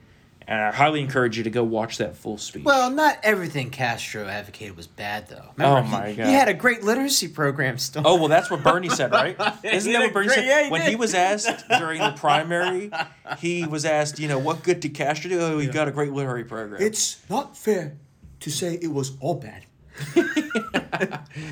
And 0.46 0.58
I 0.58 0.72
highly 0.72 1.02
encourage 1.02 1.36
you 1.36 1.44
to 1.44 1.50
go 1.50 1.62
watch 1.62 1.98
that 1.98 2.16
full 2.16 2.38
speech. 2.38 2.64
Well, 2.64 2.90
not 2.90 3.18
everything 3.22 3.68
Castro 3.68 4.26
advocated 4.26 4.78
was 4.78 4.86
bad, 4.86 5.28
though. 5.28 5.50
Oh, 5.58 5.82
my 5.82 6.08
He 6.08 6.16
God. 6.16 6.26
He 6.26 6.32
had 6.32 6.48
a 6.48 6.54
great 6.54 6.82
literacy 6.82 7.28
program 7.28 7.76
still. 7.76 8.00
Oh 8.06 8.16
well, 8.16 8.28
that's 8.28 8.50
what 8.50 8.62
Bernie 8.62 8.88
said, 8.88 9.12
right? 9.12 9.36
Isn't 9.62 9.92
that 9.92 10.00
what 10.00 10.14
Bernie 10.14 10.28
great- 10.28 10.36
said 10.36 10.46
yeah, 10.46 10.64
he 10.64 10.70
when 10.70 10.80
did. 10.80 10.88
he 10.88 10.96
was 10.96 11.12
asked 11.12 11.68
during 11.78 12.00
the 12.00 12.12
primary? 12.12 12.90
He 13.38 13.66
was 13.66 13.84
asked, 13.84 14.18
you 14.18 14.26
know, 14.26 14.38
what 14.38 14.62
good 14.62 14.80
did 14.80 14.94
Castro 14.94 15.28
do? 15.28 15.38
Oh, 15.38 15.58
he 15.58 15.66
got 15.66 15.86
a 15.86 15.90
great 15.90 16.12
literary 16.14 16.44
program. 16.44 16.80
It's 16.80 17.18
not 17.28 17.54
fair 17.54 17.98
to 18.40 18.50
say 18.50 18.78
it 18.80 18.90
was 18.92 19.18
all 19.20 19.34
bad. 19.34 19.66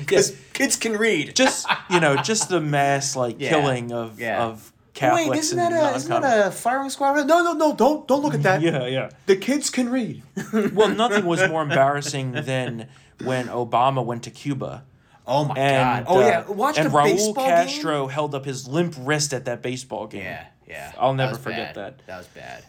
yes, 0.09 0.31
kids 0.53 0.75
can 0.75 0.93
read. 0.97 1.35
just 1.35 1.67
you 1.89 1.99
know, 1.99 2.15
just 2.17 2.49
the 2.49 2.59
mass 2.61 3.15
like 3.15 3.35
Yeah. 3.39 3.49
killing 3.49 3.91
of 3.91 4.19
Yeah. 4.19 4.43
of 4.43 4.71
Catholics 4.97 5.29
Wait, 5.29 5.39
isn't 5.39 5.57
that 5.59 5.71
a 5.71 5.95
isn't 5.95 6.21
that 6.21 6.47
a 6.47 6.51
firing 6.51 6.89
squad? 6.89 7.27
No, 7.27 7.43
no, 7.43 7.53
no! 7.53 7.75
Don't 7.75 8.07
don't 8.07 8.23
look 8.23 8.33
at 8.33 8.41
that. 8.41 8.61
Yeah, 8.67 8.87
yeah. 8.87 9.11
The 9.27 9.35
kids 9.35 9.69
can 9.69 9.89
read. 9.89 10.23
Well, 10.73 10.89
nothing 10.89 11.23
was 11.25 11.47
more 11.47 11.61
embarrassing 11.61 12.31
than 12.31 12.87
when 13.23 13.47
Obama 13.47 14.03
went 14.03 14.23
to 14.23 14.31
Cuba. 14.31 14.85
Oh 15.27 15.45
my 15.45 15.53
And, 15.55 16.05
god! 16.07 16.11
Oh 16.11 16.19
uh, 16.19 16.25
yeah, 16.25 16.49
watch 16.49 16.79
and 16.79 16.87
the 16.89 16.97
Raul 16.97 17.03
baseball 17.03 17.45
Castro 17.45 18.07
held 18.07 18.33
up 18.33 18.45
his 18.45 18.67
limp 18.67 18.95
wrist 18.97 19.33
at 19.33 19.45
that 19.45 19.61
baseball 19.61 20.07
game. 20.07 20.23
game. 20.23 20.31
Yeah, 20.31 20.45
yeah. 20.67 20.91
I'll 20.97 21.13
never 21.13 21.33
was 21.33 21.39
forget 21.41 21.75
bad. 21.75 21.99
that. 21.99 22.07
That 22.07 22.17
was 22.17 22.27
bad. 22.27 22.63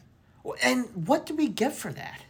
And 0.62 1.06
what 1.08 1.24
did 1.24 1.38
we 1.38 1.48
get 1.48 1.74
for 1.74 1.90
that? 1.92 2.20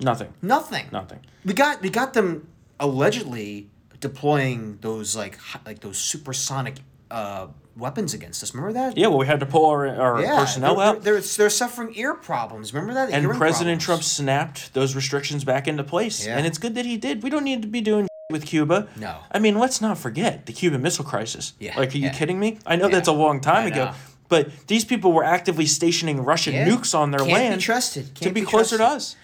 Nothing. 0.00 0.34
Nothing. 0.42 0.86
Nothing. 0.92 1.20
We 1.46 1.54
got 1.54 1.80
we 1.80 1.88
got 1.88 2.12
them 2.12 2.48
allegedly 2.78 3.70
deploying 4.00 4.76
those 4.82 5.16
like 5.16 5.38
like 5.64 5.80
those 5.80 5.96
supersonic 5.96 6.76
uh, 7.10 7.46
weapons 7.76 8.14
against 8.14 8.42
us. 8.42 8.54
Remember 8.54 8.72
that? 8.72 8.96
Yeah, 8.96 9.08
well, 9.08 9.18
we 9.18 9.26
had 9.26 9.40
to 9.40 9.46
pull 9.46 9.66
our, 9.66 9.86
our 9.88 10.20
Yeah, 10.20 10.38
personnel 10.38 10.76
they're, 10.76 10.84
out. 10.86 11.02
They're, 11.02 11.14
they're, 11.14 11.22
they're 11.22 11.50
suffering 11.50 11.92
ear 11.96 12.14
problems. 12.14 12.72
Remember 12.72 12.94
that? 12.94 13.10
and 13.10 13.22
Hearing 13.24 13.38
President 13.38 13.80
Trump 13.80 14.02
snapped 14.02 14.72
those 14.74 14.94
restrictions 14.94 15.44
back 15.44 15.66
into 15.68 15.84
place. 15.84 16.26
Yeah. 16.26 16.36
And 16.36 16.46
it's 16.46 16.58
good 16.58 16.74
that 16.76 16.86
he 16.86 16.96
did. 16.96 17.22
We 17.22 17.30
don't 17.30 17.44
need 17.44 17.62
to 17.62 17.68
be 17.68 17.80
doing 17.80 18.06
with 18.30 18.46
Cuba. 18.46 18.88
No. 18.96 19.18
I 19.30 19.38
mean, 19.38 19.58
let's 19.58 19.80
not 19.80 19.98
forget 19.98 20.46
the 20.46 20.52
Cuban 20.52 20.80
Missile 20.82 21.04
Crisis. 21.04 21.52
Yeah, 21.58 21.76
Like, 21.76 21.94
are 21.94 21.98
you 21.98 22.04
yeah. 22.04 22.12
kidding 22.12 22.38
me? 22.40 22.58
I 22.66 22.76
know 22.76 22.88
that's 22.88 23.08
a 23.08 23.12
long 23.12 23.40
time 23.40 23.66
ago. 23.66 23.92
But 24.28 24.66
these 24.68 24.84
people 24.84 25.12
were 25.12 25.24
actively 25.24 25.66
stationing 25.66 26.24
Russian 26.24 26.54
nukes 26.54 26.94
on 26.98 27.10
their 27.10 27.20
Can't 27.20 27.32
land 27.32 27.56
be 27.56 27.62
trusted. 27.62 28.14
to 28.14 28.24
Can't 28.24 28.34
be, 28.34 28.40
be 28.40 28.46
closer 28.46 28.78
to 28.78 28.84
us. 28.84 29.16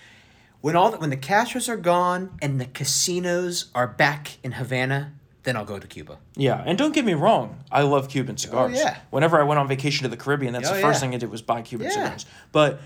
When 0.60 0.76
all 0.76 0.90
the, 0.90 0.98
when 0.98 1.08
the 1.08 1.16
Castros 1.16 1.70
are 1.70 1.78
gone 1.78 2.36
and 2.42 2.60
the 2.60 2.66
casinos 2.66 3.70
are 3.74 3.86
back 3.86 4.36
in 4.44 4.52
Havana, 4.52 5.14
then 5.42 5.56
I'll 5.56 5.64
go 5.64 5.78
to 5.78 5.86
Cuba. 5.86 6.18
Yeah, 6.36 6.62
and 6.66 6.76
don't 6.76 6.92
get 6.92 7.04
me 7.04 7.14
wrong, 7.14 7.64
I 7.70 7.82
love 7.82 8.08
Cuban 8.08 8.34
oh, 8.34 8.36
cigars. 8.36 8.72
Oh, 8.74 8.78
yeah. 8.78 8.98
Whenever 9.10 9.40
I 9.40 9.44
went 9.44 9.58
on 9.58 9.68
vacation 9.68 10.02
to 10.04 10.08
the 10.08 10.16
Caribbean, 10.16 10.52
that's 10.52 10.68
Oh, 10.68 10.74
the 10.74 10.80
first 10.80 10.96
yeah. 10.96 11.00
thing 11.08 11.14
I 11.14 11.18
did 11.18 11.30
was 11.30 11.42
buy 11.42 11.62
Cuban 11.62 11.86
Yeah. 11.86 11.92
cigars. 11.94 12.26
But 12.52 12.80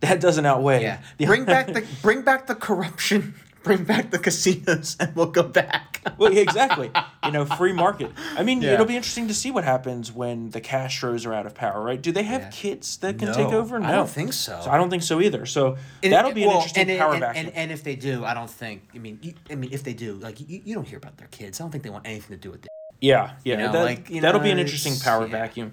that 0.00 0.20
doesn't 0.20 0.46
outweigh. 0.46 0.82
Yeah. 0.82 0.98
the- 1.18 1.26
Bring 1.26 1.44
back 1.44 1.66
the 1.72 1.84
bring 2.02 2.22
back 2.22 2.46
the 2.46 2.54
corruption. 2.54 3.34
Bring 3.66 3.82
back 3.84 4.10
the 4.12 4.18
casinos 4.18 4.96
and 5.00 5.14
we'll 5.16 5.26
go 5.26 5.42
back. 5.42 6.00
well, 6.18 6.32
yeah, 6.32 6.40
exactly. 6.40 6.90
You 7.24 7.32
know, 7.32 7.44
free 7.44 7.72
market. 7.72 8.12
I 8.36 8.44
mean, 8.44 8.62
Yeah. 8.62 8.74
it'll 8.74 8.86
be 8.86 8.94
interesting 8.96 9.26
to 9.26 9.34
see 9.34 9.50
what 9.50 9.64
happens 9.64 10.12
when 10.12 10.50
the 10.50 10.60
Castros 10.60 11.26
are 11.26 11.34
out 11.34 11.46
of 11.46 11.54
power, 11.54 11.82
right? 11.82 12.00
Do 12.00 12.12
they 12.12 12.22
have 12.22 12.42
Yeah. 12.42 12.50
kids 12.50 12.96
that 12.98 13.18
can 13.18 13.34
take 13.34 13.48
over? 13.48 13.80
No, 13.80 13.88
I 13.88 13.92
don't 13.92 14.08
think 14.08 14.32
so. 14.32 14.62
I 14.70 14.76
don't 14.76 14.88
think 14.88 15.02
so 15.02 15.20
either. 15.20 15.44
So 15.46 15.76
And- 16.02 16.12
that'll 16.12 16.32
be 16.32 16.42
an 16.44 16.48
well, 16.48 16.58
interesting 16.58 16.88
and, 16.90 16.98
power 17.00 17.12
and, 17.12 17.20
vacuum. 17.20 17.46
And, 17.46 17.56
and 17.56 17.72
if 17.72 17.82
they 17.82 17.96
do, 17.96 18.24
I 18.24 18.34
don't 18.34 18.48
think. 18.50 18.88
I 18.94 18.98
mean, 18.98 19.18
you, 19.20 19.34
I 19.50 19.56
mean, 19.56 19.70
if 19.72 19.82
they 19.82 19.94
do, 19.94 20.14
like 20.14 20.38
you, 20.40 20.62
you 20.64 20.74
don't 20.74 20.86
hear 20.86 20.98
about 20.98 21.16
their 21.16 21.28
kids. 21.28 21.60
I 21.60 21.64
don't 21.64 21.72
think 21.72 21.82
they 21.82 21.90
want 21.90 22.06
anything 22.06 22.36
to 22.36 22.40
do 22.40 22.52
with 22.52 22.64
it. 22.64 22.68
Yeah, 23.00 23.32
yeah, 23.44 23.56
know, 23.56 23.72
that, 23.72 23.84
like, 23.84 24.08
you 24.08 24.20
that'll 24.22 24.40
know, 24.40 24.44
be 24.44 24.50
an 24.52 24.58
interesting 24.58 24.94
power 24.98 25.26
yeah. 25.26 25.32
vacuum. 25.32 25.72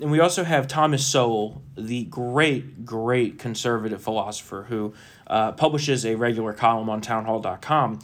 And 0.00 0.10
we 0.10 0.18
also 0.18 0.42
have 0.42 0.66
Thomas 0.66 1.06
Sowell, 1.06 1.62
the 1.76 2.04
great, 2.04 2.84
great 2.84 3.38
conservative 3.38 4.02
philosopher 4.02 4.66
who 4.68 4.92
uh, 5.26 5.52
publishes 5.52 6.04
a 6.04 6.14
regular 6.14 6.52
column 6.52 6.88
on 6.90 7.00
townhall.com. 7.00 7.98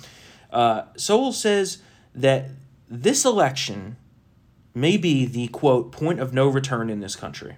Uh, 0.53 0.83
Sowell 0.97 1.33
says 1.33 1.79
that 2.15 2.49
this 2.89 3.25
election 3.25 3.97
may 4.75 4.97
be 4.97 5.27
the 5.27 5.49
quote 5.49 5.93
point 5.93 6.21
of 6.21 6.33
no 6.33 6.49
return 6.49 6.91
in 6.91 7.01
this 7.01 7.17
country. 7.17 7.57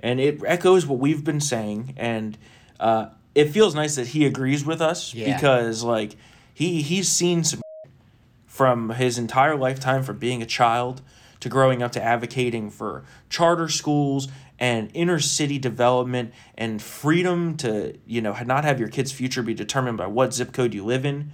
And 0.00 0.20
it 0.20 0.40
echoes 0.46 0.86
what 0.86 0.98
we've 0.98 1.24
been 1.24 1.40
saying. 1.40 1.94
And 1.96 2.36
uh, 2.78 3.08
it 3.34 3.46
feels 3.50 3.74
nice 3.74 3.96
that 3.96 4.08
he 4.08 4.26
agrees 4.26 4.64
with 4.64 4.80
us 4.82 5.14
Yeah. 5.14 5.34
because, 5.34 5.82
like, 5.82 6.16
he, 6.52 6.82
he's 6.82 7.10
seen 7.10 7.44
some 7.44 7.60
from 8.46 8.90
his 8.90 9.18
entire 9.18 9.56
lifetime 9.56 10.02
from 10.02 10.18
being 10.18 10.42
a 10.42 10.46
child 10.46 11.02
to 11.46 11.50
growing 11.50 11.82
up 11.82 11.92
to 11.92 12.02
advocating 12.02 12.70
for 12.70 13.04
charter 13.30 13.68
schools 13.68 14.28
and 14.58 14.90
inner 14.94 15.20
city 15.20 15.58
development 15.58 16.32
and 16.56 16.82
freedom 16.82 17.56
to 17.56 17.96
you 18.06 18.20
know 18.20 18.36
not 18.44 18.64
have 18.64 18.78
your 18.80 18.88
kid's 18.88 19.12
future 19.12 19.42
be 19.42 19.54
determined 19.54 19.96
by 19.96 20.06
what 20.06 20.34
zip 20.34 20.52
code 20.52 20.74
you 20.74 20.84
live 20.84 21.04
in 21.04 21.30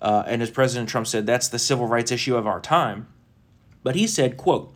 uh, 0.00 0.24
and 0.26 0.42
as 0.42 0.50
president 0.50 0.88
trump 0.88 1.06
said 1.06 1.26
that's 1.26 1.48
the 1.48 1.58
civil 1.58 1.86
rights 1.86 2.10
issue 2.10 2.36
of 2.36 2.46
our 2.46 2.60
time 2.60 3.06
but 3.82 3.94
he 3.94 4.06
said 4.06 4.36
quote 4.36 4.74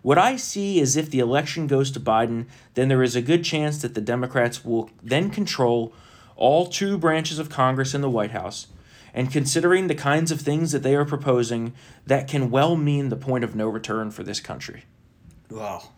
what 0.00 0.16
I 0.16 0.36
see 0.36 0.78
is 0.80 0.96
if 0.96 1.10
the 1.10 1.18
election 1.18 1.66
goes 1.66 1.90
to 1.90 2.00
Biden, 2.00 2.46
then 2.74 2.88
there 2.88 3.02
is 3.02 3.16
a 3.16 3.20
good 3.20 3.44
chance 3.44 3.82
that 3.82 3.94
the 3.94 4.00
Democrats 4.00 4.64
will 4.64 4.90
then 5.02 5.28
control 5.28 5.92
all 6.36 6.66
two 6.66 6.96
branches 6.96 7.38
of 7.38 7.50
Congress 7.50 7.94
and 7.94 8.04
the 8.04 8.08
White 8.08 8.30
House. 8.30 8.68
And 9.14 9.32
considering 9.32 9.86
the 9.86 9.94
kinds 9.94 10.30
of 10.30 10.40
things 10.40 10.72
that 10.72 10.82
they 10.82 10.94
are 10.94 11.04
proposing, 11.04 11.72
that 12.06 12.28
can 12.28 12.50
well 12.50 12.76
mean 12.76 13.08
the 13.08 13.16
point 13.16 13.44
of 13.44 13.54
no 13.54 13.66
return 13.68 14.10
for 14.10 14.22
this 14.22 14.40
country. 14.40 14.84
Well, 15.50 15.92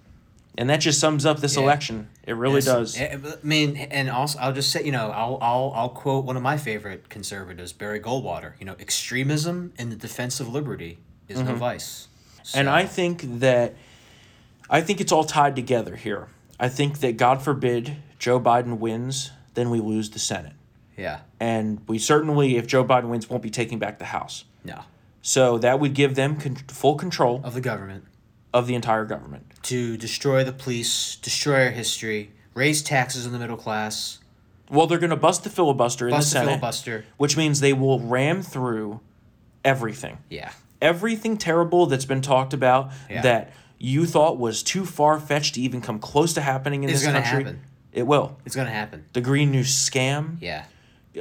And 0.59 0.69
that 0.69 0.81
just 0.81 0.99
sums 0.99 1.25
up 1.25 1.39
this 1.39 1.57
Yeah. 1.57 1.63
election. 1.63 2.09
It 2.27 2.35
really 2.35 2.61
does. 2.61 3.01
I 3.01 3.17
mean, 3.43 3.77
and 3.77 4.11
also 4.11 4.39
I'll 4.41 4.53
just 4.53 4.71
say, 4.71 4.85
you 4.85 4.91
know, 4.93 5.11
I'll 5.11 5.39
I'll 5.41 5.73
I'll 5.75 5.89
quote 5.89 6.25
one 6.25 6.37
of 6.37 6.43
my 6.43 6.57
favorite 6.59 7.09
conservatives, 7.09 7.73
Barry 7.73 8.01
Goldwater. 8.01 8.53
You 8.59 8.67
know, 8.67 8.75
extremism 8.79 9.73
in 9.79 9.91
the 9.91 9.97
defense 9.97 10.41
of 10.41 10.49
liberty 10.49 10.99
is 11.29 11.41
no 11.41 11.55
vice. 11.55 12.09
Mm-hmm. 12.43 12.59
And 12.59 12.69
I 12.69 12.85
think 12.85 13.39
that 13.41 13.75
I 14.69 14.81
think 14.81 15.01
it's 15.01 15.13
all 15.13 15.25
tied 15.25 15.55
together 15.57 15.97
here. 15.97 16.29
I 16.59 16.69
think 16.69 16.99
that 16.99 17.17
God 17.17 17.43
forbid 17.43 17.97
Joe 18.19 18.39
Biden 18.41 18.79
wins, 18.79 19.31
then 19.55 19.71
we 19.71 19.79
lose 19.81 20.11
the 20.11 20.19
Senate. 20.19 20.53
Yeah, 21.01 21.21
And 21.41 21.81
we 21.89 21.99
certainly, 21.99 22.57
if 22.57 22.67
Joe 22.67 22.85
Biden 22.85 23.09
wins, 23.09 23.29
won't 23.31 23.43
be 23.43 23.51
taking 23.51 23.79
back 23.79 23.99
the 23.99 24.05
House. 24.07 24.45
no, 24.65 24.81
So 25.23 25.59
that 25.59 25.81
would 25.81 25.95
give 25.95 26.15
them 26.15 26.37
con- 26.37 26.57
full 26.69 26.95
control 26.97 27.41
of 27.45 27.55
the 27.55 27.61
government 27.61 28.05
of 28.53 28.67
the 28.67 28.75
entire 28.75 29.05
government. 29.05 29.45
to 29.65 29.97
destroy 29.97 30.43
the 30.45 30.53
police, 30.53 31.17
destroy 31.17 31.65
our 31.67 31.71
history, 31.71 32.31
raise 32.55 32.83
taxes 32.83 33.27
on 33.27 33.33
the 33.33 33.39
middle 33.39 33.57
class, 33.57 34.19
Well, 34.71 34.87
they're 34.87 34.99
going 34.99 35.11
to 35.11 35.17
bust 35.17 35.43
the 35.45 35.51
filibuster 35.51 36.07
in 36.09 36.13
bust 36.15 36.31
the 36.33 36.35
the 36.39 36.41
Senate, 36.45 36.51
filibuster. 36.61 37.05
which 37.17 37.37
means 37.37 37.61
they 37.61 37.73
will 37.73 37.99
ram 38.01 38.43
through 38.43 39.01
everything. 39.65 40.19
Yeah, 40.29 40.51
Everything 40.83 41.37
terrible 41.37 41.85
that's 41.87 42.07
been 42.07 42.23
talked 42.23 42.55
about 42.55 42.91
Yeah. 43.11 43.21
that 43.23 43.53
you 43.79 44.07
thought 44.07 44.39
was 44.39 44.63
too 44.63 44.87
far 44.87 45.21
fetched 45.21 45.55
to 45.57 45.61
even 45.61 45.81
come 45.83 45.99
close 45.99 46.33
to 46.35 46.41
happening 46.41 46.85
in 46.85 46.91
It's 46.91 47.03
this 47.03 47.13
country. 47.13 47.45
happen. 47.45 47.61
It 47.93 48.07
will. 48.07 48.39
it's 48.47 48.57
gonna 48.57 48.71
happen. 48.71 49.05
The 49.13 49.21
Green 49.21 49.51
New 49.51 49.63
Scam, 49.65 50.37
Yeah, 50.41 50.65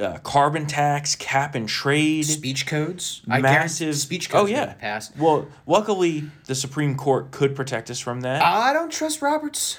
uh, 0.00 0.18
carbon 0.18 0.66
tax, 0.66 1.14
cap 1.16 1.54
and 1.54 1.68
trade. 1.68 2.24
speech 2.24 2.66
codes. 2.66 3.22
I 3.28 3.40
massive 3.40 3.96
speech 3.96 4.28
Oh 4.32 4.40
codes. 4.42 4.50
yeah, 4.52 4.74
gonna. 4.80 5.10
Well, 5.18 5.48
luckily 5.66 6.24
the 6.46 6.54
Supreme 6.54 6.96
Court 6.96 7.30
could 7.30 7.56
protect 7.56 7.90
us 7.90 7.98
from 7.98 8.20
that. 8.22 8.42
I 8.42 8.72
don't 8.72 8.92
trust 8.92 9.22
Roberts. 9.22 9.78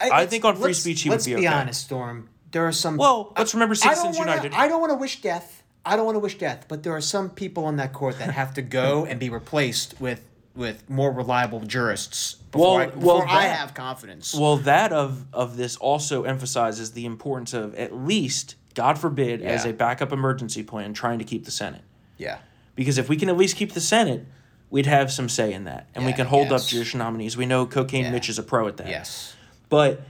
I 0.00 0.26
think 0.26 0.44
on 0.44 0.56
free 0.56 0.74
speech 0.74 1.02
he 1.02 1.08
would 1.08 1.14
be. 1.14 1.16
let's 1.16 1.26
be 1.26 1.36
okay. 1.36 1.46
honest, 1.46 1.84
Storm. 1.84 2.28
There 2.50 2.66
are 2.66 2.72
some. 2.72 2.96
Well, 2.96 3.32
let's 3.38 3.54
remember 3.54 3.72
I 3.82 3.86
don't 3.86 3.96
Citizens 3.96 4.18
wanna- 4.18 4.30
United. 4.32 4.52
I 4.54 4.68
don't 4.68 4.80
want 4.80 4.92
to 4.92 4.96
wish 4.98 5.20
death. 5.22 5.62
I 5.84 5.96
don't 5.96 6.04
want 6.04 6.16
to 6.16 6.20
wish 6.20 6.36
death, 6.36 6.66
but 6.68 6.82
there 6.82 6.92
are 6.94 7.00
some 7.00 7.30
people 7.30 7.64
on 7.64 7.76
that 7.76 7.92
court 7.92 8.18
that 8.18 8.30
have 8.30 8.54
to 8.54 8.62
go 8.62 9.04
and 9.08 9.18
be 9.20 9.30
replaced 9.30 9.98
with 10.00 10.22
with 10.54 10.88
more 10.88 11.12
reliable 11.12 11.60
jurists 11.60 12.34
before, 12.50 12.78
Well- 12.78 12.80
I, 12.80 12.86
before 12.86 13.18
well, 13.18 13.24
I 13.28 13.42
have 13.44 13.72
confidence. 13.74 14.34
Well, 14.34 14.56
that 14.58 14.92
of 14.92 15.24
of 15.32 15.56
this 15.56 15.76
also 15.76 16.24
emphasizes 16.24 16.92
the 16.92 17.04
importance 17.06 17.54
of 17.54 17.74
at 17.74 17.94
least, 17.94 18.54
God 18.76 18.98
forbid, 18.98 19.42
as 19.42 19.64
a 19.64 19.72
backup 19.72 20.12
emergency 20.12 20.62
plan, 20.62 20.92
trying 20.92 21.18
to 21.18 21.24
keep 21.24 21.44
the 21.46 21.50
Senate. 21.50 21.82
yeah, 22.18 22.38
Because 22.76 22.98
if 22.98 23.08
we 23.08 23.16
can 23.16 23.28
at 23.30 23.36
least 23.36 23.56
keep 23.56 23.72
the 23.72 23.80
Senate, 23.80 24.26
we'd 24.70 24.84
have 24.86 25.10
some 25.10 25.28
say 25.30 25.52
in 25.54 25.64
that, 25.64 25.88
and 25.94 26.04
we 26.04 26.12
can 26.12 26.26
hold 26.26 26.46
up 26.48 26.60
guess. 26.60 26.68
judicial 26.68 26.98
nominees. 26.98 27.36
We 27.38 27.46
know 27.46 27.64
Cocaine 27.66 28.04
Yeah. 28.04 28.10
Mitch 28.12 28.28
is 28.28 28.38
a 28.38 28.42
pro 28.42 28.68
at 28.68 28.76
that. 28.76 28.88
yes. 28.88 29.34
But, 29.70 30.02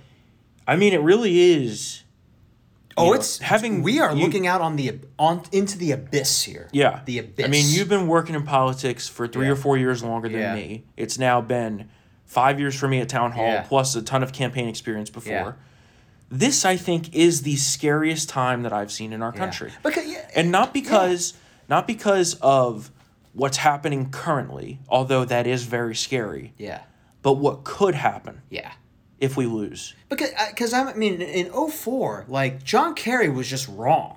I 0.67 0.75
mean, 0.77 0.93
it 0.93 1.01
really 1.01 1.39
is. 1.55 2.03
Oh, 2.97 3.07
know, 3.07 3.13
it's 3.13 3.39
having- 3.39 3.83
We 3.83 4.01
are 4.01 4.13
you- 4.17 4.25
looking 4.25 4.47
out 4.49 4.61
on 4.61 4.75
the 4.77 4.99
on 5.19 5.43
into 5.53 5.79
the 5.79 5.93
abyss 5.93 6.43
here. 6.43 6.69
Yeah. 6.73 7.01
the 7.05 7.19
abyss. 7.21 7.45
I 7.47 7.49
mean, 7.49 7.67
you've 7.69 7.89
been 7.89 8.09
working 8.09 8.35
in 8.35 8.43
politics 8.43 9.07
for 9.07 9.29
three 9.29 9.47
Yeah. 9.47 9.53
or 9.53 9.57
four 9.57 9.77
years 9.79 10.03
longer 10.03 10.29
than 10.29 10.41
Yeah. 10.41 10.55
me. 10.55 10.85
It's 10.97 11.19
now 11.19 11.41
been 11.41 11.89
five 12.25 12.59
years 12.59 12.75
for 12.75 12.89
me 12.89 12.99
at 13.01 13.09
town 13.09 13.33
hall, 13.33 13.47
Yeah. 13.47 13.63
plus 13.63 13.95
a 13.95 14.03
ton 14.03 14.23
of 14.25 14.33
campaign 14.33 14.67
experience 14.69 15.11
before. 15.11 15.57
Yeah. 16.31 16.39
This, 16.39 16.65
I 16.65 16.77
think, 16.77 17.15
is 17.15 17.43
the 17.43 17.57
scariest 17.57 18.29
time 18.29 18.63
that 18.63 18.73
I've 18.73 18.91
seen 18.93 19.13
in 19.13 19.23
our 19.23 19.33
Yeah. 19.33 19.39
country. 19.39 19.73
Because 19.83 20.07
yeah, 20.07 20.29
and 20.35 20.51
not 20.51 20.73
because 20.75 21.35
not 21.69 21.87
because 21.87 22.35
of 22.43 22.91
what's 23.33 23.59
happening 23.59 24.11
currently, 24.11 24.79
although 24.89 25.25
that 25.25 25.47
is 25.47 25.65
very 25.65 25.95
scary, 25.95 26.53
yeah, 26.59 26.83
but 27.23 27.35
what 27.35 27.65
could 27.65 27.95
happen 27.95 28.41
yeah. 28.51 28.73
if 29.21 29.37
we 29.37 29.47
lose. 29.47 29.95
Because 30.09 30.31
uh, 30.39 30.47
because 30.51 30.73
I 30.73 30.93
mean 30.95 31.21
in 31.23 31.51
04, 31.53 32.25
like 32.29 32.63
John 32.65 32.95
Kerry 32.95 33.29
was 33.29 33.49
just 33.49 33.69
wrong, 33.69 34.17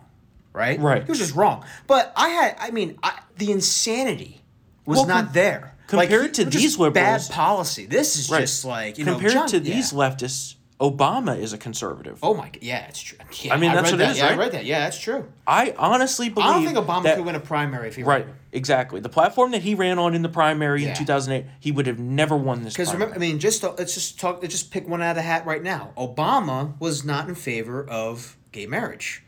right? 0.53 0.79
Right. 0.79 1.03
He 1.03 1.09
was 1.09 1.19
just 1.19 1.35
wrong. 1.35 1.63
But 1.87 2.11
I 2.15 2.29
had 2.29 2.55
I 2.59 2.71
mean 2.71 2.97
I, 3.03 3.19
the 3.37 3.51
insanity 3.51 4.41
was 4.85 4.97
Well, 4.99 5.07
not 5.07 5.25
com- 5.25 5.33
there. 5.33 5.75
compared 5.87 6.11
Like, 6.23 6.33
to 6.33 6.41
it 6.41 6.45
was 6.45 6.53
just 6.53 6.63
these 6.63 6.77
liberals- 6.79 7.27
bad 7.27 7.33
policy. 7.35 7.85
This 7.85 8.15
is 8.17 8.29
Right. 8.31 8.41
just 8.41 8.65
like 8.65 8.97
you 8.97 9.05
Compared 9.05 9.33
know 9.33 9.39
John, 9.41 9.47
to 9.49 9.59
these 9.59 9.91
leftists, 9.91 10.55
Obama 10.79 11.37
is 11.37 11.51
a 11.51 11.57
conservative. 11.57 12.19
Oh 12.23 12.33
my 12.33 12.45
god! 12.49 12.59
Yeah, 12.61 12.85
it's 12.87 13.01
true. 13.01 13.17
Yeah, 13.41 13.53
I 13.53 13.57
mean, 13.57 13.73
that's 13.73 13.91
read 13.91 13.99
what 13.99 14.01
it 14.01 14.05
that. 14.05 14.11
is, 14.11 14.17
Yeah, 14.17 14.23
right? 14.27 14.33
I 14.33 14.37
read 14.37 14.51
that. 14.53 14.65
Yeah, 14.65 14.79
that's 14.79 14.97
true. 14.99 15.27
I 15.45 15.73
honestly 15.77 16.29
believe 16.29 16.47
I 16.49 16.53
don't 16.53 16.65
think 16.73 16.77
Obama 16.77 17.03
that, 17.03 17.17
could 17.17 17.25
win 17.25 17.35
a 17.35 17.39
primary 17.41 17.89
if 17.89 17.97
he 17.97 18.03
Right, 18.03 18.25
exactly. 18.53 19.01
The 19.01 19.09
platform 19.09 19.51
that 19.51 19.61
he 19.61 19.75
ran 19.75 19.99
on 19.99 20.15
in 20.15 20.21
the 20.21 20.29
primary 20.29 20.83
Yeah. 20.83 20.89
in 20.91 20.95
2008, 20.95 21.45
he 21.59 21.73
would 21.73 21.85
have 21.85 21.99
never 21.99 22.37
won 22.37 22.63
this. 22.63 22.73
Because 22.73 22.93
remember, 22.93 23.13
I 23.13 23.17
mean, 23.17 23.39
just 23.39 23.61
uh, 23.63 23.73
let's 23.77 23.93
just 23.93 24.19
talk. 24.19 24.41
Let's 24.41 24.53
just 24.53 24.71
pick 24.71 24.87
one 24.87 25.01
out 25.01 25.09
of 25.11 25.15
the 25.17 25.21
hat 25.21 25.45
right 25.45 25.61
now. 25.61 25.91
Obama 25.97 26.79
was 26.79 27.03
not 27.03 27.27
in 27.27 27.35
favor 27.35 27.85
of 27.89 28.37
gay 28.53 28.65
marriage. 28.65 29.21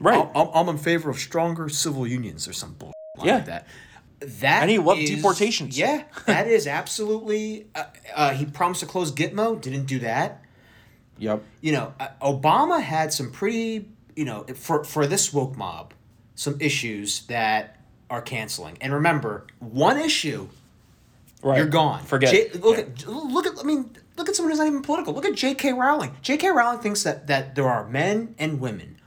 right? 0.00 0.28
I'm, 0.34 0.48
I'm 0.52 0.68
in 0.68 0.76
favor 0.78 1.08
of 1.08 1.18
stronger 1.18 1.70
civil 1.70 2.06
unions 2.06 2.46
or 2.46 2.52
some 2.52 2.74
bullshit 2.74 2.94
Yeah. 3.24 3.36
like 3.36 3.46
that. 3.46 3.66
That 4.20 4.62
And 4.62 4.70
he 4.70 4.78
loved 4.78 5.00
is- 5.00 5.10
deportations. 5.10 5.78
Yeah, 5.78 6.02
that 6.26 6.48
is 6.48 6.66
absolutely. 6.66 7.68
Uh, 7.74 7.84
uh, 8.14 8.30
he 8.34 8.44
promised 8.44 8.80
to 8.80 8.86
close 8.86 9.10
Gitmo, 9.10 9.58
didn't 9.60 9.86
do 9.86 10.00
that. 10.00 10.42
Yep. 11.18 11.42
You 11.60 11.72
know, 11.72 11.94
uh, 12.00 12.08
Obama 12.22 12.80
had 12.80 13.12
some 13.12 13.30
pretty, 13.30 13.88
you 14.16 14.24
know, 14.24 14.44
for 14.54 14.84
for 14.84 15.06
this 15.06 15.32
woke 15.32 15.56
mob, 15.56 15.92
some 16.34 16.56
issues 16.60 17.26
that 17.26 17.78
are 18.10 18.22
canceling. 18.22 18.78
And 18.80 18.92
remember, 18.92 19.46
one 19.60 19.98
issue 19.98 20.48
Right. 21.42 21.58
you're 21.58 21.66
gone. 21.66 22.02
Forget. 22.04 22.30
J- 22.32 22.38
it. 22.48 22.60
look 22.62 22.76
Yeah. 22.78 22.84
at 22.84 23.06
look 23.06 23.46
at 23.46 23.52
I 23.60 23.62
mean 23.62 23.90
look 24.16 24.28
at 24.28 24.34
someone 24.34 24.50
who's 24.50 24.58
not 24.58 24.66
even 24.66 24.82
political. 24.82 25.14
Look 25.14 25.24
at 25.24 25.34
J.K. 25.34 25.72
Rowling. 25.72 26.16
J.K. 26.22 26.50
Rowling 26.50 26.80
thinks 26.80 27.04
that 27.04 27.26
that 27.28 27.54
there 27.54 27.68
are 27.68 27.86
men 27.88 28.34
and 28.38 28.60
women. 28.60 28.97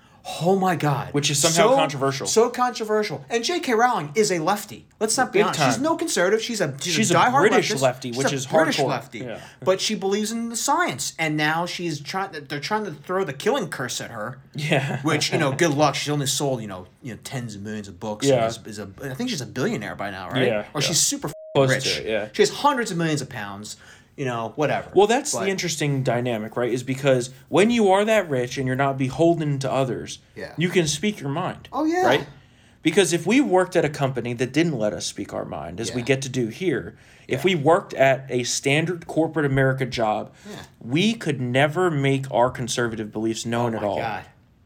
Oh 0.42 0.56
my 0.56 0.76
God! 0.76 1.14
Which 1.14 1.32
is 1.32 1.40
somehow 1.42 1.76
controversial. 1.76 2.28
So 2.28 2.50
controversial. 2.50 3.26
And 3.30 3.44
J.K. 3.44 3.74
Rowling 3.74 4.12
is 4.14 4.32
a 4.32 4.38
lefty. 4.40 4.86
Let's 5.00 5.18
not 5.18 5.34
be 5.34 5.40
Big 5.40 5.46
honest. 5.48 5.60
time. 5.60 5.72
She's 5.74 5.82
no 5.82 5.98
conservative. 5.98 6.42
She's 6.44 6.62
a 6.62 6.76
she's, 6.80 6.94
She's 6.94 7.12
a, 7.12 7.20
a 7.20 7.32
British 7.32 7.72
leftist. 7.72 7.82
lefty, 7.82 8.10
She's 8.10 8.18
which 8.24 8.32
a 8.32 8.36
is 8.36 8.46
British 8.46 8.78
hardcore. 8.78 8.88
lefty. 8.88 9.20
Yeah. 9.20 9.42
But 9.64 9.82
she 9.82 9.96
believes 9.96 10.32
in 10.32 10.50
the 10.50 10.56
science, 10.56 11.16
and 11.18 11.36
now 11.38 11.66
she's 11.66 12.00
trying. 12.00 12.32
They're 12.34 12.60
trying 12.60 12.86
to 12.86 12.92
throw 12.92 13.24
the 13.24 13.34
killing 13.34 13.68
curse 13.70 14.00
at 14.00 14.12
her. 14.12 14.38
Yeah. 14.54 15.02
Which 15.02 15.32
you 15.32 15.40
know, 15.40 15.52
good 15.54 15.72
luck. 15.74 15.96
She's 15.96 16.10
only 16.10 16.28
sold 16.28 16.62
you 16.62 16.68
know 16.68 16.86
you 17.02 17.14
know 17.14 17.20
tens 17.24 17.56
of 17.56 17.64
millions 17.64 17.88
of 17.88 18.00
books. 18.00 18.28
Yeah. 18.28 18.46
Is, 18.46 18.60
is 18.66 18.78
a 18.80 18.90
I 19.04 19.16
think 19.16 19.30
she's 19.32 19.42
a 19.42 19.46
billionaire 19.48 19.96
by 19.96 20.12
now, 20.12 20.30
right? 20.30 20.46
Yeah, 20.48 20.60
Or 20.76 20.82
yeah. 20.82 20.88
she's 20.88 21.00
super 21.00 21.32
Close 21.56 21.70
rich. 21.70 21.98
it, 22.00 22.06
yeah. 22.06 22.30
She 22.34 22.44
has 22.44 22.50
hundreds 22.52 22.92
of 22.92 22.98
millions 22.98 23.22
of 23.22 23.30
pounds. 23.30 23.76
You 24.18 24.26
know, 24.26 24.52
whatever. 24.56 24.92
Well, 24.94 25.08
that's 25.08 25.34
But- 25.34 25.46
the 25.46 25.50
interesting 25.50 26.04
dynamic, 26.04 26.56
right? 26.58 26.72
Is 26.72 26.84
because 26.84 27.30
when 27.50 27.72
you 27.72 27.90
are 27.92 28.04
that 28.06 28.30
rich 28.30 28.58
and 28.58 28.68
you're 28.68 28.76
not 28.76 28.98
beholden 28.98 29.58
to 29.60 29.72
others, 29.72 30.20
Yeah. 30.36 30.54
you 30.58 30.70
can 30.70 30.86
speak 30.88 31.20
your 31.22 31.30
mind. 31.30 31.70
Oh, 31.72 31.86
yeah. 31.86 32.06
Right? 32.06 32.28
Because 32.84 33.14
if 33.14 33.26
we 33.26 33.40
worked 33.42 33.76
at 33.76 33.86
a 33.86 33.90
company 33.90 34.34
that 34.34 34.52
didn't 34.52 34.78
let 34.78 34.92
us 34.92 35.06
speak 35.06 35.34
our 35.34 35.46
mind, 35.46 35.80
as 35.80 35.94
we 35.94 36.02
get 36.02 36.22
to 36.24 36.30
do 36.30 36.48
here, 36.48 36.96
if 37.28 37.44
we 37.44 37.56
worked 37.56 37.94
at 37.94 38.26
a 38.30 38.44
standard 38.44 39.08
corporate 39.08 39.46
America 39.46 39.86
job, 39.86 40.32
Yeah. 40.50 40.56
we 40.80 41.14
could 41.14 41.40
never 41.40 41.90
make 41.92 42.26
our 42.32 42.50
conservative 42.50 43.12
beliefs 43.12 43.46
known 43.46 43.74
oh 43.74 43.78
at 43.78 43.82
my 43.84 43.88
all. 43.88 43.98
god. 43.98 44.24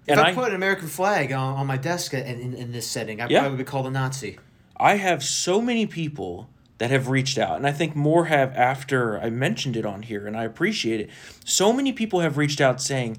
And 0.08 0.20
if 0.20 0.26
I, 0.26 0.30
I- 0.30 0.34
put 0.34 0.50
an 0.50 0.56
American 0.56 0.88
flag 0.88 1.32
on, 1.32 1.56
on 1.58 1.68
my 1.68 1.78
desk 1.78 2.14
in, 2.14 2.26
in, 2.26 2.54
in 2.54 2.72
this 2.72 2.88
setting, 2.88 3.20
I 3.22 3.28
Yeah. 3.28 3.39
probably 3.41 3.58
would 3.58 3.66
be 3.66 3.70
called 3.70 3.88
a 3.88 3.91
Nazi. 3.91 4.39
I 4.78 4.96
have 4.98 5.24
so 5.24 5.62
many 5.62 5.86
people 5.86 6.50
that 6.78 6.89
have 6.91 7.07
reached 7.07 7.38
out, 7.38 7.55
and 7.57 7.65
I 7.65 7.71
think 7.71 7.95
more 7.95 8.26
have 8.26 8.53
after 8.55 9.19
I 9.19 9.30
mentioned 9.30 9.78
it 9.78 9.86
on 9.86 10.01
here, 10.03 10.28
and 10.28 10.36
I 10.36 10.43
appreciate 10.43 10.99
it. 10.99 11.09
So 11.45 11.71
many 11.71 11.93
people 11.93 12.19
have 12.19 12.38
reached 12.38 12.59
out 12.59 12.82
saying, 12.82 13.17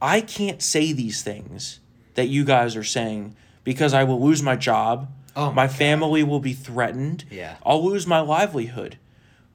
I 0.00 0.20
can't 0.20 0.60
say 0.62 0.92
these 0.92 1.22
things 1.22 1.80
that 2.14 2.28
you 2.28 2.44
guys 2.44 2.76
are 2.76 2.84
saying 2.84 3.34
because 3.64 3.94
I 3.94 4.04
will 4.04 4.20
lose 4.20 4.42
my 4.42 4.56
job. 4.56 5.08
Oh 5.34 5.46
my 5.48 5.62
my 5.62 5.68
family 5.68 6.22
will 6.22 6.40
be 6.40 6.52
threatened. 6.52 7.24
Yeah. 7.30 7.56
I'll 7.64 7.82
lose 7.82 8.06
my 8.06 8.20
livelihood. 8.20 8.98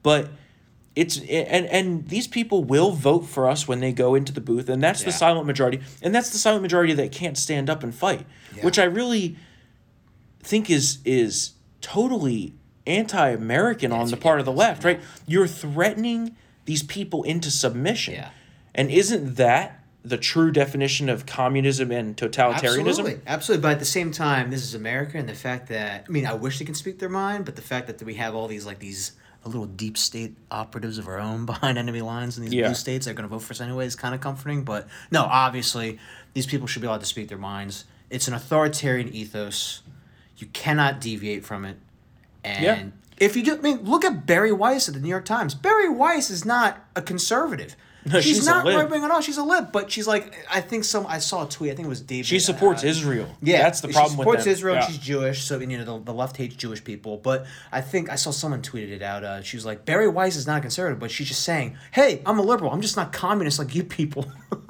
But 0.02 0.30
it's 0.96 1.18
and 1.18 1.66
and 1.66 2.08
these 2.08 2.26
people 2.26 2.64
will 2.64 2.90
vote 2.90 3.20
for 3.26 3.48
us 3.48 3.68
when 3.68 3.78
they 3.78 3.92
go 3.92 4.16
into 4.16 4.32
the 4.32 4.40
booth 4.40 4.68
and 4.68 4.82
that's 4.82 5.04
the 5.04 5.12
silent 5.12 5.46
majority 5.46 5.78
and 6.02 6.12
that's 6.12 6.30
the 6.30 6.38
silent 6.38 6.62
majority 6.62 6.92
that 6.94 7.12
can't 7.12 7.38
stand 7.38 7.70
up 7.70 7.84
and 7.84 7.94
fight 7.94 8.26
Yeah. 8.56 8.64
which 8.64 8.80
i 8.80 8.84
really 8.84 9.36
think 10.42 10.68
is 10.68 10.98
is 11.04 11.52
totally 11.80 12.54
anti-american 12.88 13.92
on 13.92 14.02
it's 14.02 14.10
the 14.10 14.16
part 14.16 14.40
of 14.40 14.46
the 14.46 14.52
left 14.52 14.84
right 14.84 15.00
you're 15.26 15.46
threatening 15.46 16.34
these 16.64 16.82
people 16.82 17.22
into 17.24 17.50
submission 17.50 18.14
Yeah. 18.14 18.30
and 18.74 18.90
isn't 18.90 19.36
that 19.36 19.74
the 20.04 20.16
true 20.16 20.50
definition 20.50 21.08
of 21.08 21.26
communism 21.26 21.90
and 21.90 22.16
totalitarianism 22.16 22.88
Absolutely, 22.88 23.20
absolutely. 23.26 23.62
But 23.62 23.72
at 23.72 23.78
the 23.80 23.84
same 23.84 24.10
time, 24.12 24.48
this 24.50 24.62
is 24.62 24.74
America, 24.74 25.18
and 25.18 25.28
the 25.28 25.34
fact 25.34 25.68
that 25.68 26.04
I 26.08 26.10
mean, 26.10 26.24
I 26.24 26.32
wish 26.34 26.58
they 26.60 26.64
can 26.64 26.76
speak 26.76 26.98
their 26.98 27.08
mind, 27.10 27.44
but 27.44 27.56
the 27.56 27.62
fact 27.62 27.88
that 27.88 28.00
we 28.02 28.14
have 28.14 28.34
all 28.34 28.46
these 28.48 28.64
like 28.64 28.78
these 28.78 29.12
a 29.44 29.48
little 29.48 29.66
deep 29.66 29.98
state 29.98 30.36
operatives 30.50 30.96
of 30.98 31.08
our 31.08 31.18
own 31.18 31.44
behind 31.52 31.76
enemy 31.78 32.00
lines 32.00 32.38
in 32.38 32.44
these 32.44 32.54
Yeah. 32.54 32.66
blue 32.68 32.74
states 32.74 33.04
that 33.04 33.10
are 33.10 33.14
going 33.14 33.28
to 33.28 33.34
vote 33.34 33.42
for 33.42 33.52
us 33.52 33.60
anyway 33.60 33.84
is 33.86 33.96
kind 33.96 34.14
of 34.14 34.20
comforting. 34.20 34.62
But 34.62 34.86
no, 35.10 35.24
obviously, 35.24 35.98
these 36.32 36.46
people 36.46 36.66
should 36.68 36.80
be 36.80 36.86
allowed 36.88 37.00
to 37.00 37.06
speak 37.06 37.28
their 37.28 37.36
minds. 37.36 37.84
It's 38.08 38.28
an 38.28 38.34
authoritarian 38.34 39.12
ethos. 39.12 39.82
You 40.38 40.46
cannot 40.48 41.00
deviate 41.00 41.44
from 41.44 41.64
it. 41.66 41.76
And 42.56 42.64
Yeah. 42.64 42.82
if 43.26 43.36
you 43.36 43.42
do, 43.44 43.56
I 43.56 43.60
mean, 43.60 43.84
look 43.84 44.04
at 44.04 44.26
Bari 44.26 44.52
Weiss 44.52 44.88
at 44.88 44.94
the 44.94 45.00
New 45.00 45.08
York 45.08 45.24
Times. 45.24 45.54
Bari 45.54 45.88
Weiss 45.88 46.30
is 46.30 46.44
not 46.44 46.78
a 46.96 47.02
conservative. 47.02 47.76
No, 48.06 48.20
she's, 48.20 48.36
she's 48.36 48.46
not 48.46 48.64
right 48.64 48.88
wing 48.88 49.04
at 49.04 49.10
all. 49.10 49.20
She's 49.20 49.36
a 49.36 49.42
lib, 49.42 49.70
but 49.72 49.90
she's 49.90 50.06
like 50.06 50.32
I 50.50 50.60
think 50.62 50.84
some. 50.84 51.04
I 51.06 51.18
saw 51.18 51.44
a 51.44 51.48
tweet. 51.48 51.72
I 51.72 51.74
think 51.74 51.86
it 51.86 51.88
was 51.90 52.00
David. 52.00 52.26
she 52.26 52.38
supports 52.38 52.82
uh, 52.82 52.86
israel 52.86 53.26
yeah, 53.42 53.58
that's 53.58 53.80
the 53.80 53.88
she 53.88 53.92
problem 53.94 54.16
supports 54.16 54.36
with 54.38 54.44
them. 54.44 54.52
Israel. 54.52 54.74
Yeah. 54.76 54.86
She's 54.86 54.98
Jewish, 54.98 55.42
so 55.42 55.58
you 55.58 55.66
know 55.66 55.84
the, 55.98 56.04
the 56.04 56.14
left 56.14 56.36
hates 56.36 56.54
Jewish 56.56 56.82
people. 56.82 57.18
But 57.18 57.44
I 57.70 57.80
think 57.82 58.08
I 58.08 58.14
saw 58.14 58.30
someone 58.30 58.62
tweeted 58.62 58.92
it 58.92 59.02
out. 59.02 59.24
Uh, 59.24 59.42
she 59.42 59.56
was 59.56 59.66
like, 59.66 59.84
Bari 59.84 60.08
Weiss 60.08 60.36
is 60.36 60.46
not 60.46 60.58
a 60.58 60.60
conservative, 60.62 60.98
but 61.00 61.10
she's 61.10 61.28
just 61.28 61.42
saying, 61.42 61.76
"Hey, 61.90 62.22
I'm 62.24 62.38
a 62.38 62.42
liberal. 62.42 62.70
I'm 62.70 62.80
just 62.80 62.96
not 62.96 63.12
communist 63.12 63.58
like 63.58 63.74
you 63.74 63.82
people." 63.84 64.24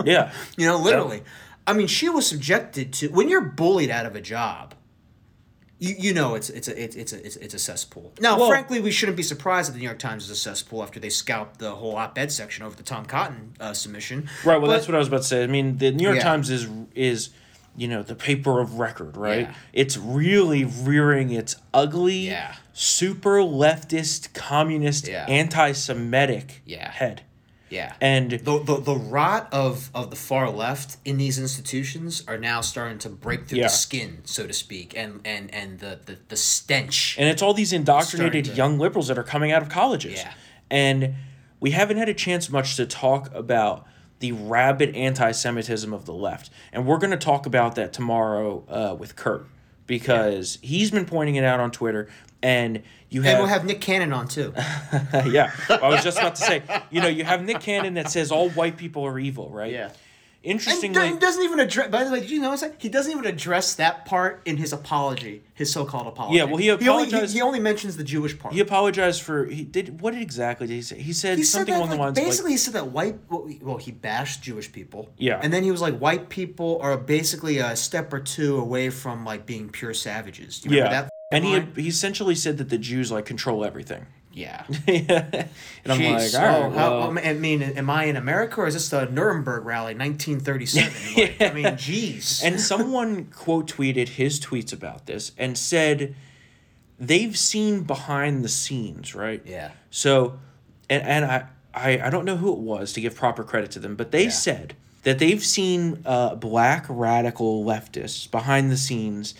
yeah 0.05 0.33
you 0.57 0.67
know, 0.67 0.79
literally. 0.79 1.23
I 1.67 1.75
mean, 1.75 1.87
she 1.87 2.09
was 2.09 2.27
subjected 2.27 2.93
to 2.95 3.09
when 3.09 3.29
you're 3.29 3.43
bullied 3.43 3.91
out 3.91 4.07
of 4.07 4.17
a 4.17 4.23
job. 4.23 4.75
You, 5.81 5.95
you 5.99 6.13
know 6.15 6.35
it's 6.35 6.51
it's 6.51 6.67
a 6.69 6.83
it's 6.83 6.97
it's 6.97 7.13
a 7.13 7.25
it's, 7.25 7.37
it's 7.37 7.55
a 7.55 7.59
cesspool. 7.59 8.13
Now, 8.21 8.39
Well- 8.39 8.49
frankly, 8.49 8.81
we 8.81 8.91
shouldn't 8.91 9.17
be 9.17 9.23
surprised 9.23 9.69
that 9.69 9.75
the 9.75 9.79
New 9.79 9.85
York 9.85 9.99
Times 10.01 10.25
is 10.25 10.31
a 10.31 10.37
cesspool 10.37 10.83
after 10.83 10.99
they 10.99 11.09
scalped 11.11 11.59
the 11.61 11.71
whole 11.77 11.95
op-ed 11.97 12.33
section 12.33 12.65
over 12.65 12.75
the 12.75 12.83
Tom 12.83 13.05
Cotton 13.05 13.55
uh, 13.61 13.73
submission. 13.73 14.29
Right. 14.45 14.57
Well, 14.59 14.63
But- 14.63 14.73
that's 14.75 14.89
what 14.89 14.95
I 14.97 14.99
was 14.99 15.07
about 15.09 15.19
to 15.19 15.29
say. 15.29 15.45
I 15.45 15.47
mean, 15.47 15.79
the 15.79 15.93
New 15.93 16.03
York 16.05 16.17
Yeah. 16.17 16.23
Times 16.25 16.51
is 16.51 16.67
is 16.95 17.31
you 17.77 17.87
know 17.87 18.03
the 18.03 18.17
paper 18.17 18.59
of 18.61 18.81
record, 18.81 19.17
right? 19.17 19.43
Yeah. 19.49 19.55
It's 19.73 19.97
really 19.97 20.65
rearing 20.65 21.31
its 21.31 21.55
ugly, 21.73 22.27
Yeah. 22.27 22.57
super 22.73 23.39
leftist, 23.39 24.35
communist, 24.35 25.07
Yeah. 25.07 25.27
anti-Semitic 25.29 26.63
Yeah. 26.67 26.91
head, 26.91 27.23
Yeah. 27.71 27.95
and 28.01 28.31
the, 28.31 28.59
the 28.59 28.77
the 28.81 28.95
rot 28.97 29.49
of 29.53 29.91
of 29.95 30.11
the 30.11 30.17
far 30.17 30.51
left 30.51 30.97
in 31.05 31.17
these 31.19 31.39
institutions 31.39 32.25
are 32.27 32.39
now 32.39 32.61
starting 32.61 32.99
to 33.01 33.09
break 33.09 33.47
through 33.47 33.59
Yeah. 33.59 33.65
the 33.67 33.71
skin, 33.71 34.19
so 34.25 34.47
to 34.47 34.53
speak, 34.53 34.97
and 34.97 35.21
and 35.25 35.53
and 35.55 35.79
the 35.81 35.99
the, 36.07 36.19
the 36.29 36.37
stench. 36.37 37.17
and 37.19 37.29
it's 37.29 37.43
all 37.43 37.55
these 37.55 37.73
indoctrinated 37.73 38.47
to- 38.47 38.53
young 38.53 38.79
liberals 38.79 39.09
that 39.09 39.19
are 39.19 39.23
coming 39.25 39.53
out 39.53 39.63
of 39.63 39.69
colleges, 39.69 40.21
Yeah. 40.21 40.33
and 40.71 41.15
we 41.61 41.73
haven't 41.73 41.97
had 41.97 42.09
a 42.09 42.15
chance 42.15 42.49
much 42.51 42.77
to 42.77 42.87
talk 42.87 43.35
about 43.35 43.87
the 44.21 44.33
rabid 44.33 44.97
anti-Semitism 44.97 45.93
of 45.93 46.05
the 46.07 46.13
left, 46.15 46.51
and 46.73 46.87
we're 46.87 46.99
going 46.99 47.11
to 47.11 47.17
talk 47.17 47.47
about 47.47 47.75
that 47.77 47.93
tomorrow 47.93 48.65
uh, 48.69 48.95
with 48.99 49.15
Kurt 49.15 49.47
because 49.89 50.59
he's 50.63 50.93
been 50.93 51.07
pointing 51.07 51.35
it 51.35 51.43
out 51.43 51.59
on 51.59 51.73
Twitter, 51.73 52.09
and 52.41 52.85
you 53.11 53.23
have 53.23 53.33
and 53.33 53.39
we'll 53.41 53.49
have 53.49 53.65
Nick 53.65 53.81
Cannon 53.81 54.13
on 54.13 54.29
too. 54.29 54.53
yeah, 55.27 55.51
I 55.69 55.89
was 55.89 56.05
just 56.05 56.19
about 56.19 56.37
to 56.37 56.43
say, 56.43 56.63
you 56.91 57.01
know, 57.01 57.09
you 57.09 57.25
have 57.25 57.43
Nick 57.43 57.59
Cannon 57.59 57.95
that 57.95 58.09
says 58.11 58.31
all 58.31 58.51
white 58.51 58.77
people 58.77 59.05
are 59.05 59.19
evil, 59.19 59.51
right? 59.51 59.73
And 59.73 59.93
Interestingly, 60.45 61.11
do- 61.11 61.19
doesn't 61.19 61.43
even 61.43 61.59
address. 61.59 61.91
By 61.91 62.05
the 62.05 62.13
way, 62.13 62.21
did 62.21 62.31
you 62.31 62.41
notice 62.41 62.61
that 62.61 62.77
he 62.79 62.89
doesn't 62.89 63.11
even 63.11 63.27
address 63.27 63.75
that 63.75 64.05
part 64.05 64.41
in 64.45 64.57
his 64.57 64.73
apology, 64.73 65.43
his 65.53 65.73
so-called 65.73 66.07
apology? 66.07 66.37
Yeah, 66.39 66.45
well, 66.45 66.57
he 66.57 66.67
he 66.77 66.89
only, 66.89 67.11
he, 67.11 67.27
he 67.27 67.43
only 67.43 67.59
mentions 67.59 67.97
the 67.97 68.05
Jewish 68.05 68.39
part. 68.39 68.55
he 68.55 68.61
apologized 68.61 69.23
for 69.23 69.47
he 69.47 69.65
did 69.65 70.01
what 70.01 70.15
exactly 70.15 70.67
did 70.69 70.75
he 70.75 70.83
say? 70.83 71.01
He 71.01 71.13
said 71.13 71.39
He 71.39 71.45
said 71.45 71.59
something 71.67 71.75
that, 71.75 71.79
along 71.81 71.91
the 71.91 71.97
lines 71.97 72.19
basically 72.19 72.51
like, 72.51 72.53
he 72.53 72.59
said 72.59 72.75
that 72.75 72.87
white 72.89 73.17
well, 73.29 73.47
he- 73.47 73.59
well 73.63 73.77
he 73.79 73.91
bashed 73.91 74.43
Jewish 74.43 74.71
people 74.71 75.11
Yeah. 75.19 75.41
and 75.43 75.53
then 75.53 75.65
he 75.65 75.71
was 75.73 75.81
like 75.81 75.99
white 75.99 76.29
people 76.29 76.79
are 76.83 76.97
basically 76.97 77.59
a 77.59 77.75
step 77.75 78.13
or 78.13 78.21
two 78.21 78.59
away 78.59 78.91
from 78.91 79.25
like 79.25 79.45
being 79.45 79.69
pure 79.69 79.93
savages 79.93 80.61
Do 80.61 80.71
you 80.71 80.77
remember 80.77 80.95
yeah, 80.95 81.03
that 81.03 81.11
and 81.33 81.45
he 81.45 81.53
line? 81.55 81.73
he 81.77 81.89
essentially 81.89 82.35
said 82.37 82.59
that 82.59 82.69
the 82.69 82.79
Jews 82.79 83.11
like 83.13 83.27
control 83.27 83.65
everything. 83.65 84.07
Yeah 84.33 84.65
and 84.87 85.49
I'm 85.87 85.99
Jeez, 85.99 86.33
like, 86.35 86.43
all 86.43 86.61
right, 86.71 86.73
oh, 86.77 87.11
how, 87.11 87.19
I 87.19 87.33
mean, 87.35 87.63
am 87.63 87.89
I 87.91 88.05
in 88.05 88.17
America 88.17 88.61
or 88.61 88.67
is 88.67 88.75
this 88.75 88.89
the 88.91 89.07
Nuremberg 89.07 89.65
rally, 89.65 89.95
1937? 89.95 90.93
Like, 91.17 91.41
I 91.41 91.55
mean, 91.55 91.65
jeez. 91.77 92.45
and 92.45 92.61
someone 92.61 93.27
quote 93.27 93.73
tweeted 93.73 94.09
his 94.11 94.39
tweets 94.39 94.73
about 94.73 95.07
this 95.07 95.33
and 95.39 95.57
said 95.59 96.15
they've 96.99 97.37
seen 97.37 97.83
behind 97.83 98.45
the 98.45 98.49
scenes, 98.49 99.15
right? 99.15 99.43
yeah, 99.47 99.71
So, 99.91 100.39
and 100.91 101.03
and 101.03 101.25
I 101.25 101.47
I, 101.75 102.07
I 102.07 102.11
don't 102.11 102.25
know 102.25 102.37
who 102.37 102.53
it 102.53 102.59
was 102.59 102.93
to 102.95 103.01
give 103.01 103.15
proper 103.15 103.45
credit 103.45 103.71
to 103.73 103.79
them, 103.79 103.95
but 103.97 104.11
they 104.11 104.25
Yeah. 104.25 104.31
said 104.31 104.77
that 105.05 105.19
they've 105.21 105.45
seen 105.45 106.03
uh, 106.05 106.35
black 106.35 106.87
radical 106.89 107.65
leftists 107.65 108.29
behind 108.31 108.71
the 108.71 108.77
scenes 108.77 109.35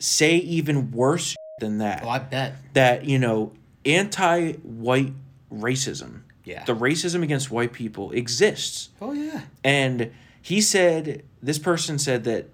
say 0.00 0.36
even 0.36 0.90
worse 0.90 1.36
than 1.60 1.78
that. 1.78 2.02
oh, 2.04 2.08
I 2.08 2.18
bet. 2.18 2.54
That 2.74 3.04
you 3.04 3.18
know, 3.18 3.52
anti-white 3.84 5.12
racism, 5.52 6.20
Yeah. 6.44 6.64
the 6.64 6.74
racism 6.74 7.22
against 7.22 7.50
white 7.50 7.72
people 7.72 8.10
exists, 8.12 8.90
Oh 9.00 9.12
yeah. 9.12 9.42
and 9.64 10.10
he 10.40 10.60
said 10.60 11.22
this 11.42 11.58
person 11.58 11.98
said 11.98 12.24
that 12.24 12.48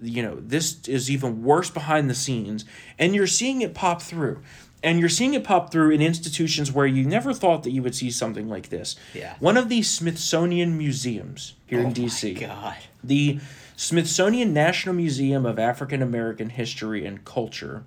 you 0.00 0.22
know 0.22 0.36
this 0.40 0.86
is 0.88 1.10
even 1.10 1.42
worse 1.42 1.70
behind 1.70 2.10
the 2.10 2.14
scenes 2.14 2.64
and 2.98 3.14
you're 3.14 3.26
seeing 3.26 3.62
it 3.62 3.72
pop 3.72 4.02
through 4.02 4.42
and 4.82 5.00
you're 5.00 5.08
seeing 5.08 5.32
it 5.32 5.42
pop 5.42 5.72
through 5.72 5.90
in 5.90 6.02
institutions 6.02 6.70
where 6.70 6.86
you 6.86 7.02
never 7.02 7.32
thought 7.32 7.62
that 7.62 7.70
you 7.70 7.82
would 7.82 7.94
see 7.94 8.10
something 8.10 8.46
like 8.46 8.68
this 8.68 8.96
Yeah. 9.14 9.36
one 9.40 9.56
of 9.56 9.70
the 9.70 9.80
smithsonian 9.82 10.76
museums 10.76 11.54
here 11.66 11.80
in 11.80 11.86
oh 11.86 11.90
dc 11.92 12.34
My 12.42 12.46
God. 12.46 12.76
the 13.02 13.40
smithsonian 13.74 14.52
national 14.52 14.94
museum 14.94 15.46
of 15.46 15.58
african 15.58 16.02
american 16.02 16.50
history 16.50 17.06
and 17.06 17.24
culture 17.24 17.84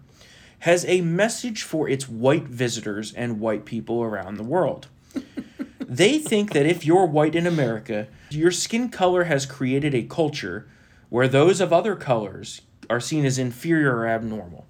has 0.60 0.86
a 0.86 1.02
message 1.02 1.64
for 1.64 1.88
its 1.88 2.08
white 2.10 2.48
visitors 2.48 3.14
and 3.14 3.40
white 3.40 3.66
people 3.66 4.02
around 4.02 4.36
the 4.38 4.44
world 4.44 4.88
they 5.90 6.20
think 6.20 6.54
that 6.54 6.68
if 6.68 6.86
you're 6.86 7.06
white 7.08 7.36
in 7.36 7.48
America, 7.48 8.08
your 8.30 8.52
skin 8.52 8.90
color 8.90 9.24
has 9.24 9.46
created 9.48 9.96
a 9.96 10.04
culture 10.04 10.68
where 11.10 11.28
those 11.28 11.60
of 11.60 11.74
other 11.74 11.96
colors 11.96 12.62
are 12.90 13.00
seen 13.00 13.26
as 13.26 13.40
inferior 13.40 13.96
or 13.96 14.08
abnormal. 14.08 14.68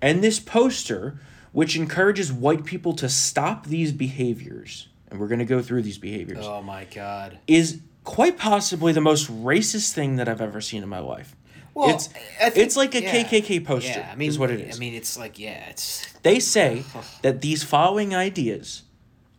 And 0.00 0.22
this 0.22 0.38
poster, 0.38 1.18
which 1.50 1.74
encourages 1.74 2.32
white 2.32 2.64
people 2.64 2.92
to 2.94 3.08
stop 3.08 3.66
these 3.66 3.90
behaviors, 3.90 4.88
and 5.10 5.18
we're 5.18 5.26
going 5.28 5.40
to 5.40 5.44
go 5.44 5.60
through 5.60 5.82
these 5.82 5.98
behaviors, 5.98 6.46
Oh 6.46 6.62
my 6.62 6.84
God. 6.84 7.38
is 7.48 7.80
quite 8.04 8.38
possibly 8.38 8.92
the 8.92 9.00
most 9.00 9.28
racist 9.28 9.92
thing 9.92 10.14
that 10.16 10.28
I've 10.28 10.40
ever 10.40 10.60
seen 10.60 10.82
in 10.84 10.88
my 10.88 11.00
life. 11.00 11.34
Well, 11.76 11.90
it's 11.90 12.06
think- 12.06 12.56
it's 12.56 12.74
like 12.74 12.94
a 12.94 13.02
yeah. 13.02 13.22
KKK 13.24 13.62
poster. 13.62 13.90
Yeah, 13.90 14.08
I 14.10 14.16
mean, 14.16 14.30
is 14.30 14.38
what 14.38 14.50
it 14.50 14.60
is. 14.60 14.76
I 14.76 14.78
mean, 14.78 14.94
it's 14.94 15.18
like 15.18 15.38
yeah, 15.38 15.68
it's 15.68 16.10
They 16.22 16.40
say 16.40 16.84
that 17.22 17.42
these 17.42 17.62
following 17.62 18.14
ideas 18.14 18.84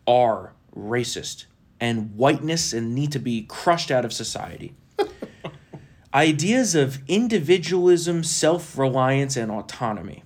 are 0.05 0.53
racist 0.75 1.45
and 1.79 2.15
whiteness 2.15 2.73
and 2.73 2.93
need 2.93 3.11
to 3.13 3.19
be 3.19 3.41
crushed 3.41 3.89
out 3.89 4.05
of 4.05 4.13
society. 4.13 4.75
ideas 6.13 6.75
of 6.75 6.99
individualism, 7.07 8.23
self 8.23 8.77
reliance, 8.77 9.35
and 9.35 9.51
autonomy. 9.51 10.23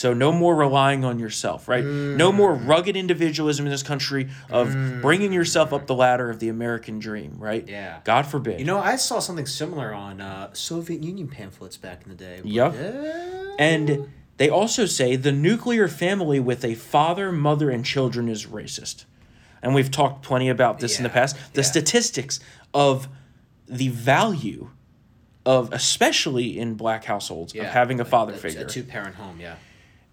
So, 0.00 0.14
no 0.14 0.32
more 0.32 0.54
relying 0.54 1.04
on 1.04 1.18
yourself, 1.18 1.68
right? 1.68 1.84
No 1.84 2.32
more 2.32 2.54
rugged 2.54 2.96
individualism 2.96 3.66
in 3.66 3.70
this 3.70 3.82
country 3.82 4.30
of 4.48 4.74
bringing 5.02 5.30
yourself 5.30 5.74
up 5.74 5.86
the 5.86 5.94
ladder 5.94 6.30
of 6.30 6.38
the 6.38 6.48
American 6.48 7.00
dream, 7.00 7.34
right? 7.36 7.68
Yeah. 7.68 7.98
God 8.04 8.26
forbid. 8.26 8.60
You 8.60 8.64
know, 8.64 8.78
I 8.78 8.96
saw 8.96 9.18
something 9.18 9.44
similar 9.44 9.92
on 9.92 10.22
uh, 10.22 10.54
Soviet 10.54 11.02
Union 11.02 11.28
pamphlets 11.28 11.76
back 11.76 12.00
in 12.04 12.08
the 12.08 12.14
day. 12.14 12.40
Yep. 12.42 12.72
uh, 12.72 13.56
And 13.58 14.10
they 14.38 14.48
also 14.48 14.86
say 14.86 15.16
the 15.16 15.32
nuclear 15.32 15.86
family 15.86 16.40
with 16.40 16.64
a 16.64 16.76
father, 16.76 17.30
mother, 17.30 17.68
and 17.68 17.84
children 17.84 18.30
is 18.30 18.46
racist. 18.46 19.04
And 19.62 19.74
we've 19.74 19.90
talked 19.90 20.24
plenty 20.24 20.48
about 20.48 20.78
this 20.78 20.96
in 20.96 21.02
the 21.02 21.10
past. 21.10 21.36
The 21.52 21.60
yeah. 21.60 21.66
statistics 21.66 22.40
of 22.72 23.06
the 23.68 23.88
value 23.88 24.70
of, 25.44 25.70
especially 25.74 26.58
in 26.58 26.76
black 26.76 27.04
households, 27.04 27.54
of 27.54 27.66
having 27.66 28.00
a 28.00 28.06
father 28.06 28.32
figure. 28.32 28.62
A 28.62 28.64
two 28.64 28.82
parent 28.82 29.16
home, 29.16 29.38
yeah. 29.38 29.56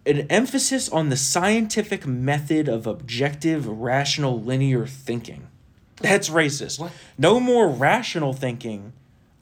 An 0.07 0.21
emphasis 0.29 0.87
on 0.89 1.09
the 1.09 1.17
scientific 1.17 2.07
method 2.07 2.67
of 2.69 2.87
objective, 2.87 3.67
rational, 3.67 4.41
linear 4.41 4.87
thinking. 4.87 5.47
That's 6.01 6.29
racist. 6.29 6.79
What? 6.79 6.91
No 7.17 7.39
more 7.39 7.67
rational 7.67 8.31
thinking, 8.33 8.93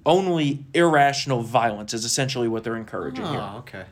only 0.05 0.65
irrational 0.73 1.41
violence 1.43 1.93
is 1.93 2.03
essentially 2.05 2.47
what 2.47 2.63
they're 2.63 2.75
encouraging 2.77 3.25
here 3.25 3.39
Oh, 3.39 3.57
okay. 3.59 3.85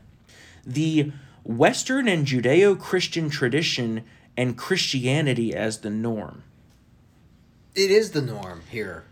the 0.65 1.11
Western 1.43 2.07
and 2.07 2.25
Judeo 2.25 2.79
Christian 2.79 3.29
tradition 3.29 4.03
and 4.37 4.57
Christianity 4.57 5.53
as 5.53 5.79
the 5.79 5.89
norm. 5.89 6.43
It 7.75 7.91
is 7.91 8.11
the 8.11 8.21
norm 8.21 8.61
here. 8.71 9.03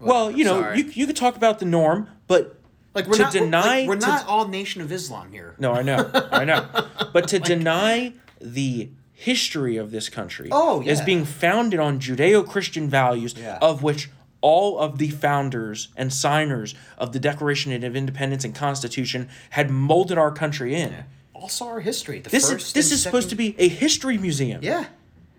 Well, 0.00 0.30
you 0.30 0.44
know, 0.44 0.60
sorry. 0.60 0.78
you, 0.78 0.84
you 0.92 1.06
could 1.06 1.16
talk 1.16 1.36
about 1.36 1.60
the 1.60 1.64
norm, 1.64 2.08
but 2.26 2.58
like 2.94 3.06
we're 3.06 3.14
to 3.16 3.22
not 3.22 3.32
deny- 3.32 3.60
like, 3.80 3.88
we're 3.88 3.96
to- 3.96 4.06
not 4.06 4.26
all 4.26 4.48
Nation 4.48 4.80
of 4.80 4.90
Islam 4.92 5.32
here. 5.32 5.54
no, 5.58 5.72
I 5.72 5.82
know, 5.82 6.10
I 6.32 6.44
know. 6.44 6.66
But 7.12 7.28
to 7.28 7.38
deny 7.38 8.12
the 8.40 8.90
history 9.12 9.76
of 9.76 9.90
this 9.90 10.08
country 10.08 10.48
Oh, 10.50 10.82
as 10.82 11.00
being 11.00 11.24
founded 11.24 11.78
on 11.80 12.00
Judeo 12.00 12.46
Christian 12.46 12.88
values, 12.90 13.34
Yeah. 13.38 13.58
of 13.62 13.82
which 13.82 14.10
all 14.40 14.78
of 14.78 14.98
the 14.98 15.08
founders 15.08 15.88
and 15.96 16.12
signers 16.12 16.74
of 16.98 17.12
the 17.12 17.20
Declaration 17.20 17.72
of 17.84 17.96
Independence 17.96 18.44
and 18.44 18.54
Constitution 18.54 19.28
had 19.50 19.70
molded 19.70 20.18
our 20.18 20.30
country 20.32 20.74
in. 20.74 21.04
Also, 21.32 21.66
our 21.66 21.80
history. 21.80 22.18
The 22.20 22.30
This 22.30 22.50
is 22.50 22.72
this 22.72 22.90
is 22.92 23.02
supposed 23.02 23.30
to 23.30 23.36
be 23.36 23.54
a 23.58 23.68
history 23.68 24.18
museum. 24.18 24.60
Yeah. 24.62 24.86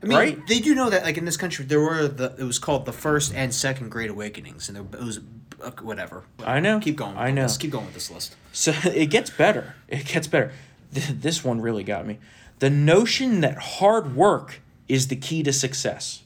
I 0.01 0.05
mean, 0.07 0.17
Right? 0.17 0.47
they 0.47 0.59
do 0.59 0.73
know 0.75 0.89
that, 0.89 1.03
like 1.03 1.17
in 1.17 1.25
this 1.25 1.37
country, 1.37 1.65
there 1.65 1.79
were 1.79 2.07
the 2.07 2.33
it 2.37 2.43
was 2.43 2.59
called 2.59 2.85
the 2.85 2.93
first 2.93 3.33
and 3.35 3.53
second 3.53 3.89
Great 3.89 4.09
Awakenings, 4.09 4.69
and 4.69 4.75
there, 4.77 4.85
it 5.01 5.05
was 5.05 5.19
uh, 5.63 5.71
whatever. 5.81 6.23
I 6.43 6.59
know. 6.59 6.79
Keep 6.79 6.95
going. 6.97 7.17
I 7.17 7.31
know. 7.31 7.41
Let's 7.41 7.57
Keep 7.57 7.71
going 7.71 7.85
with 7.85 7.93
this 7.93 8.11
list. 8.11 8.35
So 8.51 8.73
it 8.85 9.07
gets 9.07 9.29
better. 9.29 9.75
It 9.87 10.05
gets 10.05 10.27
better. 10.27 10.51
This 10.91 11.43
one 11.43 11.59
really 11.61 11.83
got 11.83 12.05
me. 12.07 12.19
The 12.59 12.69
notion 12.69 13.41
that 13.41 13.57
hard 13.57 14.15
work 14.15 14.61
is 14.87 15.07
the 15.09 15.15
key 15.15 15.43
to 15.43 15.51
success. 15.51 16.21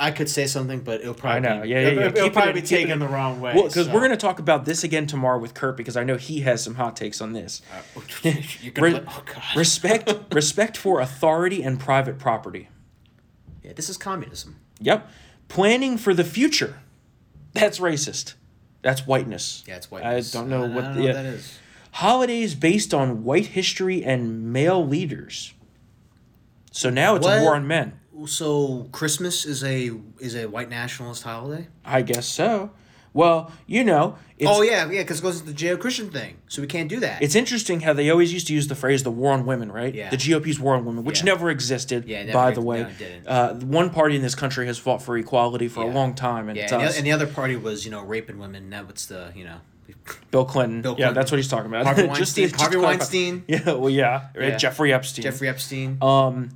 I 0.00 0.12
could 0.12 0.28
say 0.28 0.46
something, 0.46 0.80
but 0.80 1.00
it'll 1.00 1.12
probably 1.14 1.48
I 1.48 1.56
know. 1.56 1.62
be, 1.62 1.70
Yeah, 1.70 1.80
yeah, 1.80 1.86
it'll, 1.88 2.00
yeah. 2.02 2.06
it'll 2.06 2.22
Keep 2.22 2.26
it 2.30 2.32
probably 2.34 2.52
be 2.52 2.60
keep 2.60 2.72
it 2.78 2.82
taken 2.82 2.98
the 3.00 3.08
wrong 3.08 3.40
way. 3.40 3.52
Well, 3.54 3.64
because 3.66 3.86
so- 3.86 3.92
we're 3.92 3.98
going 3.98 4.12
to 4.12 4.16
talk 4.16 4.38
about 4.38 4.64
this 4.64 4.84
again 4.84 5.08
tomorrow 5.08 5.38
with 5.40 5.54
Kurt 5.54 5.76
because 5.76 5.96
I 5.96 6.04
know 6.04 6.16
he 6.16 6.42
has 6.42 6.62
some 6.62 6.76
hot 6.76 6.94
takes 6.94 7.20
on 7.20 7.32
this. 7.32 7.62
You're 8.22 8.34
Re- 8.76 8.92
let- 8.92 9.04
oh 9.08 9.22
god. 9.26 9.42
respect, 9.56 10.12
respect 10.32 10.76
for 10.76 11.00
authority 11.00 11.64
and 11.64 11.80
private 11.80 12.16
property. 12.20 12.68
yeah, 13.64 13.72
this 13.72 13.88
is 13.88 13.96
communism. 13.96 14.56
Yep. 14.78 15.08
Planning 15.48 15.98
for 15.98 16.14
the 16.14 16.22
future. 16.24 16.78
That's 17.60 17.78
racist. 17.78 18.34
That's 18.82 19.06
whiteness. 19.06 19.64
Yeah, 19.66 19.76
it's 19.76 19.90
white. 19.90 20.04
I 20.04 20.20
don't 20.20 20.48
know 20.48 20.64
I 20.64 20.68
what. 20.68 20.84
don't 20.84 20.94
the, 20.94 21.00
know 21.00 21.06
what 21.06 21.14
that 21.14 21.26
is. 21.26 21.58
Holidays 21.92 22.54
based 22.54 22.94
on 22.94 23.24
white 23.24 23.46
history 23.46 24.04
and 24.04 24.52
male 24.52 24.86
leaders. 24.86 25.52
So 26.70 26.90
now 26.90 27.16
it's 27.16 27.26
What? 27.26 27.38
a 27.38 27.42
war 27.42 27.56
on 27.56 27.66
men. 27.66 27.98
So 28.26 28.88
Christmas 28.92 29.44
is 29.44 29.62
a 29.64 29.92
is 30.18 30.34
a 30.34 30.46
white 30.46 30.68
nationalist 30.68 31.22
holiday. 31.22 31.68
I 31.84 32.02
guess 32.02 32.26
so. 32.26 32.70
Well, 33.14 33.50
you 33.66 33.84
know, 33.84 34.16
it's, 34.38 34.48
oh 34.50 34.62
yeah, 34.62 34.88
yeah, 34.90 35.02
because 35.02 35.18
it 35.18 35.22
goes 35.22 35.40
to 35.40 35.46
the 35.46 35.52
Judeo 35.52 35.78
Christian 35.80 36.10
thing, 36.10 36.36
so 36.46 36.60
we 36.62 36.68
can't 36.68 36.88
do 36.88 37.00
that. 37.00 37.22
it's 37.22 37.34
interesting 37.34 37.80
how 37.80 37.92
they 37.92 38.08
always 38.10 38.32
used 38.32 38.46
to 38.48 38.54
use 38.54 38.68
the 38.68 38.74
phrase 38.74 39.02
"the 39.02 39.10
war 39.10 39.32
on 39.32 39.46
women," 39.46 39.72
right? 39.72 39.94
Yeah. 39.94 40.10
The 40.10 40.16
GOP's 40.16 40.60
war 40.60 40.74
on 40.76 40.84
women, 40.84 41.04
which 41.04 41.20
Yeah. 41.20 41.24
never 41.32 41.50
existed. 41.50 42.04
Yeah, 42.06 42.20
never 42.24 42.32
by 42.32 42.50
the 42.52 42.60
way, 42.60 42.82
no, 42.82 42.88
it 42.88 42.98
didn't. 42.98 43.26
uh, 43.26 43.54
one 43.54 43.90
party 43.90 44.14
in 44.16 44.22
this 44.22 44.34
country 44.34 44.66
has 44.66 44.78
fought 44.78 45.02
for 45.02 45.16
equality 45.16 45.68
for 45.68 45.82
a 45.82 45.88
long 45.88 46.14
time, 46.14 46.48
and 46.48 46.56
yeah, 46.56 46.64
it's 46.64 46.72
and 46.72 46.82
the, 46.82 46.96
and 46.98 47.06
the 47.06 47.12
other 47.12 47.26
party 47.26 47.56
was 47.56 47.84
you 47.84 47.90
know 47.90 48.02
raping 48.02 48.38
women. 48.38 48.68
Now 48.68 48.84
it's 48.88 49.06
the 49.06 49.32
you 49.34 49.44
know 49.44 49.56
Bill 50.30 50.44
Clinton. 50.44 50.82
Bill 50.82 50.94
Clinton. 50.94 51.08
Yeah, 51.08 51.12
that's 51.12 51.32
what 51.32 51.38
he's 51.38 51.48
talking 51.48 51.66
about. 51.66 51.86
Harvey 51.86 52.02
Weinstein. 52.06 52.48
just 52.50 52.60
Harvey. 52.60 52.76
Weinstein. 52.76 53.44
Yeah, 53.48 53.72
well, 53.72 53.90
yeah, 53.90 54.28
Yeah. 54.38 54.56
Jeffrey 54.56 54.92
Epstein. 54.92 55.22
Jeffrey 55.24 55.48
Epstein. 55.48 55.98
Um, 56.02 56.50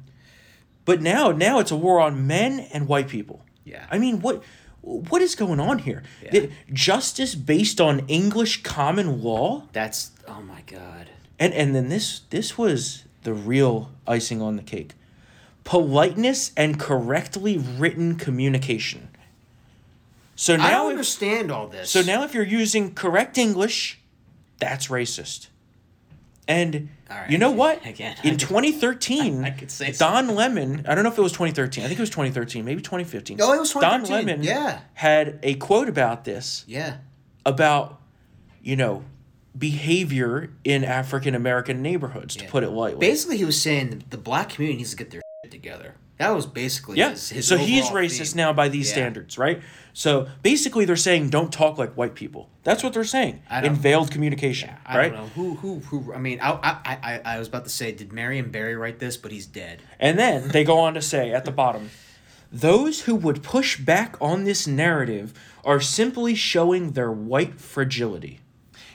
but 0.84 1.00
now, 1.00 1.30
now 1.32 1.59
it's 1.61 1.70
a 1.70 1.76
war 1.76 2.00
on 2.00 2.26
men 2.26 2.61
and 2.72 2.86
white 2.88 3.09
people. 3.09 3.44
Yeah. 3.64 3.86
I 3.90 3.98
mean, 3.98 4.20
what, 4.20 4.42
what 4.83 5.22
is 5.22 5.35
going 5.35 5.61
on 5.61 5.78
here? 5.80 6.03
Yeah. 6.33 6.47
Justice 6.72 7.35
based 7.35 7.80
on 7.80 8.01
English 8.09 8.62
common 8.62 9.22
law, 9.22 9.68
That's 9.72 10.11
oh 10.28 10.43
my 10.43 10.62
god. 10.66 11.09
and 11.39 11.55
and 11.55 11.74
then 11.74 11.89
this 11.89 12.20
this 12.30 12.59
was 12.59 13.05
the 13.22 13.33
real 13.33 13.91
icing 14.07 14.43
on 14.43 14.57
the 14.57 14.62
cake. 14.62 14.93
Politeness 15.64 16.51
and 16.57 16.78
correctly 16.78 17.57
written 17.57 18.16
communication. 18.16 19.09
So 20.35 20.55
I 20.55 20.57
now, 20.57 20.70
don't 20.70 20.87
if, 20.87 20.91
understand 20.95 21.53
all 21.53 21.68
this. 21.68 21.91
so 21.91 22.03
now 22.03 22.24
if 22.24 22.35
you're 22.35 22.43
using 22.45 22.95
correct 22.95 23.39
English, 23.39 24.01
that's 24.59 24.89
racist. 24.89 25.47
And 26.49 26.89
right. 27.20 27.30
you 27.30 27.38
know 27.38 27.50
what? 27.50 27.84
Again, 27.92 28.16
in 28.24 28.36
2013, 28.36 29.44
I 29.44 29.50
could 29.50 29.70
say 29.70 29.92
Don 29.92 30.34
Lemon. 30.34 30.84
I 30.88 30.94
don't 30.94 31.04
know 31.04 31.10
if 31.10 31.18
it 31.18 31.22
was 31.22 31.32
2013. 31.32 31.84
I 31.84 31.88
think 31.88 31.98
it 31.98 32.02
was 32.02 32.10
2013, 32.10 32.64
maybe 32.64 32.82
2015. 32.82 33.38
Oh, 33.40 33.52
it 33.52 33.60
was 33.60 33.72
2013. 33.72 34.08
Don 34.08 34.26
Lemon. 34.26 34.42
yeah. 34.42 34.80
had 34.94 35.38
a 35.42 35.54
quote 35.54 35.88
about 35.88 36.24
this 36.24 36.64
yeah, 36.66 36.98
about, 37.44 38.00
you 38.62 38.76
know, 38.76 39.04
behavior 39.56 40.50
in 40.64 40.84
African 40.84 41.34
American 41.34 41.82
neighborhoods. 41.82 42.36
To 42.36 42.46
put 42.46 42.64
it 42.64 42.70
lightly. 42.70 43.00
basically 43.00 43.36
he 43.36 43.44
was 43.44 43.60
saying 43.60 44.04
the 44.10 44.18
black 44.18 44.50
community 44.50 44.78
needs 44.78 44.90
to 44.90 44.96
get 44.96 45.10
their 45.10 45.18
shit 45.18 45.22
together. 45.53 45.94
That 46.18 46.30
was 46.36 46.46
basically 46.46 46.98
Yeah. 46.98 47.11
his, 47.11 47.30
his 47.30 47.48
so 47.48 47.57
he's 47.57 47.86
racist 47.86 48.32
theme. 48.32 48.38
now 48.38 48.53
by 48.53 48.68
these 48.68 48.88
Yeah. 48.88 48.94
standards, 48.94 49.38
right? 49.38 49.61
So 49.92 50.28
basically, 50.42 50.84
they're 50.84 50.96
saying 50.96 51.30
don't 51.30 51.53
talk 51.53 51.78
like 51.78 51.94
white 51.94 52.14
people. 52.14 52.48
That's 52.64 52.82
what 52.84 52.92
they're 52.92 53.05
saying 53.05 53.42
in 53.62 53.74
veiled 53.74 54.11
communication, 54.11 54.70
I 54.86 54.98
right? 54.98 55.12
don't 55.12 55.22
know 55.22 55.28
who 55.34 55.55
who 55.57 55.80
who. 55.80 56.12
I 56.14 56.18
mean, 56.18 56.38
I, 56.40 56.50
I 56.62 56.98
I 57.03 57.20
I 57.34 57.38
was 57.38 57.48
about 57.48 57.64
to 57.64 57.70
say, 57.70 57.92
did 57.92 58.12
Marion 58.12 58.50
Barry 58.50 58.76
write 58.76 58.98
this? 59.00 59.16
But 59.16 59.32
he's 59.32 59.46
dead. 59.46 59.82
And 59.98 60.18
then 60.18 60.48
they 60.48 60.64
go 60.64 60.78
on 60.78 60.94
to 60.94 61.03
say 61.03 61.32
at 61.32 61.44
the 61.44 61.50
bottom, 61.50 61.90
those 62.53 63.03
who 63.03 63.14
would 63.16 63.42
push 63.42 63.78
back 63.78 64.16
on 64.20 64.44
this 64.44 64.66
narrative 64.66 65.32
are 65.64 65.80
simply 65.80 66.34
showing 66.34 66.92
their 66.92 67.11
white 67.11 67.61
fragility. 67.61 68.40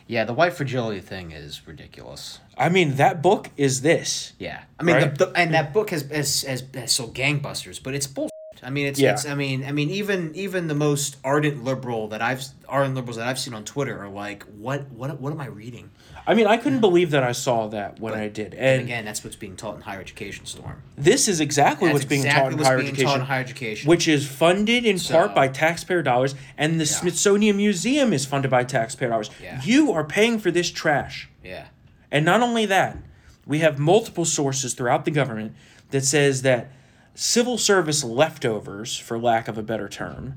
Yeah, 0.08 0.24
the 0.24 0.34
white 0.34 0.54
fragility 0.54 1.02
thing 1.02 1.32
is 1.32 1.68
ridiculous. 1.68 2.40
I 2.58 2.70
mean, 2.70 2.96
that 2.96 3.22
book 3.22 3.50
is 3.58 3.82
this. 3.82 4.34
Yeah, 4.40 4.62
I 4.80 4.84
mean, 4.84 4.96
Right? 4.96 5.16
the, 5.18 5.26
the, 5.28 5.32
and 5.38 5.54
that 5.54 5.74
book 5.74 5.90
has, 5.92 6.04
has 6.10 6.44
has 6.44 6.64
has 6.74 6.92
sold 6.92 7.14
gangbusters, 7.14 7.82
but 7.84 7.94
it's 7.94 8.08
bullshit. 8.08 8.32
I 8.64 8.70
mean, 8.72 8.88
it's, 8.88 9.00
Yeah. 9.00 9.12
it's 9.12 9.26
I 9.26 9.36
mean, 9.36 9.64
I 9.66 9.72
mean, 9.72 9.90
even 9.90 10.34
even 10.34 10.68
the 10.68 10.74
most 10.76 11.18
ardent 11.24 11.64
liberal 11.64 12.08
that 12.08 12.22
I've 12.22 12.44
ardent 12.68 12.96
liberals 12.96 13.18
that 13.18 13.28
I've 13.28 13.38
seen 13.38 13.54
on 13.54 13.66
Twitter 13.66 14.02
are 14.02 14.10
like, 14.10 14.44
what 14.58 14.90
what 14.92 15.20
what 15.20 15.32
am 15.34 15.42
I 15.42 15.48
reading? 15.48 15.92
I 16.30 16.34
mean, 16.34 16.46
I 16.46 16.58
couldn't 16.58 16.82
believe 16.82 17.12
that 17.12 17.24
I 17.24 17.32
saw 17.32 17.68
that 17.70 18.02
when 18.02 18.14
I 18.14 18.28
did. 18.28 18.54
And 18.54 18.64
And 18.66 18.82
again, 18.82 19.06
that's 19.06 19.24
what's 19.24 19.38
being 19.38 19.56
taught 19.56 19.76
in 19.78 19.82
higher 19.82 20.02
education, 20.02 20.46
Storm. 20.46 20.82
this 20.98 21.30
is 21.30 21.40
exactly 21.40 21.88
That's 21.88 21.94
what's 22.00 22.06
being 22.06 22.26
taught 22.26 22.52
in 22.52 22.58
what's 22.58 22.68
higher 22.68 22.78
being 22.78 22.90
education. 22.90 23.08
taught 23.08 23.20
in 23.22 23.26
higher 23.26 23.40
education. 23.40 23.88
which 23.90 24.10
is 24.10 24.28
funded 24.28 24.86
in 24.86 25.00
part 25.00 25.34
by 25.34 25.48
taxpayer 25.48 26.04
dollars, 26.04 26.36
and 26.58 26.82
the 26.82 26.86
Smithsonian 26.86 27.56
Museum 27.56 28.12
is 28.12 28.26
funded 28.26 28.52
by 28.52 28.66
taxpayer 28.66 29.08
dollars. 29.10 29.30
Yeah. 29.42 29.62
You 29.64 29.94
are 29.94 30.04
paying 30.04 30.38
for 30.38 30.52
this 30.52 30.70
trash. 30.70 31.30
yeah, 31.44 31.68
And 32.12 32.26
not 32.26 32.42
only 32.42 32.66
that, 32.66 32.98
we 33.46 33.60
have 33.60 33.80
multiple 33.80 34.26
sources 34.26 34.74
throughout 34.74 35.06
the 35.06 35.12
government 35.12 35.54
that 35.92 36.04
says 36.04 36.42
that 36.42 36.70
civil 37.16 37.58
service 37.58 38.04
leftovers, 38.04 38.98
for 38.98 39.18
lack 39.18 39.48
of 39.48 39.58
a 39.58 39.64
better 39.64 39.88
term, 39.88 40.34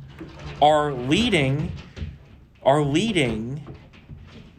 are 0.63 0.93
leading 0.93 1.73
are 2.63 2.83
leading 2.83 3.67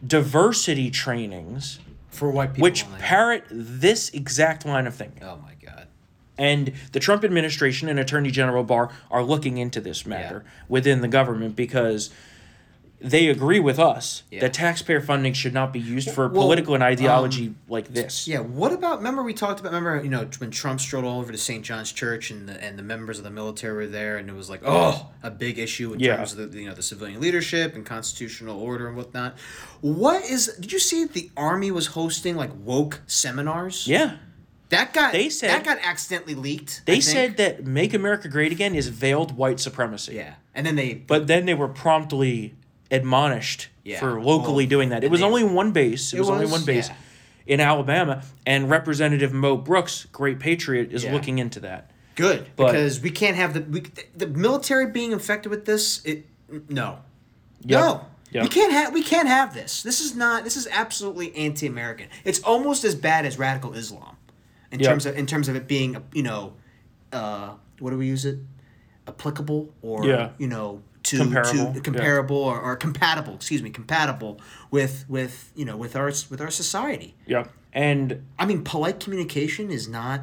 diversity 0.06 0.90
trainings 0.90 1.78
for 2.08 2.30
white 2.30 2.54
people. 2.54 2.64
which 2.64 2.84
only. 2.84 2.98
parrot 2.98 3.44
this 3.50 4.10
exact 4.10 4.66
line 4.66 4.86
of 4.86 4.94
thinking. 4.94 5.22
oh 5.22 5.36
my 5.36 5.54
god. 5.64 5.86
And 6.38 6.72
the 6.92 7.00
Trump 7.00 7.24
administration 7.24 7.88
and 7.88 8.00
Attorney 8.00 8.30
General 8.30 8.64
Barr 8.64 8.90
are 9.10 9.22
looking 9.22 9.58
into 9.58 9.80
this 9.80 10.06
matter 10.06 10.44
within 10.68 11.00
the 11.02 11.08
government 11.08 11.54
because 11.54 12.10
they 13.04 13.28
agree 13.28 13.60
with 13.60 13.78
us 13.78 14.22
Yeah. 14.30 14.40
that 14.40 14.52
taxpayer 14.54 15.00
funding 15.00 15.32
should 15.32 15.52
not 15.54 15.72
be 15.72 15.80
used 15.80 16.10
for 16.10 16.28
Well, 16.28 16.42
political 16.42 16.74
and 16.74 16.82
um, 16.82 16.88
ideology 16.90 17.54
like 17.68 17.92
this. 17.92 18.26
Yeah, 18.28 18.38
what 18.40 18.72
about? 18.72 18.98
Remember 18.98 19.22
we 19.22 19.34
talked 19.34 19.60
about. 19.60 19.72
Remember 19.72 20.02
you 20.02 20.10
know 20.10 20.26
when 20.38 20.50
Trump 20.50 20.80
strolled 20.80 21.04
all 21.04 21.20
over 21.20 21.32
to 21.32 21.38
St. 21.38 21.64
John's 21.64 21.92
Church 21.92 22.30
and 22.30 22.48
the 22.48 22.62
and 22.62 22.78
the 22.78 22.82
members 22.82 23.18
of 23.18 23.24
the 23.24 23.30
military 23.30 23.74
were 23.74 23.86
there, 23.86 24.16
and 24.16 24.28
it 24.30 24.34
was 24.34 24.48
like 24.48 24.62
oh 24.64 25.10
a 25.22 25.30
big 25.30 25.58
issue 25.58 25.92
in 25.92 26.00
Yeah. 26.00 26.16
terms 26.16 26.32
of 26.34 26.52
the 26.52 26.58
you 26.60 26.66
know 26.68 26.74
the 26.74 26.82
civilian 26.82 27.20
leadership 27.20 27.74
and 27.74 27.84
constitutional 27.84 28.60
order 28.60 28.86
and 28.88 28.96
whatnot. 28.96 29.36
What 29.80 30.24
is? 30.24 30.46
Did 30.60 30.72
you 30.72 30.78
see 30.78 31.04
the 31.04 31.30
army 31.36 31.70
was 31.70 31.88
hosting 31.88 32.36
like 32.36 32.50
woke 32.64 33.02
seminars? 33.06 33.86
Yeah. 33.86 34.16
that 34.68 34.94
got 34.94 35.12
They 35.12 35.28
said- 35.28 35.50
that 35.50 35.64
got 35.64 35.78
accidentally 35.82 36.34
leaked. 36.34 36.80
I 36.86 36.92
They 36.92 37.00
think. 37.00 37.04
said 37.04 37.36
that 37.36 37.66
Make 37.66 37.92
America 37.92 38.26
Great 38.28 38.52
Again 38.52 38.74
is 38.74 38.88
veiled 38.88 39.36
white 39.36 39.60
supremacy. 39.60 40.14
yeah, 40.14 40.34
and 40.54 40.64
then 40.66 40.76
they 40.76 40.94
But 40.94 41.26
then 41.26 41.44
they 41.44 41.52
were 41.52 41.68
promptly 41.68 42.54
admonished 42.92 43.68
Yeah. 43.82 43.98
for 43.98 44.22
locally 44.22 44.64
Well, 44.64 44.70
doing 44.70 44.88
that. 44.90 45.02
It 45.02 45.10
was 45.10 45.20
they- 45.20 45.26
only 45.26 45.42
one 45.44 45.72
base. 45.72 46.12
It, 46.12 46.16
It 46.18 46.20
was, 46.20 46.30
only 46.30 46.46
one 46.46 46.64
base 46.64 46.88
yeah. 46.88 46.94
in 47.46 47.58
Alabama, 47.60 48.22
and 48.46 48.70
Representative 48.70 49.32
Mo 49.32 49.56
Brooks, 49.56 50.06
great 50.12 50.38
patriot, 50.38 50.92
is 50.92 51.02
Yeah. 51.02 51.12
looking 51.12 51.38
into 51.38 51.58
that. 51.60 51.90
Good, 52.14 52.46
But- 52.54 52.66
because 52.66 53.00
we 53.00 53.10
can't 53.10 53.36
have 53.36 53.54
the 53.54 53.62
we, 53.62 53.82
the 54.14 54.26
military 54.28 54.86
being 54.86 55.12
infected 55.12 55.50
with 55.50 55.64
this. 55.64 56.02
It 56.04 56.26
no, 56.68 56.98
Yep. 57.64 57.80
no, 57.80 58.04
Yep. 58.32 58.42
we 58.42 58.48
can't 58.50 58.72
have 58.72 58.92
we 58.92 59.02
can't 59.02 59.26
have 59.28 59.54
this. 59.54 59.82
This 59.82 60.00
is 60.02 60.14
not. 60.14 60.44
This 60.44 60.56
is 60.58 60.68
absolutely 60.70 61.34
anti-American. 61.34 62.08
It's 62.24 62.40
almost 62.40 62.84
as 62.84 62.94
bad 62.94 63.24
as 63.24 63.38
radical 63.38 63.72
Islam, 63.72 64.16
in 64.70 64.80
Yep. 64.80 64.88
terms 64.90 65.06
of 65.06 65.16
in 65.16 65.26
terms 65.26 65.48
of 65.48 65.56
it 65.56 65.66
being 65.66 65.96
you 66.12 66.22
know, 66.22 66.52
uh, 67.12 67.52
what 67.78 67.90
do 67.90 67.96
we 67.96 68.06
use 68.06 68.26
it? 68.26 68.38
Applicable 69.08 69.72
or 69.80 70.04
Yeah. 70.06 70.30
you 70.38 70.46
know 70.46 70.82
to 71.04 71.16
Comparable, 71.18 71.50
to 71.52 71.72
yeah. 71.74 71.80
comparable 71.80 72.36
or, 72.36 72.60
or 72.60 72.76
compatible. 72.76 73.34
Excuse 73.34 73.62
me, 73.62 73.70
compatible 73.70 74.40
with 74.70 75.04
with 75.08 75.50
you 75.56 75.64
know 75.64 75.76
with 75.76 75.96
our 75.96 76.06
with 76.30 76.40
our 76.40 76.50
society. 76.50 77.14
Yep. 77.26 77.50
And 77.72 78.24
I 78.38 78.44
mean, 78.46 78.62
polite 78.64 79.00
communication 79.00 79.70
is 79.70 79.88
not. 79.88 80.20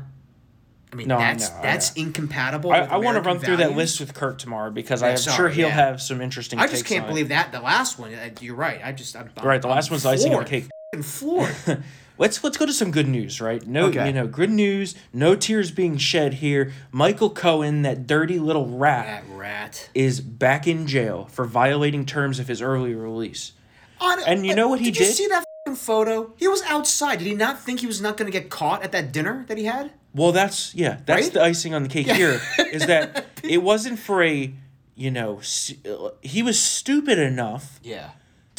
I 0.92 0.96
mean, 0.96 1.08
No, 1.08 1.18
that's 1.20 1.50
I 1.52 1.62
that's 1.62 1.96
know. 1.96 2.04
incompatible. 2.04 2.72
I, 2.72 2.80
I 2.80 2.98
want 2.98 3.16
to 3.16 3.22
run 3.22 3.40
through 3.40 3.58
that 3.58 3.76
list 3.76 4.00
with 4.00 4.14
Kurt 4.14 4.40
tomorrow 4.40 4.72
because 4.72 5.02
Yeah, 5.02 5.10
I'm 5.10 5.18
sure 5.18 5.50
he'll 5.50 5.68
yeah. 5.68 5.74
have 5.74 6.02
some 6.02 6.20
interesting. 6.22 6.60
I 6.60 6.68
just 6.68 6.86
can't 6.86 7.02
on 7.04 7.06
it. 7.06 7.10
believe 7.12 7.28
that 7.30 7.52
the 7.52 7.60
last 7.62 8.00
one. 8.00 8.14
uh, 8.14 8.30
You're 8.42 8.56
right. 8.56 8.82
I 8.84 8.92
just 8.92 9.16
I'm, 9.16 9.30
Right, 9.44 9.62
the 9.62 9.68
last 9.68 9.90
I'm 9.90 9.94
one's 9.94 10.06
icing 10.08 10.34
on 10.34 10.44
the 10.44 10.50
cake. 10.50 10.68
Floored. 11.04 11.56
Let's 12.18 12.44
let's 12.44 12.58
go 12.58 12.66
to 12.66 12.74
some 12.74 12.92
good 12.92 13.08
news, 13.08 13.40
right? 13.40 13.66
No, 13.66 13.86
Okay. 13.86 14.06
you 14.08 14.12
know, 14.12 14.28
good 14.28 14.50
news. 14.50 14.94
No 15.14 15.38
tears 15.38 15.72
being 15.72 15.96
shed 15.96 16.34
here. 16.34 16.74
Michael 16.92 17.30
Cohen, 17.30 17.84
that 17.84 18.08
dirty 18.08 18.38
little 18.40 18.66
rat, 18.68 19.24
that 19.26 19.38
rat. 19.38 19.90
is 19.96 20.20
back 20.20 20.68
in 20.68 20.86
jail 20.86 21.30
for 21.32 21.46
violating 21.46 22.06
terms 22.06 22.38
of 22.38 22.50
his 22.50 22.62
early 22.62 22.94
release. 22.94 23.54
On, 24.02 24.22
And 24.28 24.46
you 24.46 24.54
know 24.54 24.68
what 24.68 24.82
he 24.82 24.92
did? 24.92 24.96
Did 24.98 25.08
you 25.08 25.14
see 25.14 25.28
that 25.28 25.78
photo? 25.78 26.34
He 26.36 26.50
was 26.50 26.62
outside. 26.64 27.20
Did 27.20 27.28
he 27.28 27.36
not 27.36 27.62
think 27.62 27.80
he 27.80 27.88
was 27.88 28.02
not 28.02 28.18
going 28.18 28.30
to 28.30 28.38
get 28.38 28.50
caught 28.50 28.84
at 28.84 28.92
that 28.92 29.14
dinner 29.14 29.46
that 29.48 29.58
he 29.58 29.64
had? 29.64 29.92
Well, 30.14 30.34
that's 30.34 30.76
yeah, 30.76 30.98
that's 31.06 31.28
Right? 31.28 31.34
the 31.34 31.42
icing 31.42 31.74
on 31.74 31.84
the 31.84 31.90
cake 31.90 32.08
here. 32.12 32.42
Is 32.74 32.86
that 32.88 33.28
it 33.44 33.64
wasn't 33.64 33.98
for 33.98 34.22
a, 34.24 34.54
you 34.94 35.10
know, 35.12 35.40
uh, 35.90 36.10
he 36.22 36.44
was 36.44 36.60
stupid 36.60 37.18
enough 37.18 37.80
Yeah, 37.82 38.10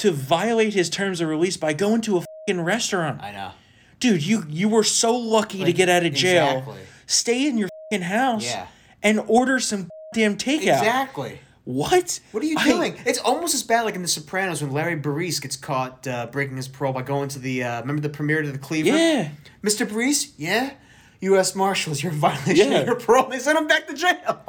to 0.01 0.11
violate 0.13 0.75
his 0.75 0.91
terms 0.91 1.21
of 1.21 1.29
release 1.29 1.57
by 1.57 1.73
going 1.73 2.01
to 2.03 2.19
a 2.19 2.25
fucking 2.47 2.61
restaurant. 2.63 3.23
I 3.23 3.33
know. 3.33 3.53
Dude, 3.99 4.25
you 4.25 4.45
you 4.49 4.69
were 4.69 4.85
so 4.85 5.15
lucky 5.17 5.65
to 5.65 5.73
get 5.73 5.89
out 5.89 6.05
of 6.05 6.13
jail. 6.15 6.49
exactly. 6.59 6.81
Stay 7.07 7.47
in 7.47 7.59
your 7.59 7.69
fucking 7.91 8.05
house 8.07 8.45
Yeah. 8.45 8.67
and 9.03 9.21
order 9.27 9.59
some 9.61 9.89
damn 10.15 10.37
takeout. 10.37 10.79
Exactly. 10.79 11.41
What? 11.65 12.19
What 12.33 12.43
are 12.43 12.47
you 12.47 12.57
I- 12.59 12.65
doing? 12.65 12.97
it's 13.05 13.19
almost 13.19 13.55
as 13.55 13.63
bad 13.63 13.83
like 13.83 13.95
in 13.95 14.03
The 14.03 14.09
Sopranos 14.09 14.63
when 14.63 14.73
Larry 14.73 14.97
Barese 14.99 15.41
gets 15.41 15.57
caught 15.57 16.07
uh, 16.09 16.27
breaking 16.33 16.57
his 16.57 16.67
parole 16.67 16.93
by 16.95 17.03
going 17.03 17.29
to 17.29 17.39
the 17.39 17.63
uh, 17.65 17.81
remember 17.83 18.01
the 18.03 18.09
premiere 18.09 18.41
to 18.43 18.51
the 18.51 18.59
Cleaver. 18.59 18.89
Yeah. 18.97 19.29
Mr. 19.63 19.87
Barise, 19.87 20.33
yeah. 20.39 20.73
U.S. 21.21 21.55
Marshals, 21.55 22.03
you're 22.03 22.13
in 22.13 22.19
violation 22.19 22.73
Yeah. 22.73 22.79
of 22.79 22.87
your 22.87 22.97
parole. 22.97 23.29
They 23.29 23.39
sent 23.39 23.59
him 23.59 23.67
back 23.67 23.87
to 23.89 23.95
jail. 23.95 24.41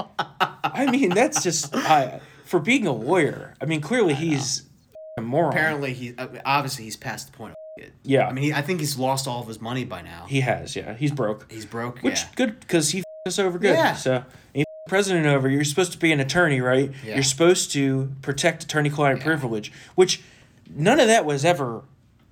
I 0.63 0.89
mean, 0.89 1.09
that's 1.09 1.43
just 1.43 1.75
I, 1.75 2.21
for 2.45 2.61
being 2.61 2.87
a 2.87 2.93
lawyer. 2.93 3.55
I 3.61 3.65
mean, 3.65 3.81
clearly 3.81 4.13
he's 4.13 4.63
a 5.21 5.27
moron. 5.27 5.51
Apparently, 5.53 5.93
he 5.93 6.13
uh, 6.17 6.27
obviously 6.45 6.83
he's 6.85 6.97
past 6.97 7.31
the 7.31 7.37
point 7.37 7.51
of 7.51 7.83
it. 7.83 7.93
Yeah. 8.03 8.27
I 8.27 8.33
mean, 8.33 8.43
he, 8.45 8.53
I 8.53 8.61
think 8.61 8.79
he's 8.79 8.97
lost 8.97 9.27
all 9.27 9.41
of 9.41 9.47
his 9.47 9.61
money 9.61 9.85
by 9.85 10.01
now. 10.01 10.25
he 10.27 10.41
has. 10.41 10.75
Yeah, 10.75 10.93
he's 10.95 11.11
broke. 11.11 11.51
he's 11.51 11.65
broke. 11.65 11.99
Which 11.99 12.21
yeah. 12.21 12.27
good 12.35 12.59
because 12.59 12.91
he 12.91 12.99
f- 12.99 13.05
us 13.27 13.39
over 13.39 13.57
good. 13.57 13.75
Yeah. 13.75 13.95
So 13.95 14.23
president 14.87 15.25
over. 15.25 15.47
You're 15.47 15.63
supposed 15.63 15.91
to 15.93 15.97
be 15.97 16.11
an 16.11 16.19
attorney, 16.19 16.59
right? 16.59 16.91
Yeah. 17.05 17.13
You're 17.15 17.23
supposed 17.23 17.71
to 17.71 18.11
protect 18.21 18.63
attorney-client 18.63 19.21
privilege, 19.21 19.71
which 19.95 20.21
none 20.69 20.99
of 20.99 21.07
that 21.07 21.23
was 21.25 21.45
ever 21.45 21.83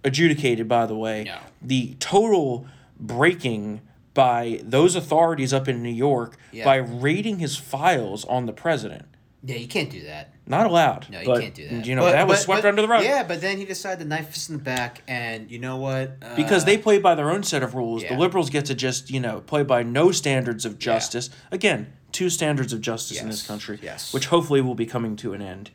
adjudicated. 0.04 0.68
By 0.68 0.86
the 0.86 0.96
way, 0.96 1.24
No. 1.26 1.38
the 1.62 1.96
total 2.00 2.68
breaking 3.00 3.82
by 4.14 4.60
those 4.64 4.96
authorities 4.96 5.54
up 5.54 5.68
in 5.70 5.82
New 5.82 5.90
York 5.92 6.38
Yeah. 6.52 6.66
by 6.66 6.76
raiding 6.78 7.40
his 7.40 7.56
files 7.56 8.26
on 8.26 8.46
the 8.46 8.52
president. 8.54 9.06
Yeah, 9.44 9.56
you 9.56 9.68
can't 9.68 9.90
do 9.90 10.02
that. 10.04 10.34
Not 10.46 10.66
allowed. 10.66 11.08
No, 11.10 11.20
you 11.20 11.26
but, 11.26 11.42
can't 11.42 11.56
do 11.56 11.70
that. 11.70 11.86
You 11.86 11.96
know 11.96 12.02
But- 12.02 12.12
that 12.12 12.28
was 12.28 12.40
but- 12.40 12.44
swept 12.44 12.66
under 12.66 12.82
the 12.82 12.88
rug. 12.88 13.04
Yeah, 13.04 13.24
but 13.24 13.40
then 13.40 13.58
he 13.58 13.66
decided 13.66 14.00
to 14.00 14.06
knife 14.06 14.32
us 14.32 14.50
in 14.50 14.58
the 14.58 14.64
back, 14.64 15.02
and 15.08 15.50
you 15.50 15.60
know 15.60 15.78
what? 15.78 16.18
Uh, 16.22 16.36
because 16.36 16.66
they 16.66 16.78
play 16.78 17.00
by 17.00 17.16
their 17.16 17.32
own 17.32 17.44
set 17.44 17.64
of 17.64 17.74
rules. 17.74 18.04
Yeah. 18.04 18.14
The 18.14 18.20
liberals 18.20 18.50
get 18.50 18.66
to 18.66 18.76
just 18.76 19.10
you 19.10 19.20
know 19.20 19.42
play 19.42 19.64
by 19.64 19.84
no 19.84 20.12
standards 20.12 20.66
of 20.66 20.78
justice. 20.78 21.30
Again, 21.52 21.94
two 22.12 22.30
standards 22.30 22.74
of 22.74 22.82
justice 22.82 23.22
in 23.22 23.30
this 23.30 23.46
country, 23.46 23.80
yes. 23.82 24.14
which 24.14 24.26
hopefully 24.28 24.62
will 24.62 24.76
be 24.76 24.86
coming 24.86 25.16
to 25.18 25.34
an 25.34 25.42
end. 25.42 25.72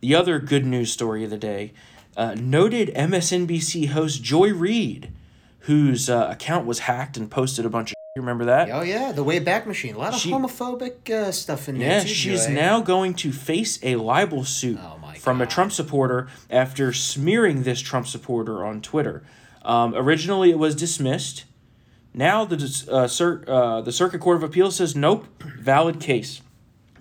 The 0.00 0.14
other 0.14 0.38
good 0.38 0.66
news 0.66 0.90
story 0.90 1.22
of 1.22 1.30
the 1.30 1.38
day: 1.38 1.72
uh, 2.16 2.34
noted 2.34 2.92
MSNBC 2.96 3.90
host 3.90 4.22
Joy 4.24 4.52
Reid, 4.52 5.12
whose 5.60 6.10
uh, 6.10 6.28
account 6.30 6.66
was 6.66 6.80
hacked 6.80 7.16
and 7.16 7.30
posted 7.30 7.64
a 7.64 7.70
bunch 7.70 7.90
of. 7.92 7.93
You 8.16 8.22
remember 8.22 8.44
that? 8.44 8.70
Oh 8.70 8.82
yeah, 8.82 9.10
the 9.10 9.24
Wayback 9.24 9.66
Machine. 9.66 9.96
A 9.96 9.98
lot 9.98 10.14
of 10.14 10.20
She- 10.20 10.30
homophobic 10.30 11.10
uh, 11.10 11.32
stuff 11.32 11.68
in 11.68 11.78
there. 11.78 11.98
Yeah, 11.98 12.04
she's 12.04 12.46
Joy. 12.46 12.52
now 12.52 12.80
going 12.80 13.14
to 13.14 13.32
face 13.32 13.80
a 13.82 13.96
libel 13.96 14.44
suit 14.44 14.78
Oh 14.80 15.00
from 15.18 15.40
a 15.40 15.46
Trump 15.46 15.72
supporter 15.72 16.28
after 16.48 16.92
smearing 16.92 17.64
this 17.64 17.80
Trump 17.80 18.06
supporter 18.06 18.64
on 18.64 18.80
Twitter. 18.82 19.24
Um, 19.62 19.96
originally, 19.96 20.52
it 20.52 20.60
was 20.60 20.76
dismissed. 20.76 21.44
Now, 22.14 22.44
the 22.44 22.86
uh, 22.88 23.08
cir- 23.08 23.42
uh, 23.48 23.80
the 23.80 23.90
Circuit 23.90 24.20
Court 24.20 24.36
of 24.36 24.44
Appeals 24.44 24.76
says 24.76 24.94
nope, 24.94 25.26
valid 25.58 25.98
case. 25.98 26.40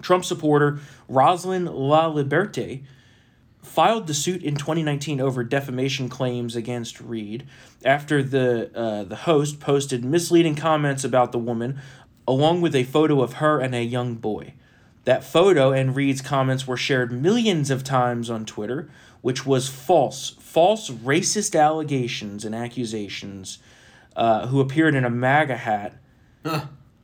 Trump 0.01 0.25
supporter 0.25 0.79
Roslyn 1.07 1.65
La 1.65 2.07
Liberte 2.11 2.85
filed 3.63 4.07
the 4.07 4.13
suit 4.13 4.43
in 4.43 4.55
2019 4.55 5.19
over 5.19 5.43
defamation 5.43 6.09
claims 6.09 6.55
against 6.55 7.01
Reid 7.01 7.47
after 7.83 8.21
the 8.21 8.71
uh, 8.75 9.03
the 9.03 9.15
host 9.15 9.59
posted 9.59 10.05
misleading 10.05 10.55
comments 10.55 11.03
about 11.03 11.31
the 11.31 11.39
woman, 11.39 11.79
along 12.27 12.61
with 12.61 12.75
a 12.75 12.83
photo 12.83 13.21
of 13.21 13.33
her 13.33 13.59
and 13.59 13.73
a 13.73 13.83
young 13.83 14.15
boy. 14.15 14.53
That 15.05 15.23
photo 15.23 15.71
and 15.71 15.95
Reid's 15.95 16.21
comments 16.21 16.67
were 16.67 16.77
shared 16.77 17.11
millions 17.11 17.69
of 17.69 17.83
times 17.83 18.29
on 18.29 18.45
Twitter, 18.45 18.89
which 19.21 19.45
was 19.45 19.67
false, 19.67 20.29
false 20.39 20.89
racist 20.89 21.59
allegations 21.59 22.45
and 22.45 22.53
accusations. 22.53 23.59
Uh, 24.15 24.45
who 24.45 24.61
appeared 24.61 24.93
in 24.93 25.03
a 25.03 25.09
MAGA 25.09 25.57
hat, 25.57 25.95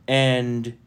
and 0.08 0.78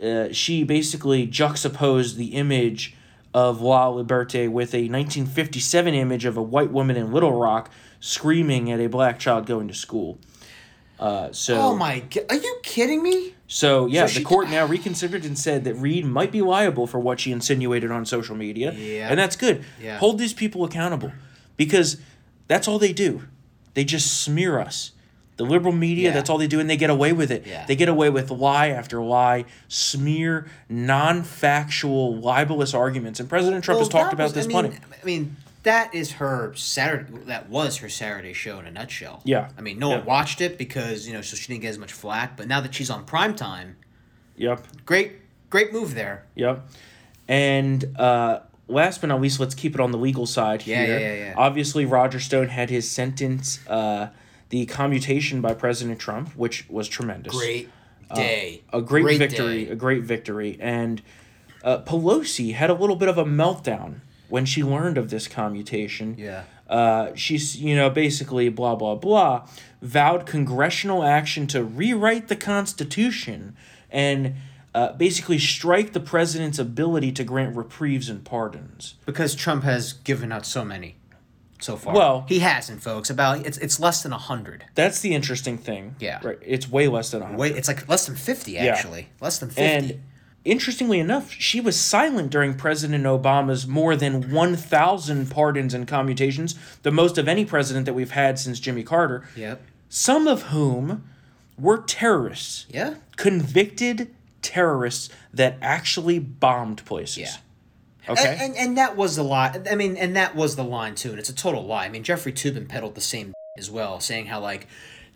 uh, 0.00 0.28
she 0.30 0.62
basically 0.62 1.26
juxtaposed 1.26 2.16
the 2.16 2.34
image 2.34 2.94
of 3.34 3.60
La 3.60 3.88
Liberte 3.88 4.48
with 4.48 4.72
a 4.74 4.88
1957 4.88 5.92
image 5.92 6.24
of 6.24 6.36
a 6.36 6.42
white 6.42 6.70
woman 6.70 6.96
in 6.96 7.12
Little 7.12 7.32
Rock 7.38 7.68
screaming 8.00 8.70
at 8.70 8.78
a 8.80 8.86
black 8.88 9.18
child 9.18 9.44
going 9.46 9.66
to 9.68 9.74
school. 9.74 10.18
Uh, 11.00 11.32
so, 11.32 11.56
Oh 11.56 11.74
my 11.76 11.98
god! 11.98 12.24
Are 12.30 12.36
you 12.36 12.58
kidding 12.62 13.02
me? 13.02 13.34
so 13.48 13.86
yeah, 13.86 14.06
So 14.06 14.20
the 14.20 14.24
court 14.24 14.48
now 14.48 14.64
reconsidered 14.64 15.24
and 15.24 15.36
said 15.36 15.64
that 15.64 15.74
Reid 15.74 16.06
might 16.06 16.30
be 16.32 16.40
liable 16.40 16.86
for 16.86 17.00
what 17.00 17.18
she 17.20 17.32
insinuated 17.32 17.90
on 17.90 18.06
social 18.06 18.36
media, 18.36 18.72
Yeah. 18.72 19.08
and 19.10 19.18
that's 19.18 19.34
good. 19.36 19.64
Yeah. 19.82 19.98
Hold 19.98 20.18
these 20.18 20.32
people 20.32 20.64
accountable, 20.64 21.12
because 21.56 21.98
that's 22.46 22.68
all 22.68 22.78
they 22.78 22.92
do. 22.92 23.24
They 23.74 23.84
just 23.84 24.22
smear 24.22 24.60
us. 24.60 24.92
The 25.36 25.44
liberal 25.44 25.72
media, 25.74 26.08
Yeah. 26.10 26.14
that's 26.14 26.30
all 26.30 26.38
they 26.38 26.46
do, 26.46 26.60
and 26.60 26.70
they 26.70 26.76
get 26.76 26.90
away 26.90 27.12
with 27.12 27.30
it. 27.32 27.44
Yeah. 27.46 27.64
They 27.66 27.74
get 27.76 27.88
away 27.88 28.08
with 28.10 28.30
lie 28.30 28.68
after 28.68 29.02
lie, 29.02 29.44
smear, 29.68 30.46
non-factual, 30.68 32.16
libelous 32.16 32.74
arguments. 32.74 33.20
And 33.20 33.28
President 33.28 33.64
Trump 33.64 33.78
has 33.80 33.88
talked 33.88 34.10
that 34.10 34.14
about 34.14 34.32
this 34.34 34.44
I 34.44 34.48
mean, 34.48 34.54
plenty. 34.54 34.76
I 35.02 35.04
mean, 35.04 35.36
that 35.64 35.94
is 35.94 36.12
her 36.12 36.52
Saturday. 36.54 37.12
That 37.26 37.48
was 37.48 37.78
her 37.78 37.88
Saturday 37.88 38.32
show 38.32 38.58
in 38.58 38.66
a 38.66 38.70
nutshell. 38.70 39.22
Yeah. 39.24 39.48
I 39.58 39.60
mean, 39.60 39.78
no 39.78 39.90
Yeah. 39.90 39.96
one 39.98 40.06
watched 40.06 40.40
it 40.40 40.56
because 40.58 41.06
you 41.06 41.12
know, 41.14 41.22
so 41.22 41.36
she 41.36 41.48
didn't 41.48 41.62
get 41.62 41.68
as 41.70 41.78
much 41.78 41.92
flack. 41.92 42.36
But 42.36 42.46
now 42.48 42.60
that 42.60 42.74
she's 42.74 42.90
on 42.90 43.04
prime 43.04 43.34
time, 43.34 43.76
Yep. 44.36 44.64
great, 44.86 45.12
great 45.50 45.72
move 45.72 45.94
there. 45.94 46.24
Yep. 46.34 46.66
And 47.28 47.96
uh, 47.98 48.40
last 48.68 49.00
but 49.00 49.08
not 49.08 49.20
least, 49.20 49.40
let's 49.40 49.54
keep 49.54 49.74
it 49.74 49.80
on 49.80 49.90
the 49.90 49.98
legal 49.98 50.26
side 50.26 50.66
Yeah, 50.66 50.84
here. 50.84 50.98
yeah, 50.98 51.08
yeah, 51.14 51.24
yeah. 51.28 51.34
Obviously, 51.36 51.86
Roger 51.86 52.20
Stone 52.20 52.48
had 52.48 52.68
his 52.70 52.90
sentence, 52.90 53.60
uh, 53.68 54.08
the 54.54 54.66
commutation 54.66 55.40
by 55.40 55.52
President 55.52 55.98
Trump, 55.98 56.28
which 56.36 56.64
was 56.70 56.86
tremendous. 56.86 57.34
Great 57.34 57.68
day. 58.14 58.62
Uh, 58.72 58.78
A 58.78 58.82
great, 58.82 59.18
victory. 59.18 59.64
day. 59.64 59.72
A 59.72 59.74
great 59.74 60.04
victory. 60.04 60.56
And 60.60 61.02
uh, 61.64 61.78
Pelosi 61.78 62.54
had 62.54 62.70
a 62.70 62.74
little 62.74 62.94
bit 62.94 63.08
of 63.08 63.18
a 63.18 63.24
meltdown 63.24 63.96
when 64.28 64.44
she 64.46 64.62
learned 64.62 64.96
of 64.96 65.10
this 65.10 65.26
commutation. 65.26 66.14
Yeah. 66.16 66.44
Uh, 66.68 67.12
she's, 67.16 67.56
you 67.60 67.74
know, 67.74 67.90
basically 67.90 68.48
blah, 68.48 68.76
blah, 68.76 68.94
blah, 68.94 69.48
vowed 69.82 70.24
congressional 70.24 71.02
action 71.02 71.48
to 71.48 71.64
rewrite 71.64 72.28
the 72.28 72.36
Constitution 72.36 73.56
and 73.90 74.36
uh, 74.72 74.92
basically 74.92 75.40
strike 75.40 75.94
the 75.94 76.00
president's 76.00 76.60
ability 76.60 77.10
to 77.10 77.24
grant 77.24 77.56
reprieves 77.56 78.08
and 78.08 78.24
pardons. 78.24 78.94
Because 79.04 79.34
Trump 79.34 79.64
has 79.64 79.92
given 79.92 80.30
out 80.30 80.46
so 80.46 80.64
many, 80.64 80.94
so 81.64 81.76
far. 81.76 81.94
Well- 81.94 82.24
he 82.28 82.40
hasn't, 82.40 82.82
folks. 82.82 83.10
About 83.10 83.46
it's 83.46 83.58
it's 83.58 83.80
less 83.80 84.02
than 84.02 84.12
hundred. 84.12 84.64
That's 84.74 85.00
the 85.00 85.14
interesting 85.14 85.56
thing. 85.58 85.96
Yeah. 85.98 86.20
Right. 86.22 86.38
It's 86.44 86.68
way 86.70 86.88
less 86.88 87.10
than 87.10 87.22
a 87.22 87.24
hundred. 87.26 87.38
Wait, 87.38 87.56
it's 87.56 87.68
like 87.68 87.88
less 87.88 88.06
than 88.06 88.16
fifty 88.16 88.58
actually. 88.58 89.08
Less 89.20 89.38
than 89.38 89.48
fifty. 89.50 89.62
And 89.94 90.02
interestingly 90.44 90.98
enough, 91.00 91.30
she 91.32 91.60
was 91.60 91.80
silent 91.80 92.30
during 92.30 92.54
President 92.54 93.04
Obama's 93.04 93.66
more 93.66 93.96
than 93.96 94.30
1,000 94.30 95.30
pardons 95.30 95.72
and 95.72 95.88
commutations, 95.88 96.54
the 96.82 96.90
most 96.90 97.16
of 97.16 97.26
any 97.28 97.46
president 97.46 97.86
that 97.86 97.94
we've 97.94 98.10
had 98.10 98.38
since 98.38 98.60
Jimmy 98.60 98.82
Carter, 98.82 99.26
Yep. 99.36 99.62
some 99.88 100.28
of 100.28 100.42
whom 100.44 101.02
were 101.58 101.78
terrorists, 101.78 102.66
Yeah. 102.68 102.96
convicted 103.16 104.14
terrorists 104.42 105.08
that 105.32 105.56
actually 105.62 106.18
bombed 106.18 106.84
places. 106.84 107.16
Yeah. 107.18 107.36
Okay. 108.08 108.36
And, 108.40 108.40
and 108.40 108.56
and 108.56 108.78
that 108.78 108.96
was 108.96 109.16
the 109.16 109.24
lie. 109.24 109.60
I 109.70 109.74
mean, 109.74 109.96
and 109.96 110.16
that 110.16 110.34
was 110.34 110.56
the 110.56 110.64
line 110.64 110.94
too. 110.94 111.10
And 111.10 111.18
it's 111.18 111.28
a 111.28 111.34
total 111.34 111.64
lie. 111.64 111.86
I 111.86 111.88
mean, 111.88 112.02
Jeffrey 112.02 112.32
Toobin 112.32 112.68
peddled 112.68 112.94
the 112.94 113.00
same 113.00 113.32
as 113.58 113.70
well, 113.70 114.00
saying 114.00 114.26
how 114.26 114.40
like 114.40 114.66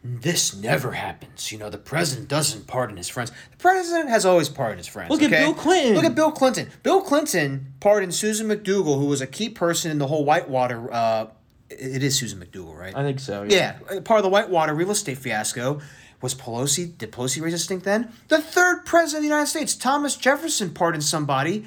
this 0.02 0.54
never 0.54 0.92
happens. 0.92 1.50
You 1.50 1.58
know, 1.58 1.70
the 1.70 1.78
president 1.78 2.28
doesn't 2.28 2.66
pardon 2.66 2.96
his 2.96 3.08
friends. 3.08 3.32
The 3.50 3.56
president 3.56 4.08
has 4.08 4.24
always 4.24 4.48
pardoned 4.48 4.78
his 4.78 4.86
friends. 4.86 5.10
Look 5.10 5.22
at? 5.22 5.30
Bill 5.30 5.54
Clinton. 5.54 5.94
Look 5.94 6.04
at 6.04 6.14
Bill 6.14 6.30
Clinton. 6.30 6.68
Bill 6.82 7.02
Clinton 7.02 7.74
pardoned 7.80 8.14
Susan 8.14 8.48
McDougal, 8.48 8.98
who 8.98 9.06
was 9.06 9.20
a 9.20 9.26
key 9.26 9.48
person 9.48 9.90
in 9.90 9.98
the 9.98 10.06
whole 10.06 10.24
Whitewater. 10.24 10.92
Uh, 10.92 11.26
it 11.68 12.02
is 12.02 12.16
Susan 12.16 12.40
McDougal, 12.40 12.76
right? 12.76 12.96
I 12.96 13.02
think 13.02 13.20
so. 13.20 13.42
Yeah, 13.42 13.78
uh, 13.90 14.00
part 14.00 14.18
of 14.18 14.24
the 14.24 14.30
Whitewater 14.30 14.74
real 14.74 14.90
estate 14.90 15.18
fiasco. 15.18 15.80
Was 16.20 16.34
Pelosi, 16.34 16.98
did 16.98 17.12
Pelosi 17.12 17.40
raise 17.40 17.54
a 17.54 17.58
stink 17.58 17.84
then? 17.84 18.12
The 18.26 18.42
third 18.42 18.84
president 18.84 19.18
of 19.18 19.22
the 19.22 19.28
United 19.28 19.46
States, 19.46 19.76
Thomas 19.76 20.16
Jefferson, 20.16 20.70
pardoned 20.70 21.04
somebody 21.04 21.64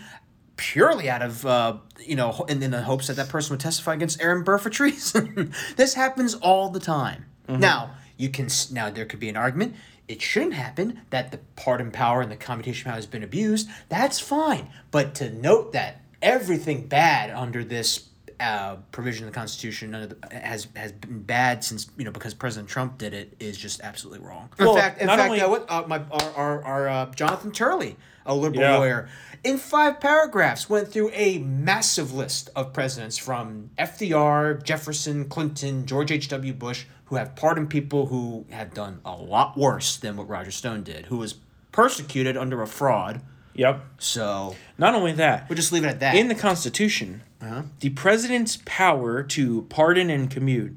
purely 0.62 1.10
out 1.10 1.24
of, 1.24 1.44
uh, 1.44 1.78
you 2.00 2.16
know, 2.16 2.32
ho- 2.32 2.46
in, 2.46 2.62
in 2.62 2.70
the 2.70 2.84
hopes 2.84 3.08
that 3.08 3.16
that 3.16 3.30
person 3.30 3.52
would 3.54 3.60
testify 3.60 3.96
against 3.96 4.22
Aaron 4.22 4.44
Burr 4.44 4.60
for 4.60 4.70
treason. 4.70 5.54
this 5.76 5.96
happens 5.96 6.36
all 6.36 6.70
the 6.70 6.80
time. 6.80 7.26
Now, 7.50 7.96
you 8.16 8.30
can, 8.30 8.48
now 8.72 8.92
there 8.92 9.06
could 9.06 9.20
be 9.20 9.28
an 9.28 9.36
argument. 9.36 9.76
It 10.08 10.22
shouldn't 10.22 10.54
happen 10.54 11.02
that 11.10 11.32
the 11.32 11.40
pardon 11.56 11.92
power 11.92 12.22
and 12.22 12.32
the 12.32 12.36
commutation 12.36 12.86
power 12.86 12.96
has 12.96 13.08
been 13.08 13.24
abused. 13.24 13.68
That's 13.90 14.20
fine. 14.20 14.70
But 14.92 15.16
to 15.16 15.32
note 15.32 15.74
that 15.74 16.02
everything 16.22 16.88
bad 16.88 17.32
under 17.32 17.64
this 17.64 18.08
uh, 18.42 18.76
provision 18.92 19.28
of 19.28 19.32
the 19.34 19.40
Constitution 19.40 19.94
under 19.96 20.08
the, 20.08 20.36
has 20.36 20.68
has 20.76 20.92
been 20.92 21.22
bad 21.24 21.64
since 21.64 21.90
you 21.98 22.04
know 22.04 22.12
because 22.12 22.34
President 22.34 22.68
Trump 22.70 22.98
did 22.98 23.14
it 23.14 23.36
is 23.40 23.58
just 23.58 23.82
absolutely 23.82 24.26
wrong. 24.28 24.50
Well, 24.60 24.76
in 24.76 24.82
fact, 24.82 25.00
in 25.02 25.08
not 25.08 25.18
fact, 25.20 25.30
only- 25.30 25.42
uh, 25.42 25.50
what 25.50 25.66
uh, 25.70 25.84
my 25.88 26.00
our 26.12 26.32
our, 26.36 26.64
our 26.64 26.88
uh, 26.90 27.06
Jonathan 27.14 27.52
Turley, 27.52 27.96
a 28.26 28.34
liberal 28.36 28.62
Yeah. 28.62 28.78
lawyer, 28.78 29.10
in 29.44 29.58
five 29.58 30.00
paragraphs 30.00 30.70
went 30.70 30.88
through 30.90 31.12
a 31.14 31.38
massive 31.40 32.14
list 32.14 32.50
of 32.56 32.74
presidents 32.74 33.18
from 33.18 33.70
FDR, 33.78 34.64
Jefferson, 34.64 35.30
Clinton, 35.30 35.86
George 35.86 36.12
H. 36.12 36.28
W. 36.30 36.54
Bush, 36.54 36.86
who 37.06 37.16
have 37.16 37.36
pardoned 37.36 37.70
people 37.70 38.08
who 38.08 38.46
have 38.52 38.74
done 38.74 39.00
a 39.06 39.16
lot 39.16 39.58
worse 39.58 39.98
than 39.98 40.18
what 40.18 40.28
Roger 40.30 40.52
Stone 40.52 40.84
did, 40.84 41.06
who 41.08 41.18
was 41.18 41.36
persecuted 41.72 42.36
under 42.38 42.62
a 42.62 42.68
fraud. 42.68 43.22
Yep. 43.54 43.82
So 43.98 44.56
Not 44.78 44.96
only 44.96 45.12
that, 45.14 45.50
we'll 45.50 45.56
just 45.58 45.72
leave 45.74 45.84
it 45.84 45.88
at 45.88 46.00
that. 46.00 46.16
in 46.16 46.28
the 46.30 46.36
Constitution, 46.36 47.22
Uh-huh. 47.42 47.64
the 47.80 47.90
president's 47.90 48.60
power 48.66 49.24
to 49.24 49.64
pardon 49.64 50.10
and 50.10 50.30
commute 50.30 50.76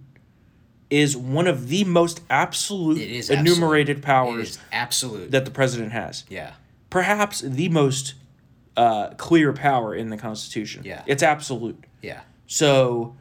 is 0.90 1.16
one 1.16 1.46
of 1.46 1.68
the 1.68 1.84
most 1.84 2.20
absolute 2.30 3.00
enumerated 3.30 3.98
it 3.98 4.02
powers 4.02 4.58
absolute. 4.72 5.30
that 5.30 5.44
the 5.44 5.50
president 5.50 5.92
has. 5.92 6.24
yeah. 6.28 6.54
Perhaps 6.90 7.40
the 7.40 7.68
most 7.70 8.14
uh, 8.76 9.08
clear 9.14 9.52
power 9.52 9.94
in 9.94 10.10
the 10.10 10.16
Constitution. 10.16 10.82
Yeah. 10.84 11.02
It's 11.06 11.24
absolute. 11.24 11.82
Yeah. 12.02 12.20
So 12.46 13.16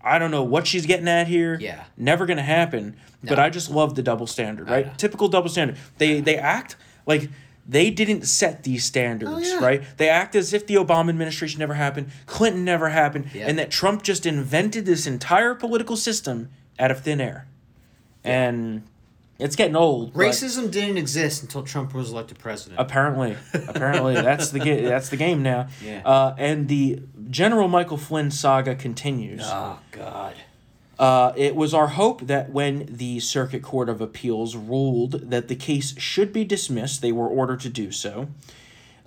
I 0.00 0.18
don't 0.18 0.30
know 0.30 0.44
what 0.44 0.66
she's 0.66 0.86
getting 0.86 1.08
at 1.08 1.26
here. 1.26 1.58
Yeah. 1.60 1.84
Never 1.96 2.24
gonna 2.24 2.42
happen. 2.42 2.96
But 3.22 3.38
I 3.38 3.50
just 3.50 3.70
love 3.70 3.94
the 3.96 4.02
double 4.02 4.26
standard, 4.26 4.70
right? 4.70 4.96
Typical 4.96 5.28
double 5.28 5.50
standard. 5.50 5.76
They 5.98 6.20
they 6.20 6.36
act 6.38 6.76
like 7.04 7.28
they 7.70 7.90
didn't 7.90 8.22
set 8.26 8.62
these 8.64 8.82
standards, 8.84 9.30
Oh, 9.32 9.38
yeah. 9.38 9.58
right? 9.64 9.82
They 9.98 10.08
act 10.08 10.34
as 10.34 10.54
if 10.54 10.66
the 10.66 10.76
Obama 10.76 11.10
administration 11.10 11.58
never 11.60 11.74
happened, 11.74 12.10
Clinton 12.26 12.64
never 12.64 12.88
happened, 12.88 13.30
Yeah. 13.34 13.46
and 13.46 13.58
that 13.58 13.70
Trump 13.70 14.02
just 14.02 14.24
invented 14.24 14.86
this 14.86 15.06
entire 15.06 15.54
political 15.54 15.96
system 15.96 16.48
out 16.78 16.90
of 16.90 17.00
thin 17.02 17.20
air. 17.20 17.46
And 18.24 18.82
it's 19.38 19.54
getting 19.54 19.76
old. 19.76 20.12
Racism 20.14 20.70
didn't 20.70 20.96
exist 20.98 21.42
until 21.42 21.62
Trump 21.62 21.94
was 21.94 22.10
elected 22.10 22.38
president. 22.38 22.80
Apparently, 22.80 23.36
apparently 23.52 24.14
that's 24.28 24.50
the 24.50 24.58
ga- 24.58 24.82
that's 24.82 25.10
the 25.10 25.16
game 25.16 25.42
now. 25.42 25.68
Yeah. 25.84 26.00
Uh, 26.04 26.34
and 26.38 26.68
the 26.68 27.02
General 27.30 27.68
Michael 27.68 27.98
Flynn 27.98 28.30
saga 28.30 28.74
continues. 28.74 29.42
oh 29.44 29.78
God. 29.92 30.34
Uh, 30.98 31.32
it 31.36 31.54
was 31.54 31.72
our 31.72 31.88
hope 31.88 32.22
that 32.22 32.50
when 32.50 32.86
the 32.90 33.20
Circuit 33.20 33.62
Court 33.62 33.88
of 33.88 34.00
Appeals 34.00 34.56
ruled 34.56 35.30
that 35.30 35.46
the 35.48 35.54
case 35.54 35.96
should 35.98 36.32
be 36.32 36.44
dismissed, 36.44 37.02
they 37.02 37.12
were 37.12 37.28
ordered 37.28 37.60
to 37.60 37.68
do 37.68 37.92
so. 37.92 38.28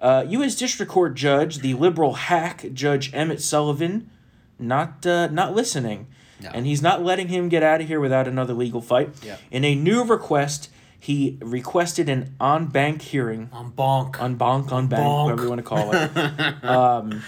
Uh, 0.01 0.25
U.S. 0.29 0.55
District 0.55 0.91
Court 0.91 1.13
Judge, 1.15 1.59
the 1.59 1.73
liberal 1.73 2.13
hack 2.13 2.65
Judge 2.73 3.13
Emmett 3.13 3.41
Sullivan, 3.41 4.09
not 4.57 5.05
uh, 5.05 5.27
not 5.27 5.53
listening, 5.53 6.07
No. 6.41 6.49
and 6.53 6.65
he's 6.65 6.81
not 6.81 7.03
letting 7.03 7.27
him 7.27 7.49
get 7.49 7.61
out 7.61 7.81
of 7.81 7.87
here 7.87 7.99
without 7.99 8.27
another 8.27 8.53
legal 8.53 8.81
fight. 8.81 9.09
Yeah. 9.21 9.35
In 9.51 9.63
a 9.65 9.75
new 9.75 10.03
request, 10.03 10.69
he 10.99 11.37
requested 11.41 12.07
an 12.09 12.33
on 12.39 12.67
bank 12.67 13.01
hearing 13.01 13.49
I'm 13.51 13.71
bonk. 13.73 14.19
on 14.21 14.37
bonk 14.37 14.71
on 14.71 14.87
bank, 14.87 15.03
Bonk. 15.03 15.23
whatever 15.25 15.43
you 15.43 15.49
want 15.49 15.59
to 15.59 15.63
call 15.63 15.91
it. 15.93 16.63
um, 16.63 17.21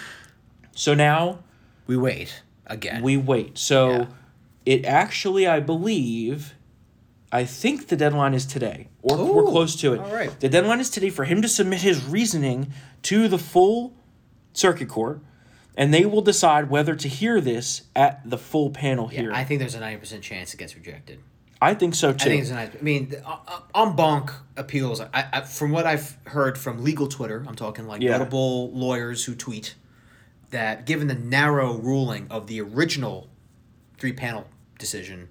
so 0.72 0.94
now 0.94 1.40
we 1.86 1.98
wait 1.98 2.42
again. 2.66 3.02
we 3.04 3.18
wait. 3.18 3.58
So 3.58 3.90
Yeah. 3.92 4.06
It 4.66 4.86
actually, 4.86 5.46
I 5.48 5.60
believe, 5.60 6.54
I 7.32 7.46
think 7.46 7.88
the 7.88 7.96
deadline 7.96 8.34
is 8.34 8.46
today, 8.46 8.88
or 9.02 9.18
we're 9.34 9.44
close 9.44 9.76
to 9.78 9.94
it. 9.94 10.00
all 10.00 10.14
right. 10.14 10.40
The 10.40 10.50
deadline 10.50 10.80
is 10.80 10.90
today 10.90 11.10
for 11.10 11.26
him 11.26 11.42
to 11.42 11.48
submit 11.48 11.82
his 11.82 12.04
reasoning 12.04 12.72
to 13.04 13.28
the 13.28 13.38
full 13.40 13.94
circuit 14.54 14.88
court, 14.90 15.20
and 15.76 15.94
they 15.94 16.06
will 16.06 16.22
decide 16.22 16.70
whether 16.70 16.96
to 16.96 17.08
hear 17.08 17.42
this 17.42 17.84
at 17.96 18.22
the 18.30 18.38
full 18.38 18.70
panel 18.70 19.10
yeah, 19.12 19.22
hearing. 19.22 19.36
I 19.36 19.44
think 19.44 19.60
there's 19.60 19.76
a 19.76 19.80
ninety 19.80 20.00
percent 20.00 20.24
chance 20.24 20.54
it 20.54 20.58
gets 20.58 20.76
rejected. 20.76 21.20
I 21.62 21.74
think 21.74 21.96
so 21.96 22.12
too. 22.12 22.26
I 22.26 22.30
think 22.30 22.42
it's 22.42 22.52
a 22.52 22.56
nice. 22.56 22.70
I 22.78 22.82
mean, 22.84 23.10
the- 23.10 23.26
uh, 23.28 23.38
uh, 23.48 23.60
on 23.74 23.96
bonk 23.98 24.32
appeals. 24.58 25.00
I, 25.02 25.08
I 25.34 25.42
from 25.42 25.72
what 25.72 25.86
I've 25.86 26.18
heard 26.26 26.58
from 26.58 26.84
legal 26.84 27.08
Twitter, 27.08 27.44
I'm 27.48 27.56
talking 27.56 27.88
like 27.88 28.02
Yeah. 28.02 28.18
notable 28.18 28.72
lawyers 28.72 29.26
who 29.26 29.34
tweet 29.34 29.76
that 30.52 30.86
given 30.86 31.08
the 31.08 31.16
narrow 31.16 31.74
ruling 31.74 32.28
of 32.30 32.46
the 32.48 32.62
original 32.62 33.28
three 33.98 34.14
panel 34.14 34.46
decision, 34.80 35.30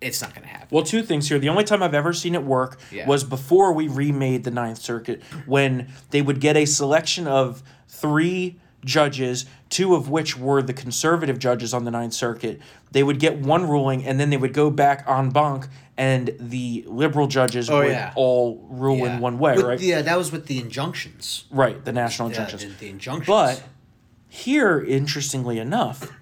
it's 0.00 0.20
not 0.20 0.30
going 0.34 0.42
to 0.42 0.48
happen. 0.48 0.68
Well, 0.70 0.84
two 0.84 1.02
things 1.02 1.28
here. 1.28 1.38
The 1.38 1.48
only 1.48 1.64
time 1.64 1.82
I've 1.82 1.94
ever 1.94 2.12
seen 2.12 2.34
it 2.34 2.42
work 2.42 2.78
Yeah. 2.92 3.06
was 3.06 3.24
before 3.24 3.72
we 3.72 3.88
remade 3.88 4.44
the 4.44 4.50
Ninth 4.50 4.78
Circuit, 4.78 5.22
when 5.46 5.88
they 6.10 6.20
would 6.22 6.40
get 6.40 6.56
a 6.56 6.64
selection 6.66 7.26
of 7.26 7.62
three 7.88 8.60
judges, 8.84 9.46
two 9.68 9.94
of 9.96 10.08
which 10.10 10.36
were 10.36 10.62
the 10.62 10.72
conservative 10.74 11.38
judges 11.38 11.74
on 11.74 11.84
the 11.84 11.90
Ninth 11.90 12.12
Circuit. 12.12 12.60
They 12.92 13.02
would 13.02 13.18
get 13.18 13.38
one 13.38 13.68
ruling, 13.68 14.04
and 14.04 14.20
then 14.20 14.30
they 14.30 14.36
would 14.36 14.52
go 14.52 14.70
back 14.70 15.02
on 15.08 15.30
banc, 15.30 15.66
and 15.96 16.36
the 16.38 16.84
liberal 16.86 17.26
judges 17.26 17.68
Oh, 17.70 17.78
would 17.78 17.88
yeah. 17.92 18.12
all 18.14 18.64
rule 18.68 19.04
in 19.06 19.18
one 19.18 19.38
way, 19.38 19.56
With 19.56 19.64
right? 19.64 19.92
uh, 19.92 20.02
that 20.02 20.16
was 20.18 20.30
with 20.30 20.46
the 20.46 20.58
injunctions. 20.60 21.46
right, 21.50 21.82
the 21.84 21.92
national 21.92 22.30
Yeah, 22.30 22.42
injunctions. 22.42 22.74
the, 22.74 22.78
the 22.84 22.90
injunctions. 22.90 23.26
But 23.26 23.62
here, 24.28 24.78
interestingly 24.80 25.58
enough, 25.58 26.12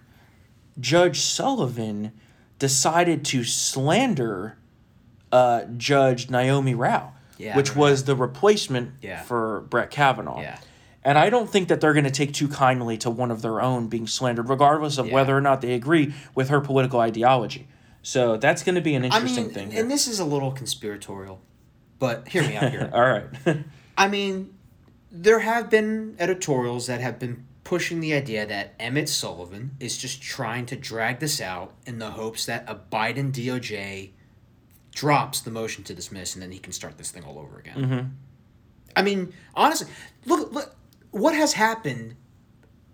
Judge 0.80 1.20
Sullivan 1.20 2.12
decided 2.64 3.26
to 3.26 3.44
slander 3.44 4.56
uh, 5.30 5.64
Judge 5.76 6.30
Naomi 6.30 6.74
Rao, 6.74 7.12
Yeah, 7.36 7.54
which 7.58 7.76
was 7.76 8.04
the 8.04 8.16
replacement 8.16 8.92
Yeah. 9.02 9.20
for 9.20 9.66
Brett 9.68 9.90
Kavanaugh. 9.90 10.40
Yeah. 10.40 10.58
And 11.02 11.18
I 11.18 11.28
don't 11.28 11.50
think 11.50 11.68
that 11.68 11.82
they're 11.82 11.92
going 11.92 12.06
to 12.06 12.10
take 12.10 12.32
too 12.32 12.48
kindly 12.48 12.96
to 12.98 13.10
one 13.10 13.30
of 13.30 13.42
their 13.42 13.60
own 13.60 13.88
being 13.88 14.06
slandered, 14.06 14.48
regardless 14.48 14.96
of 14.96 15.10
whether 15.10 15.36
or 15.36 15.42
not 15.42 15.60
they 15.60 15.74
agree 15.74 16.14
with 16.34 16.48
her 16.48 16.62
political 16.62 17.00
ideology. 17.00 17.68
So 18.00 18.38
that's 18.38 18.62
going 18.62 18.76
to 18.76 18.80
be 18.80 18.94
an 18.94 19.02
I 19.04 19.08
interesting 19.08 19.44
mean, 19.44 19.54
thing. 19.54 19.70
Here. 19.72 19.82
and 19.82 19.90
this 19.90 20.08
is 20.08 20.18
a 20.20 20.24
little 20.24 20.52
conspiratorial, 20.52 21.42
but 21.98 22.28
hear 22.28 22.44
me 22.44 22.56
out 22.56 22.70
here. 22.70 22.88
All 22.94 23.02
right. 23.02 23.26
I 23.98 24.08
mean, 24.08 24.54
there 25.12 25.40
have 25.40 25.68
been 25.68 26.16
editorials 26.18 26.86
that 26.86 27.02
have 27.02 27.18
been 27.18 27.44
pushing 27.64 28.00
the 28.00 28.12
idea 28.14 28.46
that 28.46 28.74
Emmett 28.78 29.08
Sullivan 29.08 29.72
is 29.80 29.96
just 29.96 30.22
trying 30.22 30.66
to 30.66 30.76
drag 30.76 31.18
this 31.18 31.40
out 31.40 31.72
in 31.86 31.98
the 31.98 32.10
hopes 32.10 32.46
that 32.46 32.64
a 32.68 32.74
Biden 32.74 33.32
DOJ 33.32 34.10
drops 34.94 35.40
the 35.40 35.50
motion 35.50 35.82
to 35.84 35.94
dismiss 35.94 36.34
and 36.34 36.42
then 36.42 36.52
he 36.52 36.58
can 36.58 36.72
start 36.72 36.98
this 36.98 37.10
thing 37.10 37.24
all 37.24 37.38
over 37.38 37.58
again. 37.58 37.76
Mm-hmm. 37.76 38.06
I 38.96 39.02
mean, 39.02 39.32
honestly, 39.54 39.88
look, 40.26 40.52
look, 40.52 40.76
what 41.10 41.34
has 41.34 41.54
happened 41.54 42.14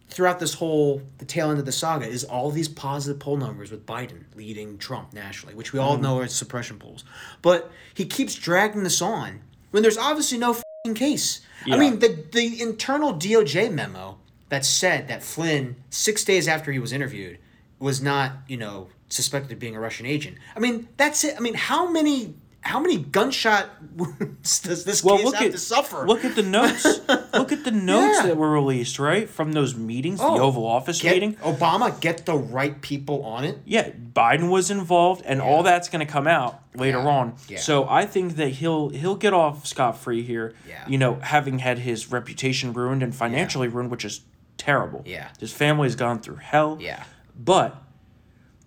throughout 0.08 0.38
this 0.40 0.54
whole 0.54 1.02
the 1.18 1.24
tail 1.24 1.50
end 1.50 1.58
of 1.58 1.66
the 1.66 1.72
saga 1.72 2.06
is 2.06 2.24
all 2.24 2.50
these 2.50 2.68
positive 2.68 3.20
poll 3.20 3.36
numbers 3.36 3.70
with 3.70 3.84
Biden 3.86 4.24
leading 4.34 4.78
Trump 4.78 5.12
nationally, 5.12 5.54
which 5.54 5.72
we 5.72 5.78
all 5.78 5.94
Mm-hmm. 5.94 6.02
know 6.02 6.18
are 6.18 6.26
suppression 6.28 6.78
polls. 6.78 7.04
But 7.42 7.70
he 7.92 8.06
keeps 8.06 8.34
dragging 8.34 8.82
this 8.82 9.02
on 9.02 9.40
when 9.72 9.82
there's 9.82 9.98
obviously 9.98 10.38
no 10.38 10.56
case. 10.94 11.40
Yeah. 11.66 11.74
I 11.74 11.78
mean, 11.78 11.98
the 11.98 12.24
the 12.32 12.62
internal 12.62 13.12
DOJ 13.12 13.70
memo 13.72 14.18
that 14.51 14.64
said 14.64 15.09
that 15.09 15.22
Flynn 15.22 15.76
six 15.88 16.22
days 16.24 16.46
after 16.46 16.70
he 16.70 16.78
was 16.78 16.92
interviewed 16.92 17.38
was 17.78 18.03
not 18.03 18.32
you 18.46 18.57
know 18.59 18.88
suspected 19.09 19.51
of 19.53 19.59
being 19.59 19.74
a 19.74 19.80
Russian 19.80 20.07
agent. 20.07 20.36
I 20.55 20.61
mean, 20.61 20.86
that's 20.96 21.24
it. 21.24 21.34
I 21.36 21.40
mean, 21.40 21.55
how 21.55 21.88
many 21.90 22.34
how 22.62 22.78
many 22.78 22.98
gunshot 22.98 23.70
wounds 23.96 24.61
does 24.64 24.84
this 24.84 25.03
Well, 25.03 25.16
case 25.16 25.24
look 25.24 25.34
have 25.36 25.46
at 25.46 25.53
to 25.53 25.59
suffer? 25.59 26.07
look 26.07 26.26
at 26.26 26.34
the 26.36 26.42
notes. 26.42 26.84
look 27.32 27.53
at 27.53 27.64
the 27.64 27.70
notes 27.70 28.18
Yeah. 28.18 28.26
that 28.26 28.36
were 28.36 28.51
released 28.51 28.98
right 28.98 29.30
from 29.30 29.53
those 29.53 29.74
meetings, 29.74 30.18
the 30.18 30.26
Oh, 30.26 30.40
Oval 30.40 30.66
Office 30.66 31.01
get, 31.01 31.14
meeting. 31.14 31.36
Obama 31.36 31.98
get 32.01 32.26
the 32.26 32.36
right 32.36 32.78
people 32.82 33.24
on 33.24 33.44
it. 33.44 33.59
Yeah, 33.64 33.88
Biden 33.90 34.51
was 34.51 34.70
involved, 34.70 35.22
and 35.24 35.40
all 35.40 35.62
that's 35.62 35.88
going 35.88 36.07
to 36.07 36.12
come 36.12 36.26
out 36.26 36.61
later 36.74 36.98
Yeah. 36.98 37.09
on. 37.09 37.34
Yeah. 37.48 37.59
So 37.61 37.88
I 37.88 38.05
think 38.05 38.36
that 38.36 38.48
he'll 38.51 38.90
he'll 38.90 39.16
get 39.16 39.32
off 39.32 39.66
scot 39.66 39.96
free 39.96 40.22
here. 40.22 40.53
Yeah. 40.68 40.84
You 40.86 40.98
know, 40.98 41.14
having 41.22 41.61
had 41.61 41.78
his 41.78 42.12
reputation 42.12 42.74
ruined 42.74 43.03
and 43.03 43.14
financially 43.14 43.68
ruined, 43.68 43.90
which 43.90 44.05
is 44.05 44.20
terrible. 44.61 45.02
Yeah. 45.04 45.28
His 45.40 45.52
family's 45.52 45.94
gone 45.96 46.20
through 46.20 46.36
hell. 46.36 46.76
Yeah. 46.80 47.02
But 47.36 47.82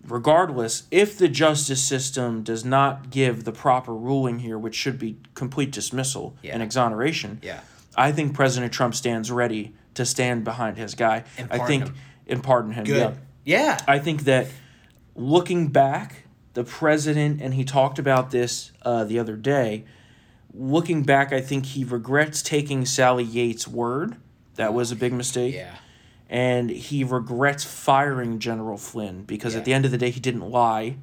regardless, 0.05 0.83
if 0.91 1.17
the 1.17 1.27
justice 1.29 1.81
system 1.81 2.43
does 2.43 2.65
not 2.65 3.09
give 3.09 3.43
the 3.43 3.51
proper 3.51 3.93
ruling 3.93 4.39
here, 4.39 4.57
which 4.57 4.75
should 4.75 4.99
be 4.99 5.17
complete 5.33 5.71
dismissal 5.71 6.35
Yeah. 6.41 6.53
and 6.53 6.63
exoneration, 6.63 7.39
Yeah. 7.41 7.61
I 7.95 8.11
think 8.11 8.33
President 8.33 8.73
Trump 8.73 8.95
stands 8.95 9.31
ready 9.31 9.73
to 9.93 10.05
stand 10.05 10.43
behind 10.43 10.77
his 10.77 10.95
guy. 10.95 11.23
And 11.37 11.47
I 11.51 11.59
think 11.59 11.85
him. 11.85 11.95
and 12.27 12.43
pardon 12.43 12.71
him. 12.73 12.85
Good. 12.85 13.15
Yeah. 13.45 13.59
Yeah. 13.59 13.77
I 13.87 13.99
think 13.99 14.23
that 14.23 14.47
looking 15.15 15.67
back, 15.67 16.23
the 16.53 16.63
president, 16.63 17.41
and 17.41 17.53
he 17.53 17.63
talked 17.63 17.99
about 17.99 18.31
this 18.31 18.71
uh, 18.81 19.03
the 19.03 19.19
other 19.19 19.35
day. 19.35 19.85
Looking 20.55 21.01
back, 21.03 21.33
I 21.33 21.41
think 21.41 21.65
he 21.67 21.83
regrets 21.83 22.41
taking 22.43 22.85
Sally 22.85 23.23
Yates' 23.23 23.67
word. 23.67 24.17
That 24.55 24.73
was 24.73 24.91
a 24.91 24.95
big 24.95 25.13
mistake. 25.13 25.53
yeah. 25.55 25.75
And 26.29 26.69
he 26.69 27.03
regrets 27.03 27.63
firing 27.63 28.39
General 28.39 28.77
Flynn 28.77 29.23
because 29.23 29.53
Yeah. 29.53 29.59
at 29.59 29.65
the 29.65 29.73
end 29.73 29.85
of 29.85 29.91
the 29.91 29.97
day, 29.97 30.09
he 30.09 30.19
didn't 30.19 30.49
lie. 30.49 30.95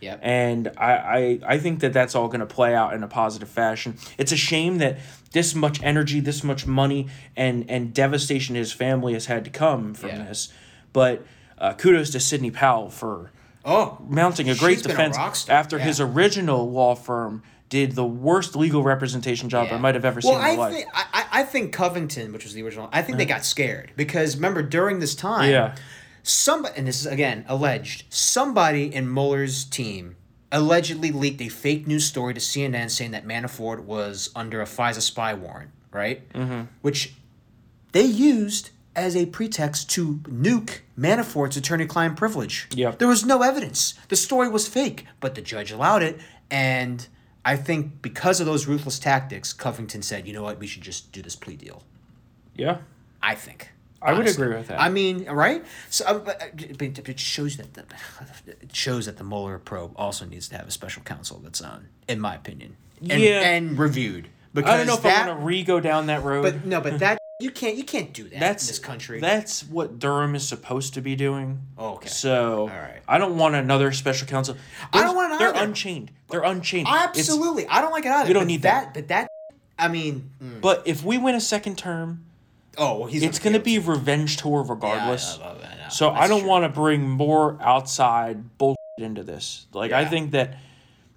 Yep. 0.00 0.20
And 0.22 0.68
I, 0.78 0.92
I, 0.92 1.38
I 1.54 1.58
think 1.58 1.80
that 1.80 1.92
that's 1.92 2.14
all 2.14 2.28
going 2.28 2.40
to 2.40 2.46
play 2.46 2.74
out 2.74 2.94
in 2.94 3.02
a 3.02 3.08
positive 3.08 3.48
fashion. 3.48 3.98
It's 4.16 4.30
a 4.32 4.36
shame 4.36 4.78
that 4.78 4.98
this 5.32 5.54
much 5.54 5.82
energy, 5.82 6.20
this 6.20 6.42
much 6.44 6.66
money, 6.66 7.08
and, 7.36 7.68
and 7.68 7.92
devastation 7.92 8.54
his 8.54 8.72
family 8.72 9.12
has 9.14 9.26
had 9.26 9.44
to 9.44 9.50
come 9.50 9.92
from 9.94 10.10
Yeah. 10.10 10.24
this. 10.24 10.52
But 10.92 11.26
uh, 11.58 11.74
kudos 11.74 12.10
to 12.10 12.20
Sidney 12.20 12.52
Powell 12.52 12.88
for 12.90 13.32
oh. 13.64 13.98
mounting 14.08 14.48
a 14.48 14.54
great 14.54 14.78
She's 14.78 14.86
a 14.86 14.88
defense 14.90 15.18
after 15.48 15.76
yeah. 15.78 15.84
his 15.84 16.00
original 16.00 16.70
law 16.70 16.94
firm 16.94 17.42
did 17.68 17.92
the 17.92 18.04
worst 18.04 18.56
legal 18.56 18.82
representation 18.82 19.48
job 19.48 19.68
I 19.70 19.76
might 19.78 19.94
have 19.94 20.04
ever 20.04 20.20
well, 20.24 20.34
seen 20.34 20.50
in 20.50 20.56
my 20.56 20.62
I 20.62 20.66
life. 20.66 20.74
Think, 20.74 20.88
I, 20.94 21.04
I 21.12 21.24
I 21.40 21.42
think 21.44 21.72
Covington, 21.72 22.32
which 22.32 22.44
was 22.44 22.54
the 22.54 22.62
original, 22.62 22.88
I 22.92 23.02
think 23.02 23.18
they 23.18 23.24
got 23.26 23.44
scared 23.44 23.92
because 23.96 24.36
remember 24.36 24.62
during 24.62 24.98
this 25.00 25.14
time, 25.14 25.50
Yeah. 25.50 25.76
somebody, 26.22 26.74
and 26.78 26.86
this 26.86 27.00
is 27.00 27.06
again 27.06 27.44
alleged, 27.48 28.04
somebody 28.08 28.92
in 28.94 29.12
Mueller's 29.12 29.64
team 29.64 30.16
allegedly 30.50 31.10
leaked 31.12 31.42
a 31.42 31.48
fake 31.48 31.86
news 31.86 32.06
story 32.06 32.32
to 32.34 32.40
CNN 32.40 32.90
saying 32.90 33.10
that 33.10 33.26
Manafort 33.26 33.84
was 33.84 34.30
under 34.34 34.62
a 34.62 34.64
FISA 34.64 35.02
spy 35.02 35.34
warrant, 35.34 35.70
right? 35.92 36.26
Mm-hmm. 36.32 36.62
Which 36.80 37.14
they 37.92 38.02
used 38.04 38.70
as 38.96 39.14
a 39.14 39.26
pretext 39.26 39.90
to 39.90 40.14
nuke 40.24 40.78
Manafort's 40.98 41.56
attorney-client 41.56 42.16
privilege. 42.16 42.66
Yep. 42.74 42.98
There 42.98 43.06
was 43.06 43.24
no 43.24 43.42
evidence. 43.42 43.94
The 44.08 44.16
story 44.16 44.48
was 44.48 44.66
fake, 44.66 45.06
but 45.20 45.34
the 45.36 45.42
judge 45.42 45.70
allowed 45.70 46.02
it, 46.02 46.18
and 46.50 47.06
I 47.48 47.56
think 47.56 48.02
because 48.02 48.40
of 48.40 48.46
those 48.46 48.66
ruthless 48.66 48.98
tactics, 48.98 49.54
Covington 49.54 50.02
said, 50.02 50.26
"You 50.26 50.34
know 50.34 50.42
what? 50.42 50.58
We 50.58 50.66
should 50.66 50.82
just 50.82 51.12
do 51.12 51.22
this 51.22 51.34
plea 51.34 51.56
deal." 51.56 51.82
yeah. 52.54 52.78
I 53.20 53.34
think. 53.34 53.70
I 54.00 54.12
would 54.12 54.28
agree 54.28 54.54
with 54.54 54.68
that. 54.68 54.80
I 54.80 54.90
mean, 54.90 55.24
right? 55.28 55.64
So, 55.90 56.04
uh, 56.04 56.18
but, 56.18 56.40
uh, 56.40 56.46
it 56.78 57.18
shows 57.18 57.56
that 57.56 57.74
the, 57.74 57.84
it 58.46 58.76
shows 58.76 59.06
that 59.06 59.16
the 59.16 59.24
Mueller 59.24 59.58
probe 59.58 59.92
also 59.96 60.24
needs 60.24 60.46
to 60.48 60.56
have 60.56 60.68
a 60.68 60.70
special 60.70 61.02
counsel 61.02 61.40
that's 61.42 61.60
on, 61.60 61.88
in 62.06 62.20
my 62.20 62.36
opinion, 62.36 62.76
and, 63.00 63.20
Yeah. 63.20 63.40
and 63.40 63.76
reviewed. 63.76 64.28
Because 64.54 64.70
I 64.70 64.76
don't 64.76 64.86
know 64.86 64.94
if 64.94 65.02
that, 65.02 65.24
I 65.24 65.28
want 65.28 65.40
to 65.40 65.44
re 65.46 65.64
go 65.64 65.80
down 65.80 66.06
that 66.06 66.22
road. 66.22 66.42
But 66.42 66.64
no, 66.64 66.80
but 66.80 66.98
that 67.04 67.18
you 67.40 67.50
can't 67.52 67.76
you 67.76 67.84
can't 67.84 68.12
do 68.12 68.24
that 68.24 68.40
that's 68.40 68.64
in 68.64 68.68
this 68.68 68.78
country. 68.80 69.20
That's 69.20 69.62
what 69.62 69.98
Durham 70.00 70.34
is 70.34 70.46
supposed 70.46 70.94
to 70.94 71.00
be 71.00 71.14
doing. 71.14 71.60
Oh, 71.76 71.94
okay. 71.94 72.08
So 72.08 72.66
right. 72.68 73.00
I 73.06 73.18
don't 73.18 73.36
want 73.36 73.54
another 73.54 73.92
special 73.92 74.26
counsel. 74.26 74.56
I 74.92 75.02
don't 75.02 75.14
want 75.14 75.38
They're 75.38 75.54
either. 75.54 75.64
unchained. 75.64 76.10
They're 76.30 76.42
unchained. 76.42 76.88
It's- 76.88 77.04
Absolutely, 77.04 77.66
I 77.68 77.80
don't 77.80 77.92
like 77.92 78.04
it 78.04 78.10
either. 78.10 78.28
We 78.28 78.34
don't 78.34 78.48
need 78.48 78.62
that. 78.62 78.92
But 78.92 79.08
that, 79.08 79.28
I 79.78 79.86
mean, 79.86 80.30
mm, 80.42 80.60
but 80.60 80.82
if 80.86 81.04
we 81.04 81.16
win 81.16 81.36
a 81.36 81.40
second 81.40 81.78
term, 81.78 82.24
oh, 82.76 82.98
well, 82.98 83.08
he's 83.08 83.22
it's 83.22 83.38
going 83.38 83.52
to 83.52 83.60
be 83.60 83.78
revenge 83.78 84.38
tour 84.38 84.64
regardless. 84.64 85.38
Yeah, 85.38 85.46
I 85.46 85.52
know, 85.52 85.58
I 85.60 85.76
know. 85.76 85.88
So 85.90 86.10
I 86.10 86.26
don't 86.26 86.44
want 86.44 86.64
to 86.64 86.68
bring 86.68 87.08
more 87.08 87.56
outside 87.62 88.58
bullshit 88.58 88.78
into 88.98 89.22
this. 89.22 89.66
Like 89.72 89.92
I 89.92 90.04
think 90.04 90.32
that 90.32 90.56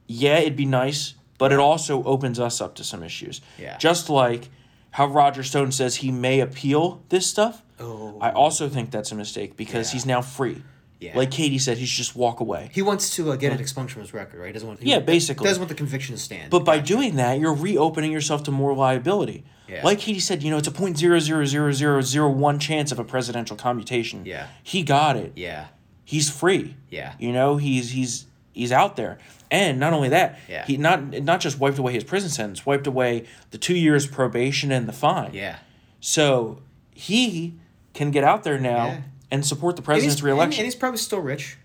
yeah, 0.06 0.38
it'd 0.38 0.56
be 0.56 0.66
nice, 0.66 1.16
but 1.40 1.52
it 1.52 1.58
also 1.58 2.04
opens 2.04 2.40
us 2.40 2.62
up 2.62 2.76
to 2.76 2.84
some 2.84 3.02
issues. 3.02 3.42
Yeah. 3.58 3.78
Just 3.78 4.08
like 4.08 4.50
how 4.92 5.08
Roger 5.08 5.44
Stone 5.44 5.72
says 5.72 5.98
he 5.98 6.12
may 6.12 6.40
appeal 6.40 7.02
this 7.10 7.26
stuff. 7.28 7.64
Oh. 7.80 8.18
I 8.22 8.32
also 8.32 8.70
think 8.70 8.92
that's 8.92 9.12
a 9.12 9.16
mistake 9.16 9.58
because 9.58 9.90
Yeah. 9.90 9.94
he's 9.94 10.06
now 10.06 10.22
free. 10.22 10.64
Yeah. 11.00 11.18
Like 11.18 11.32
Katie 11.32 11.58
said, 11.58 11.80
he 11.80 11.86
should 11.88 11.98
just 11.98 12.16
walk 12.16 12.42
away. 12.42 12.70
He 12.74 12.84
wants 12.84 13.16
to 13.16 13.32
uh, 13.32 13.36
get 13.36 13.52
it 13.54 13.60
expunged 13.60 13.94
from 13.94 14.04
his 14.04 14.14
record, 14.14 14.40
right? 14.40 14.48
He 14.48 14.54
doesn't 14.54 14.68
want. 14.68 14.82
He 14.84 14.92
Yeah, 14.92 15.00
basically. 15.00 15.46
doesn't 15.46 15.60
want 15.60 15.70
the 15.70 15.76
conviction 15.76 16.14
to 16.16 16.22
stand. 16.22 16.52
But 16.52 16.64
by 16.64 16.78
doing 16.78 17.16
that, 17.16 17.40
you're 17.40 17.56
reopening 17.56 18.12
yourself 18.12 18.44
to 18.44 18.52
more 18.52 18.76
liability. 18.76 19.44
Yeah. 19.68 19.84
Like 19.84 19.98
Katie 20.00 20.20
said, 20.20 20.44
you 20.44 20.52
know, 20.52 20.58
it's 20.58 20.68
a 20.68 20.72
point 20.72 21.00
zero 21.00 21.18
zero 21.18 21.44
zero 21.46 21.72
zero 21.72 22.02
zero 22.02 22.30
one 22.30 22.60
chance 22.60 22.92
of 22.92 23.00
a 23.00 23.04
presidential 23.04 23.56
commutation. 23.58 24.26
Yeah. 24.28 24.48
He 24.62 24.84
got 24.84 25.16
it. 25.18 25.32
yeah, 25.36 25.68
He's 26.06 26.30
free. 26.30 26.76
Yeah. 26.90 27.14
You 27.18 27.32
know, 27.32 27.58
he's 27.58 27.92
he's 27.92 28.26
he's 28.54 28.72
out 28.72 28.96
there. 28.96 29.18
And 29.50 29.80
not 29.80 29.92
only 29.94 30.10
that, 30.10 30.40
Yeah. 30.50 30.66
he 30.66 30.78
not 30.78 31.04
not 31.24 31.42
just 31.42 31.60
wiped 31.60 31.78
away 31.78 31.94
his 31.94 32.04
prison 32.04 32.30
sentence, 32.30 32.66
wiped 32.66 32.88
away 32.88 33.26
the 33.52 33.58
two 33.58 33.76
years 33.76 34.08
probation 34.08 34.72
and 34.72 34.88
the 34.88 34.94
fine. 34.94 35.34
yeah. 35.34 35.58
So 36.00 36.62
he 36.94 37.56
can 37.94 38.12
get 38.12 38.24
out 38.24 38.44
there 38.44 38.60
now 38.60 38.86
Yeah. 38.86 39.02
and 39.30 39.46
support 39.46 39.76
the 39.76 39.82
president's 39.82 40.16
he's, 40.16 40.24
reelection. 40.24 40.62
and 40.62 40.66
he's 40.66 40.76
probably 40.76 40.98
still 40.98 41.20
rich. 41.20 41.58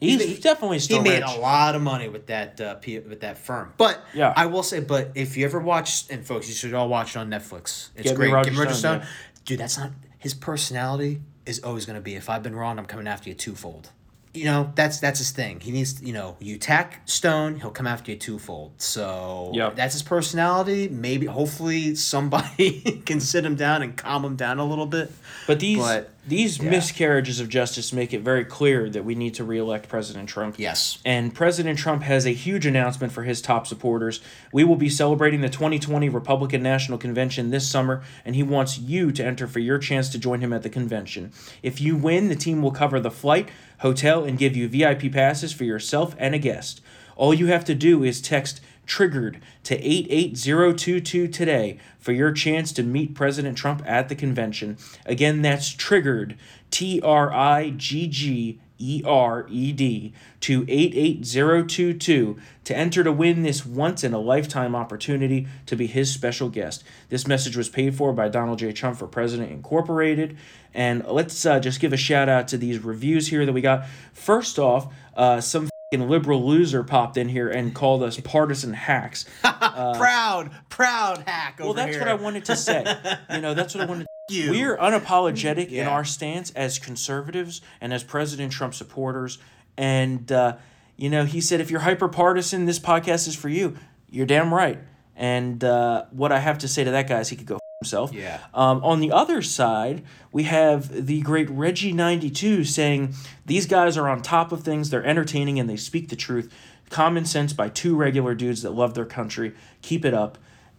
he's, 0.00 0.22
he- 0.24 0.36
definitely 0.40 0.78
still 0.78 0.98
he 1.02 1.02
made 1.10 1.22
rich. 1.22 1.36
a 1.36 1.40
lot 1.40 1.74
of 1.74 1.82
money 1.82 2.08
with 2.08 2.26
that 2.28 2.60
uh, 2.60 2.74
P- 2.76 2.98
with 3.00 3.20
that 3.20 3.36
firm. 3.36 3.72
But 3.76 4.00
Yeah. 4.14 4.32
I 4.36 4.46
will 4.46 4.62
say, 4.62 4.80
but 4.80 5.10
if 5.14 5.36
you 5.36 5.44
ever 5.44 5.58
watch, 5.60 6.04
and 6.10 6.24
folks, 6.26 6.48
you 6.48 6.54
should 6.54 6.72
all 6.72 6.88
watch 6.88 7.10
it 7.14 7.18
on 7.18 7.28
Netflix. 7.28 7.88
It's 7.96 8.04
Get 8.08 8.16
great. 8.16 8.32
Roger 8.32 8.50
Get 8.50 8.56
me 8.58 8.64
Roger 8.64 8.74
Stone, 8.74 9.00
Stone. 9.00 9.10
Dude, 9.44 9.58
that's 9.60 9.76
not 9.76 9.90
his 10.18 10.32
personality. 10.34 11.20
Is 11.46 11.60
always 11.64 11.84
going 11.86 11.96
to 11.96 12.02
be. 12.02 12.14
If 12.14 12.28
I've 12.30 12.42
been 12.42 12.54
wrong, 12.54 12.78
I'm 12.78 12.84
coming 12.86 13.06
after 13.08 13.28
you 13.30 13.34
twofold. 13.34 13.90
You 14.34 14.44
know, 14.44 14.72
that's 14.74 15.00
that's 15.00 15.18
his 15.18 15.30
thing. 15.30 15.58
He 15.60 15.70
needs, 15.72 16.00
you 16.02 16.12
know, 16.12 16.36
you 16.38 16.56
attack 16.56 17.02
Stone, 17.06 17.60
he'll 17.60 17.70
come 17.70 17.86
after 17.86 18.12
you 18.12 18.18
twofold. 18.18 18.72
So 18.76 19.50
Yep. 19.54 19.76
that's 19.76 19.94
his 19.94 20.02
personality. 20.02 20.88
Maybe, 20.88 21.26
hopefully, 21.26 21.94
somebody 21.94 23.02
can 23.06 23.20
sit 23.20 23.44
him 23.44 23.56
down 23.56 23.82
and 23.82 23.96
calm 23.96 24.24
him 24.24 24.36
down 24.36 24.58
a 24.58 24.64
little 24.64 24.86
bit. 24.86 25.10
But 25.46 25.60
these 25.60 25.78
But, 25.78 26.10
these 26.26 26.58
yeah. 26.62 26.68
miscarriages 26.68 27.40
of 27.40 27.48
justice 27.48 27.90
make 27.90 28.12
it 28.12 28.20
very 28.20 28.44
clear 28.44 28.90
that 28.90 29.02
we 29.02 29.14
need 29.14 29.32
to 29.34 29.44
reelect 29.44 29.88
President 29.88 30.28
Trump. 30.28 30.56
Yes. 30.58 30.98
And 31.06 31.34
President 31.34 31.78
Trump 31.78 32.02
has 32.02 32.26
a 32.26 32.34
huge 32.34 32.66
announcement 32.66 33.14
for 33.14 33.22
his 33.22 33.40
top 33.40 33.66
supporters. 33.66 34.20
We 34.52 34.62
will 34.62 34.76
be 34.76 34.90
celebrating 34.90 35.40
the 35.40 35.48
2020 35.48 36.10
Republican 36.10 36.62
National 36.62 36.98
Convention 36.98 37.48
this 37.50 37.66
summer, 37.66 38.02
and 38.26 38.36
he 38.36 38.42
wants 38.42 38.78
you 38.78 39.10
to 39.12 39.24
enter 39.24 39.46
for 39.46 39.58
your 39.60 39.78
chance 39.78 40.10
to 40.10 40.18
join 40.18 40.40
him 40.42 40.52
at 40.52 40.62
the 40.62 40.68
convention. 40.68 41.32
If 41.62 41.80
you 41.80 41.96
win, 41.96 42.28
the 42.28 42.36
team 42.36 42.60
will 42.60 42.72
cover 42.72 43.00
the 43.00 43.10
flight, 43.10 43.48
hotel, 43.78 44.24
and 44.24 44.38
give 44.38 44.56
you 44.56 44.68
VIP 44.68 45.12
passes 45.12 45.52
for 45.52 45.64
yourself 45.64 46.14
and 46.18 46.34
a 46.34 46.38
guest. 46.38 46.80
All 47.16 47.34
you 47.34 47.46
have 47.48 47.64
to 47.66 47.74
do 47.74 48.04
is 48.04 48.20
text 48.20 48.60
triggered 48.86 49.40
to 49.64 49.76
88022 49.76 51.28
today 51.28 51.78
for 51.98 52.12
your 52.12 52.32
chance 52.32 52.72
to 52.72 52.82
meet 52.82 53.14
President 53.14 53.58
Trump 53.58 53.82
at 53.86 54.08
the 54.08 54.14
convention. 54.14 54.78
Again, 55.04 55.42
that's 55.42 55.68
triggered 55.70 56.36
T 56.70 57.00
R 57.02 57.32
I 57.32 57.70
G 57.70 58.06
G 58.06 58.60
E 58.78 59.02
R 59.04 59.46
E 59.50 59.72
D 59.72 60.12
to 60.40 60.64
88022 60.68 62.36
to 62.64 62.76
enter 62.76 63.04
to 63.04 63.12
win 63.12 63.42
this 63.42 63.64
once 63.66 64.04
in 64.04 64.12
a 64.14 64.18
lifetime 64.18 64.74
opportunity 64.74 65.46
to 65.66 65.76
be 65.76 65.86
his 65.86 66.12
special 66.12 66.48
guest. 66.48 66.84
This 67.08 67.26
message 67.26 67.56
was 67.56 67.68
paid 67.68 67.94
for 67.94 68.12
by 68.12 68.28
Donald 68.28 68.58
J. 68.58 68.72
Trump 68.72 68.98
for 68.98 69.06
President 69.06 69.50
Incorporated. 69.50 70.36
And 70.74 71.04
let's 71.06 71.44
uh, 71.46 71.60
just 71.60 71.80
give 71.80 71.92
a 71.92 71.96
shout 71.96 72.28
out 72.28 72.48
to 72.48 72.58
these 72.58 72.78
reviews 72.84 73.28
here 73.28 73.44
that 73.46 73.52
we 73.52 73.60
got. 73.60 73.86
First 74.12 74.58
off, 74.58 74.92
uh, 75.16 75.40
some 75.40 75.68
fing 75.90 76.08
liberal 76.08 76.46
loser 76.46 76.84
popped 76.84 77.16
in 77.16 77.28
here 77.28 77.48
and 77.48 77.74
called 77.74 78.02
us 78.02 78.20
partisan 78.20 78.74
hacks. 78.74 79.24
proud, 79.42 80.50
proud 80.68 81.24
hack 81.26 81.54
over 81.60 81.68
Well, 81.68 81.74
that's 81.74 81.92
here. 81.92 82.00
what 82.00 82.08
I 82.08 82.14
wanted 82.14 82.44
to 82.46 82.56
say. 82.56 82.84
You 83.30 83.40
know, 83.40 83.54
that's 83.54 83.74
what 83.74 83.84
I 83.84 83.86
wanted. 83.86 84.06
You. 84.30 84.50
We're 84.50 84.76
unapologetic 84.76 85.70
in 85.70 85.86
our 85.86 86.04
stance 86.04 86.50
as 86.52 86.78
conservatives 86.78 87.60
and 87.80 87.92
as 87.92 88.04
President 88.04 88.52
Trump 88.52 88.74
supporters. 88.74 89.38
And 89.76 90.30
uh, 90.30 90.56
you 90.96 91.08
know, 91.10 91.24
he 91.24 91.40
said, 91.40 91.60
if 91.60 91.70
you're 91.70 91.80
hyper 91.80 92.08
partisan, 92.08 92.66
this 92.66 92.78
podcast 92.78 93.28
is 93.28 93.36
for 93.36 93.48
you. 93.48 93.76
You're 94.10 94.26
damn 94.26 94.52
right. 94.52 94.78
And 95.14 95.62
uh, 95.64 96.06
what 96.10 96.32
I 96.32 96.38
have 96.40 96.58
to 96.58 96.68
say 96.68 96.84
to 96.84 96.90
that 96.90 97.08
guy 97.08 97.20
is 97.20 97.28
he 97.28 97.36
could 97.36 97.46
go 97.46 97.56
f- 97.56 97.60
himself. 97.82 98.12
Yeah. 98.12 98.40
Um, 98.54 98.82
on 98.84 99.00
the 99.00 99.12
other 99.12 99.42
side, 99.42 100.04
we 100.32 100.44
have 100.44 101.06
the 101.06 101.20
great 101.22 101.48
Reggie92 101.48 102.66
saying, 102.66 103.14
These 103.46 103.66
guys 103.66 103.96
are 103.96 104.08
on 104.08 104.22
top 104.22 104.52
of 104.52 104.62
things, 104.62 104.90
they're 104.90 105.04
entertaining, 105.04 105.58
and 105.58 105.68
they 105.68 105.76
speak 105.76 106.08
the 106.08 106.16
truth. 106.16 106.52
common 106.90 107.24
sense 107.24 107.52
by 107.52 107.68
two 107.68 107.94
regular 107.96 108.34
dudes 108.34 108.62
that 108.62 108.70
love 108.70 108.94
their 108.94 109.04
country. 109.04 109.54
Keep 109.82 110.04
it 110.04 110.14
up. 110.14 110.38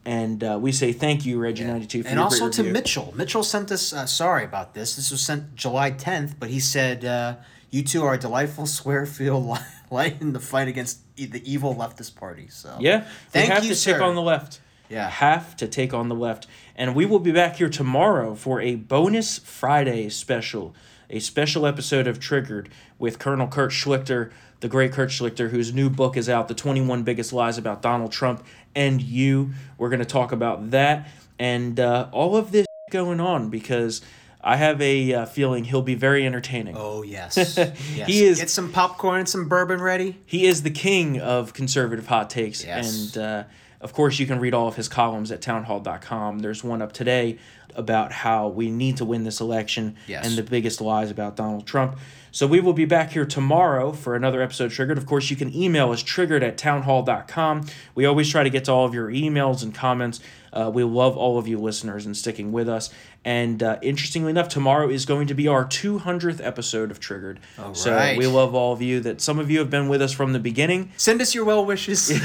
And 0.10 0.44
uh, 0.44 0.58
we 0.60 0.72
say 0.72 0.92
thank 0.92 1.24
you, 1.24 1.38
Reggie92, 1.38 2.02
for 2.04 2.08
and 2.10 2.20
also 2.20 2.50
to 2.50 2.62
review. 2.64 2.74
Mitchell. 2.74 3.14
Mitchell 3.16 3.44
sent 3.44 3.72
us. 3.72 3.94
Uh, 3.94 4.08
sorry 4.08 4.44
about 4.44 4.74
this. 4.74 4.96
This 4.96 5.12
was 5.12 5.22
sent 5.22 5.54
July 5.54 5.92
10th, 5.92 6.34
but 6.40 6.50
he 6.50 6.60
said, 6.60 7.06
uh, 7.06 7.36
"You 7.70 7.84
two 7.84 8.04
are 8.04 8.16
a 8.16 8.18
delightful 8.18 8.66
square 8.66 9.06
field 9.06 9.46
light 9.92 10.20
in 10.20 10.34
the 10.34 10.40
fight 10.40 10.68
against 10.68 11.02
e- 11.16 11.28
the 11.28 11.44
evil 11.54 11.76
leftist 11.76 12.16
party." 12.16 12.48
So 12.50 12.76
Yeah, 12.80 13.06
Thank 13.30 13.50
we 13.50 13.54
have 13.54 13.64
you, 13.66 13.70
to 13.70 13.76
sir. 13.76 13.94
take 13.94 14.02
on 14.02 14.16
the 14.16 14.24
left. 14.24 14.62
Yeah. 14.90 15.08
have 15.08 15.56
to 15.58 15.68
take 15.68 15.94
on 15.94 16.10
the 16.10 16.16
left, 16.16 16.48
and 16.76 16.96
we 16.96 17.06
will 17.06 17.20
be 17.20 17.32
back 17.32 17.58
here 17.58 17.70
tomorrow 17.70 18.34
for 18.34 18.60
a 18.62 18.74
bonus 18.74 19.38
Friday 19.38 20.10
special, 20.10 20.74
a 21.12 21.20
special 21.20 21.68
episode 21.68 22.08
of 22.08 22.20
Triggered 22.20 22.70
with 22.98 23.20
Colonel 23.20 23.48
Kurt 23.48 23.70
Schlichter, 23.70 24.32
the 24.62 24.68
great 24.68 24.92
Kurt 24.92 25.10
Schlichter, 25.10 25.50
whose 25.50 25.74
new 25.74 25.90
book 25.90 26.18
is 26.18 26.30
out, 26.30 26.48
"The 26.48 26.54
Twenty 26.56 26.82
One 26.82 27.04
Biggest 27.04 27.32
Lies 27.34 27.58
About 27.58 27.82
Donald 27.82 28.12
Trump 28.12 28.44
and 28.76 29.02
You." 29.02 29.52
We're 29.78 29.90
going 29.90 30.00
to 30.00 30.06
talk 30.06 30.32
about 30.32 30.72
that 30.72 31.08
and 31.38 31.80
uh, 31.80 32.08
all 32.12 32.36
of 32.36 32.52
this 32.52 32.66
going 32.92 33.20
on 33.20 33.50
because. 33.50 34.02
I 34.42 34.56
have 34.56 34.82
a 34.82 35.14
uh, 35.14 35.26
feeling 35.26 35.66
he'll 35.66 35.82
be 35.82 35.96
very 35.96 36.26
entertaining. 36.26 36.74
Oh 36.78 37.02
yes, 37.04 37.36
yes. 37.58 38.08
He 38.08 38.24
is- 38.24 38.40
Get 38.40 38.50
some 38.50 38.72
popcorn 38.72 39.20
and 39.20 39.28
some 39.28 39.50
bourbon 39.50 39.82
ready. 39.82 40.18
He 40.26 40.46
is 40.46 40.64
the 40.64 40.70
king 40.72 41.20
of 41.20 41.52
conservative 41.52 42.08
hot 42.08 42.30
takes. 42.30 42.64
Yes. 42.64 43.14
And 43.16 43.22
uh, 43.22 43.44
of 43.82 43.92
course, 43.92 44.18
you 44.18 44.26
can 44.26 44.40
read 44.40 44.54
all 44.54 44.70
of 44.70 44.78
his 44.78 44.88
columns 44.88 45.30
at 45.34 45.42
townhall.com. 45.42 46.40
There's 46.40 46.64
one 46.64 46.82
up 46.82 46.94
today 46.94 47.38
about 47.76 48.14
how 48.14 48.48
we 48.48 48.72
need 48.72 48.96
to 48.98 49.04
win 49.06 49.26
this 49.26 49.42
election 49.42 49.98
Yes. 50.08 50.26
and 50.26 50.38
the 50.38 50.44
biggest 50.50 50.80
lies 50.80 51.12
about 51.12 51.36
Donald 51.36 51.68
Trump. 51.68 51.98
So 52.32 52.46
we 52.48 52.60
will 52.60 52.74
be 52.74 52.86
back 52.86 53.12
here 53.12 53.26
tomorrow 53.26 53.92
for 53.92 54.16
another 54.16 54.42
episode 54.42 54.66
of 54.66 54.74
Triggered. 54.74 54.98
Of 54.98 55.06
course, 55.06 55.30
you 55.30 55.36
can 55.36 55.54
email 55.56 55.92
us 55.92 56.04
triggered 56.04 56.44
at 56.44 56.58
townhall.com. 56.58 57.66
We 57.96 58.06
always 58.06 58.30
try 58.30 58.44
to 58.44 58.50
get 58.50 58.66
to 58.66 58.72
all 58.72 58.86
of 58.86 58.94
your 58.94 59.10
emails 59.10 59.64
and 59.64 59.74
comments. 59.74 60.20
Uh, 60.52 60.72
we 60.74 60.84
love 60.84 61.16
all 61.16 61.38
of 61.38 61.48
you 61.48 61.60
listeners 61.60 62.06
and 62.06 62.16
sticking 62.16 62.52
with 62.52 62.68
us. 62.68 62.90
And 63.26 63.62
uh, 63.62 63.78
interestingly 63.82 64.32
enough, 64.32 64.48
tomorrow 64.50 64.90
is 64.90 65.06
going 65.06 65.28
to 65.28 65.34
be 65.34 65.48
our 65.48 65.66
200th 65.66 66.44
episode 66.46 66.90
of 66.92 67.00
Triggered. 67.00 67.40
All 67.58 67.76
so 67.76 67.94
right. 67.94 68.18
we 68.18 68.26
love 68.28 68.56
all 68.56 68.74
of 68.74 68.82
you. 68.82 69.00
That 69.00 69.22
some 69.22 69.40
of 69.40 69.52
you 69.52 69.60
have 69.60 69.70
been 69.70 69.90
with 69.90 70.02
us 70.02 70.12
from 70.14 70.34
the 70.34 70.40
beginning. 70.40 70.92
Send 70.98 71.22
us 71.22 71.36
your 71.36 71.46
well 71.46 71.66
wishes. 71.66 72.12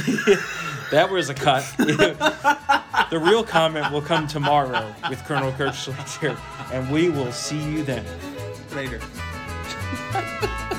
That 0.90 1.10
was 1.10 1.28
a 1.28 1.34
cut. 1.34 1.64
the 1.78 3.18
real 3.18 3.42
comment 3.42 3.90
will 3.90 4.02
come 4.02 4.28
tomorrow 4.28 4.94
with 5.08 5.24
Colonel 5.24 5.50
Kurt 5.52 5.72
Schlichter, 5.72 6.38
and 6.72 6.88
we 6.90 7.08
will 7.08 7.32
see 7.32 7.60
you 7.60 7.82
then. 7.82 8.04
Later. 8.74 9.00
Ha 10.14 10.20
ha 10.20 10.46
ha! 10.46 10.73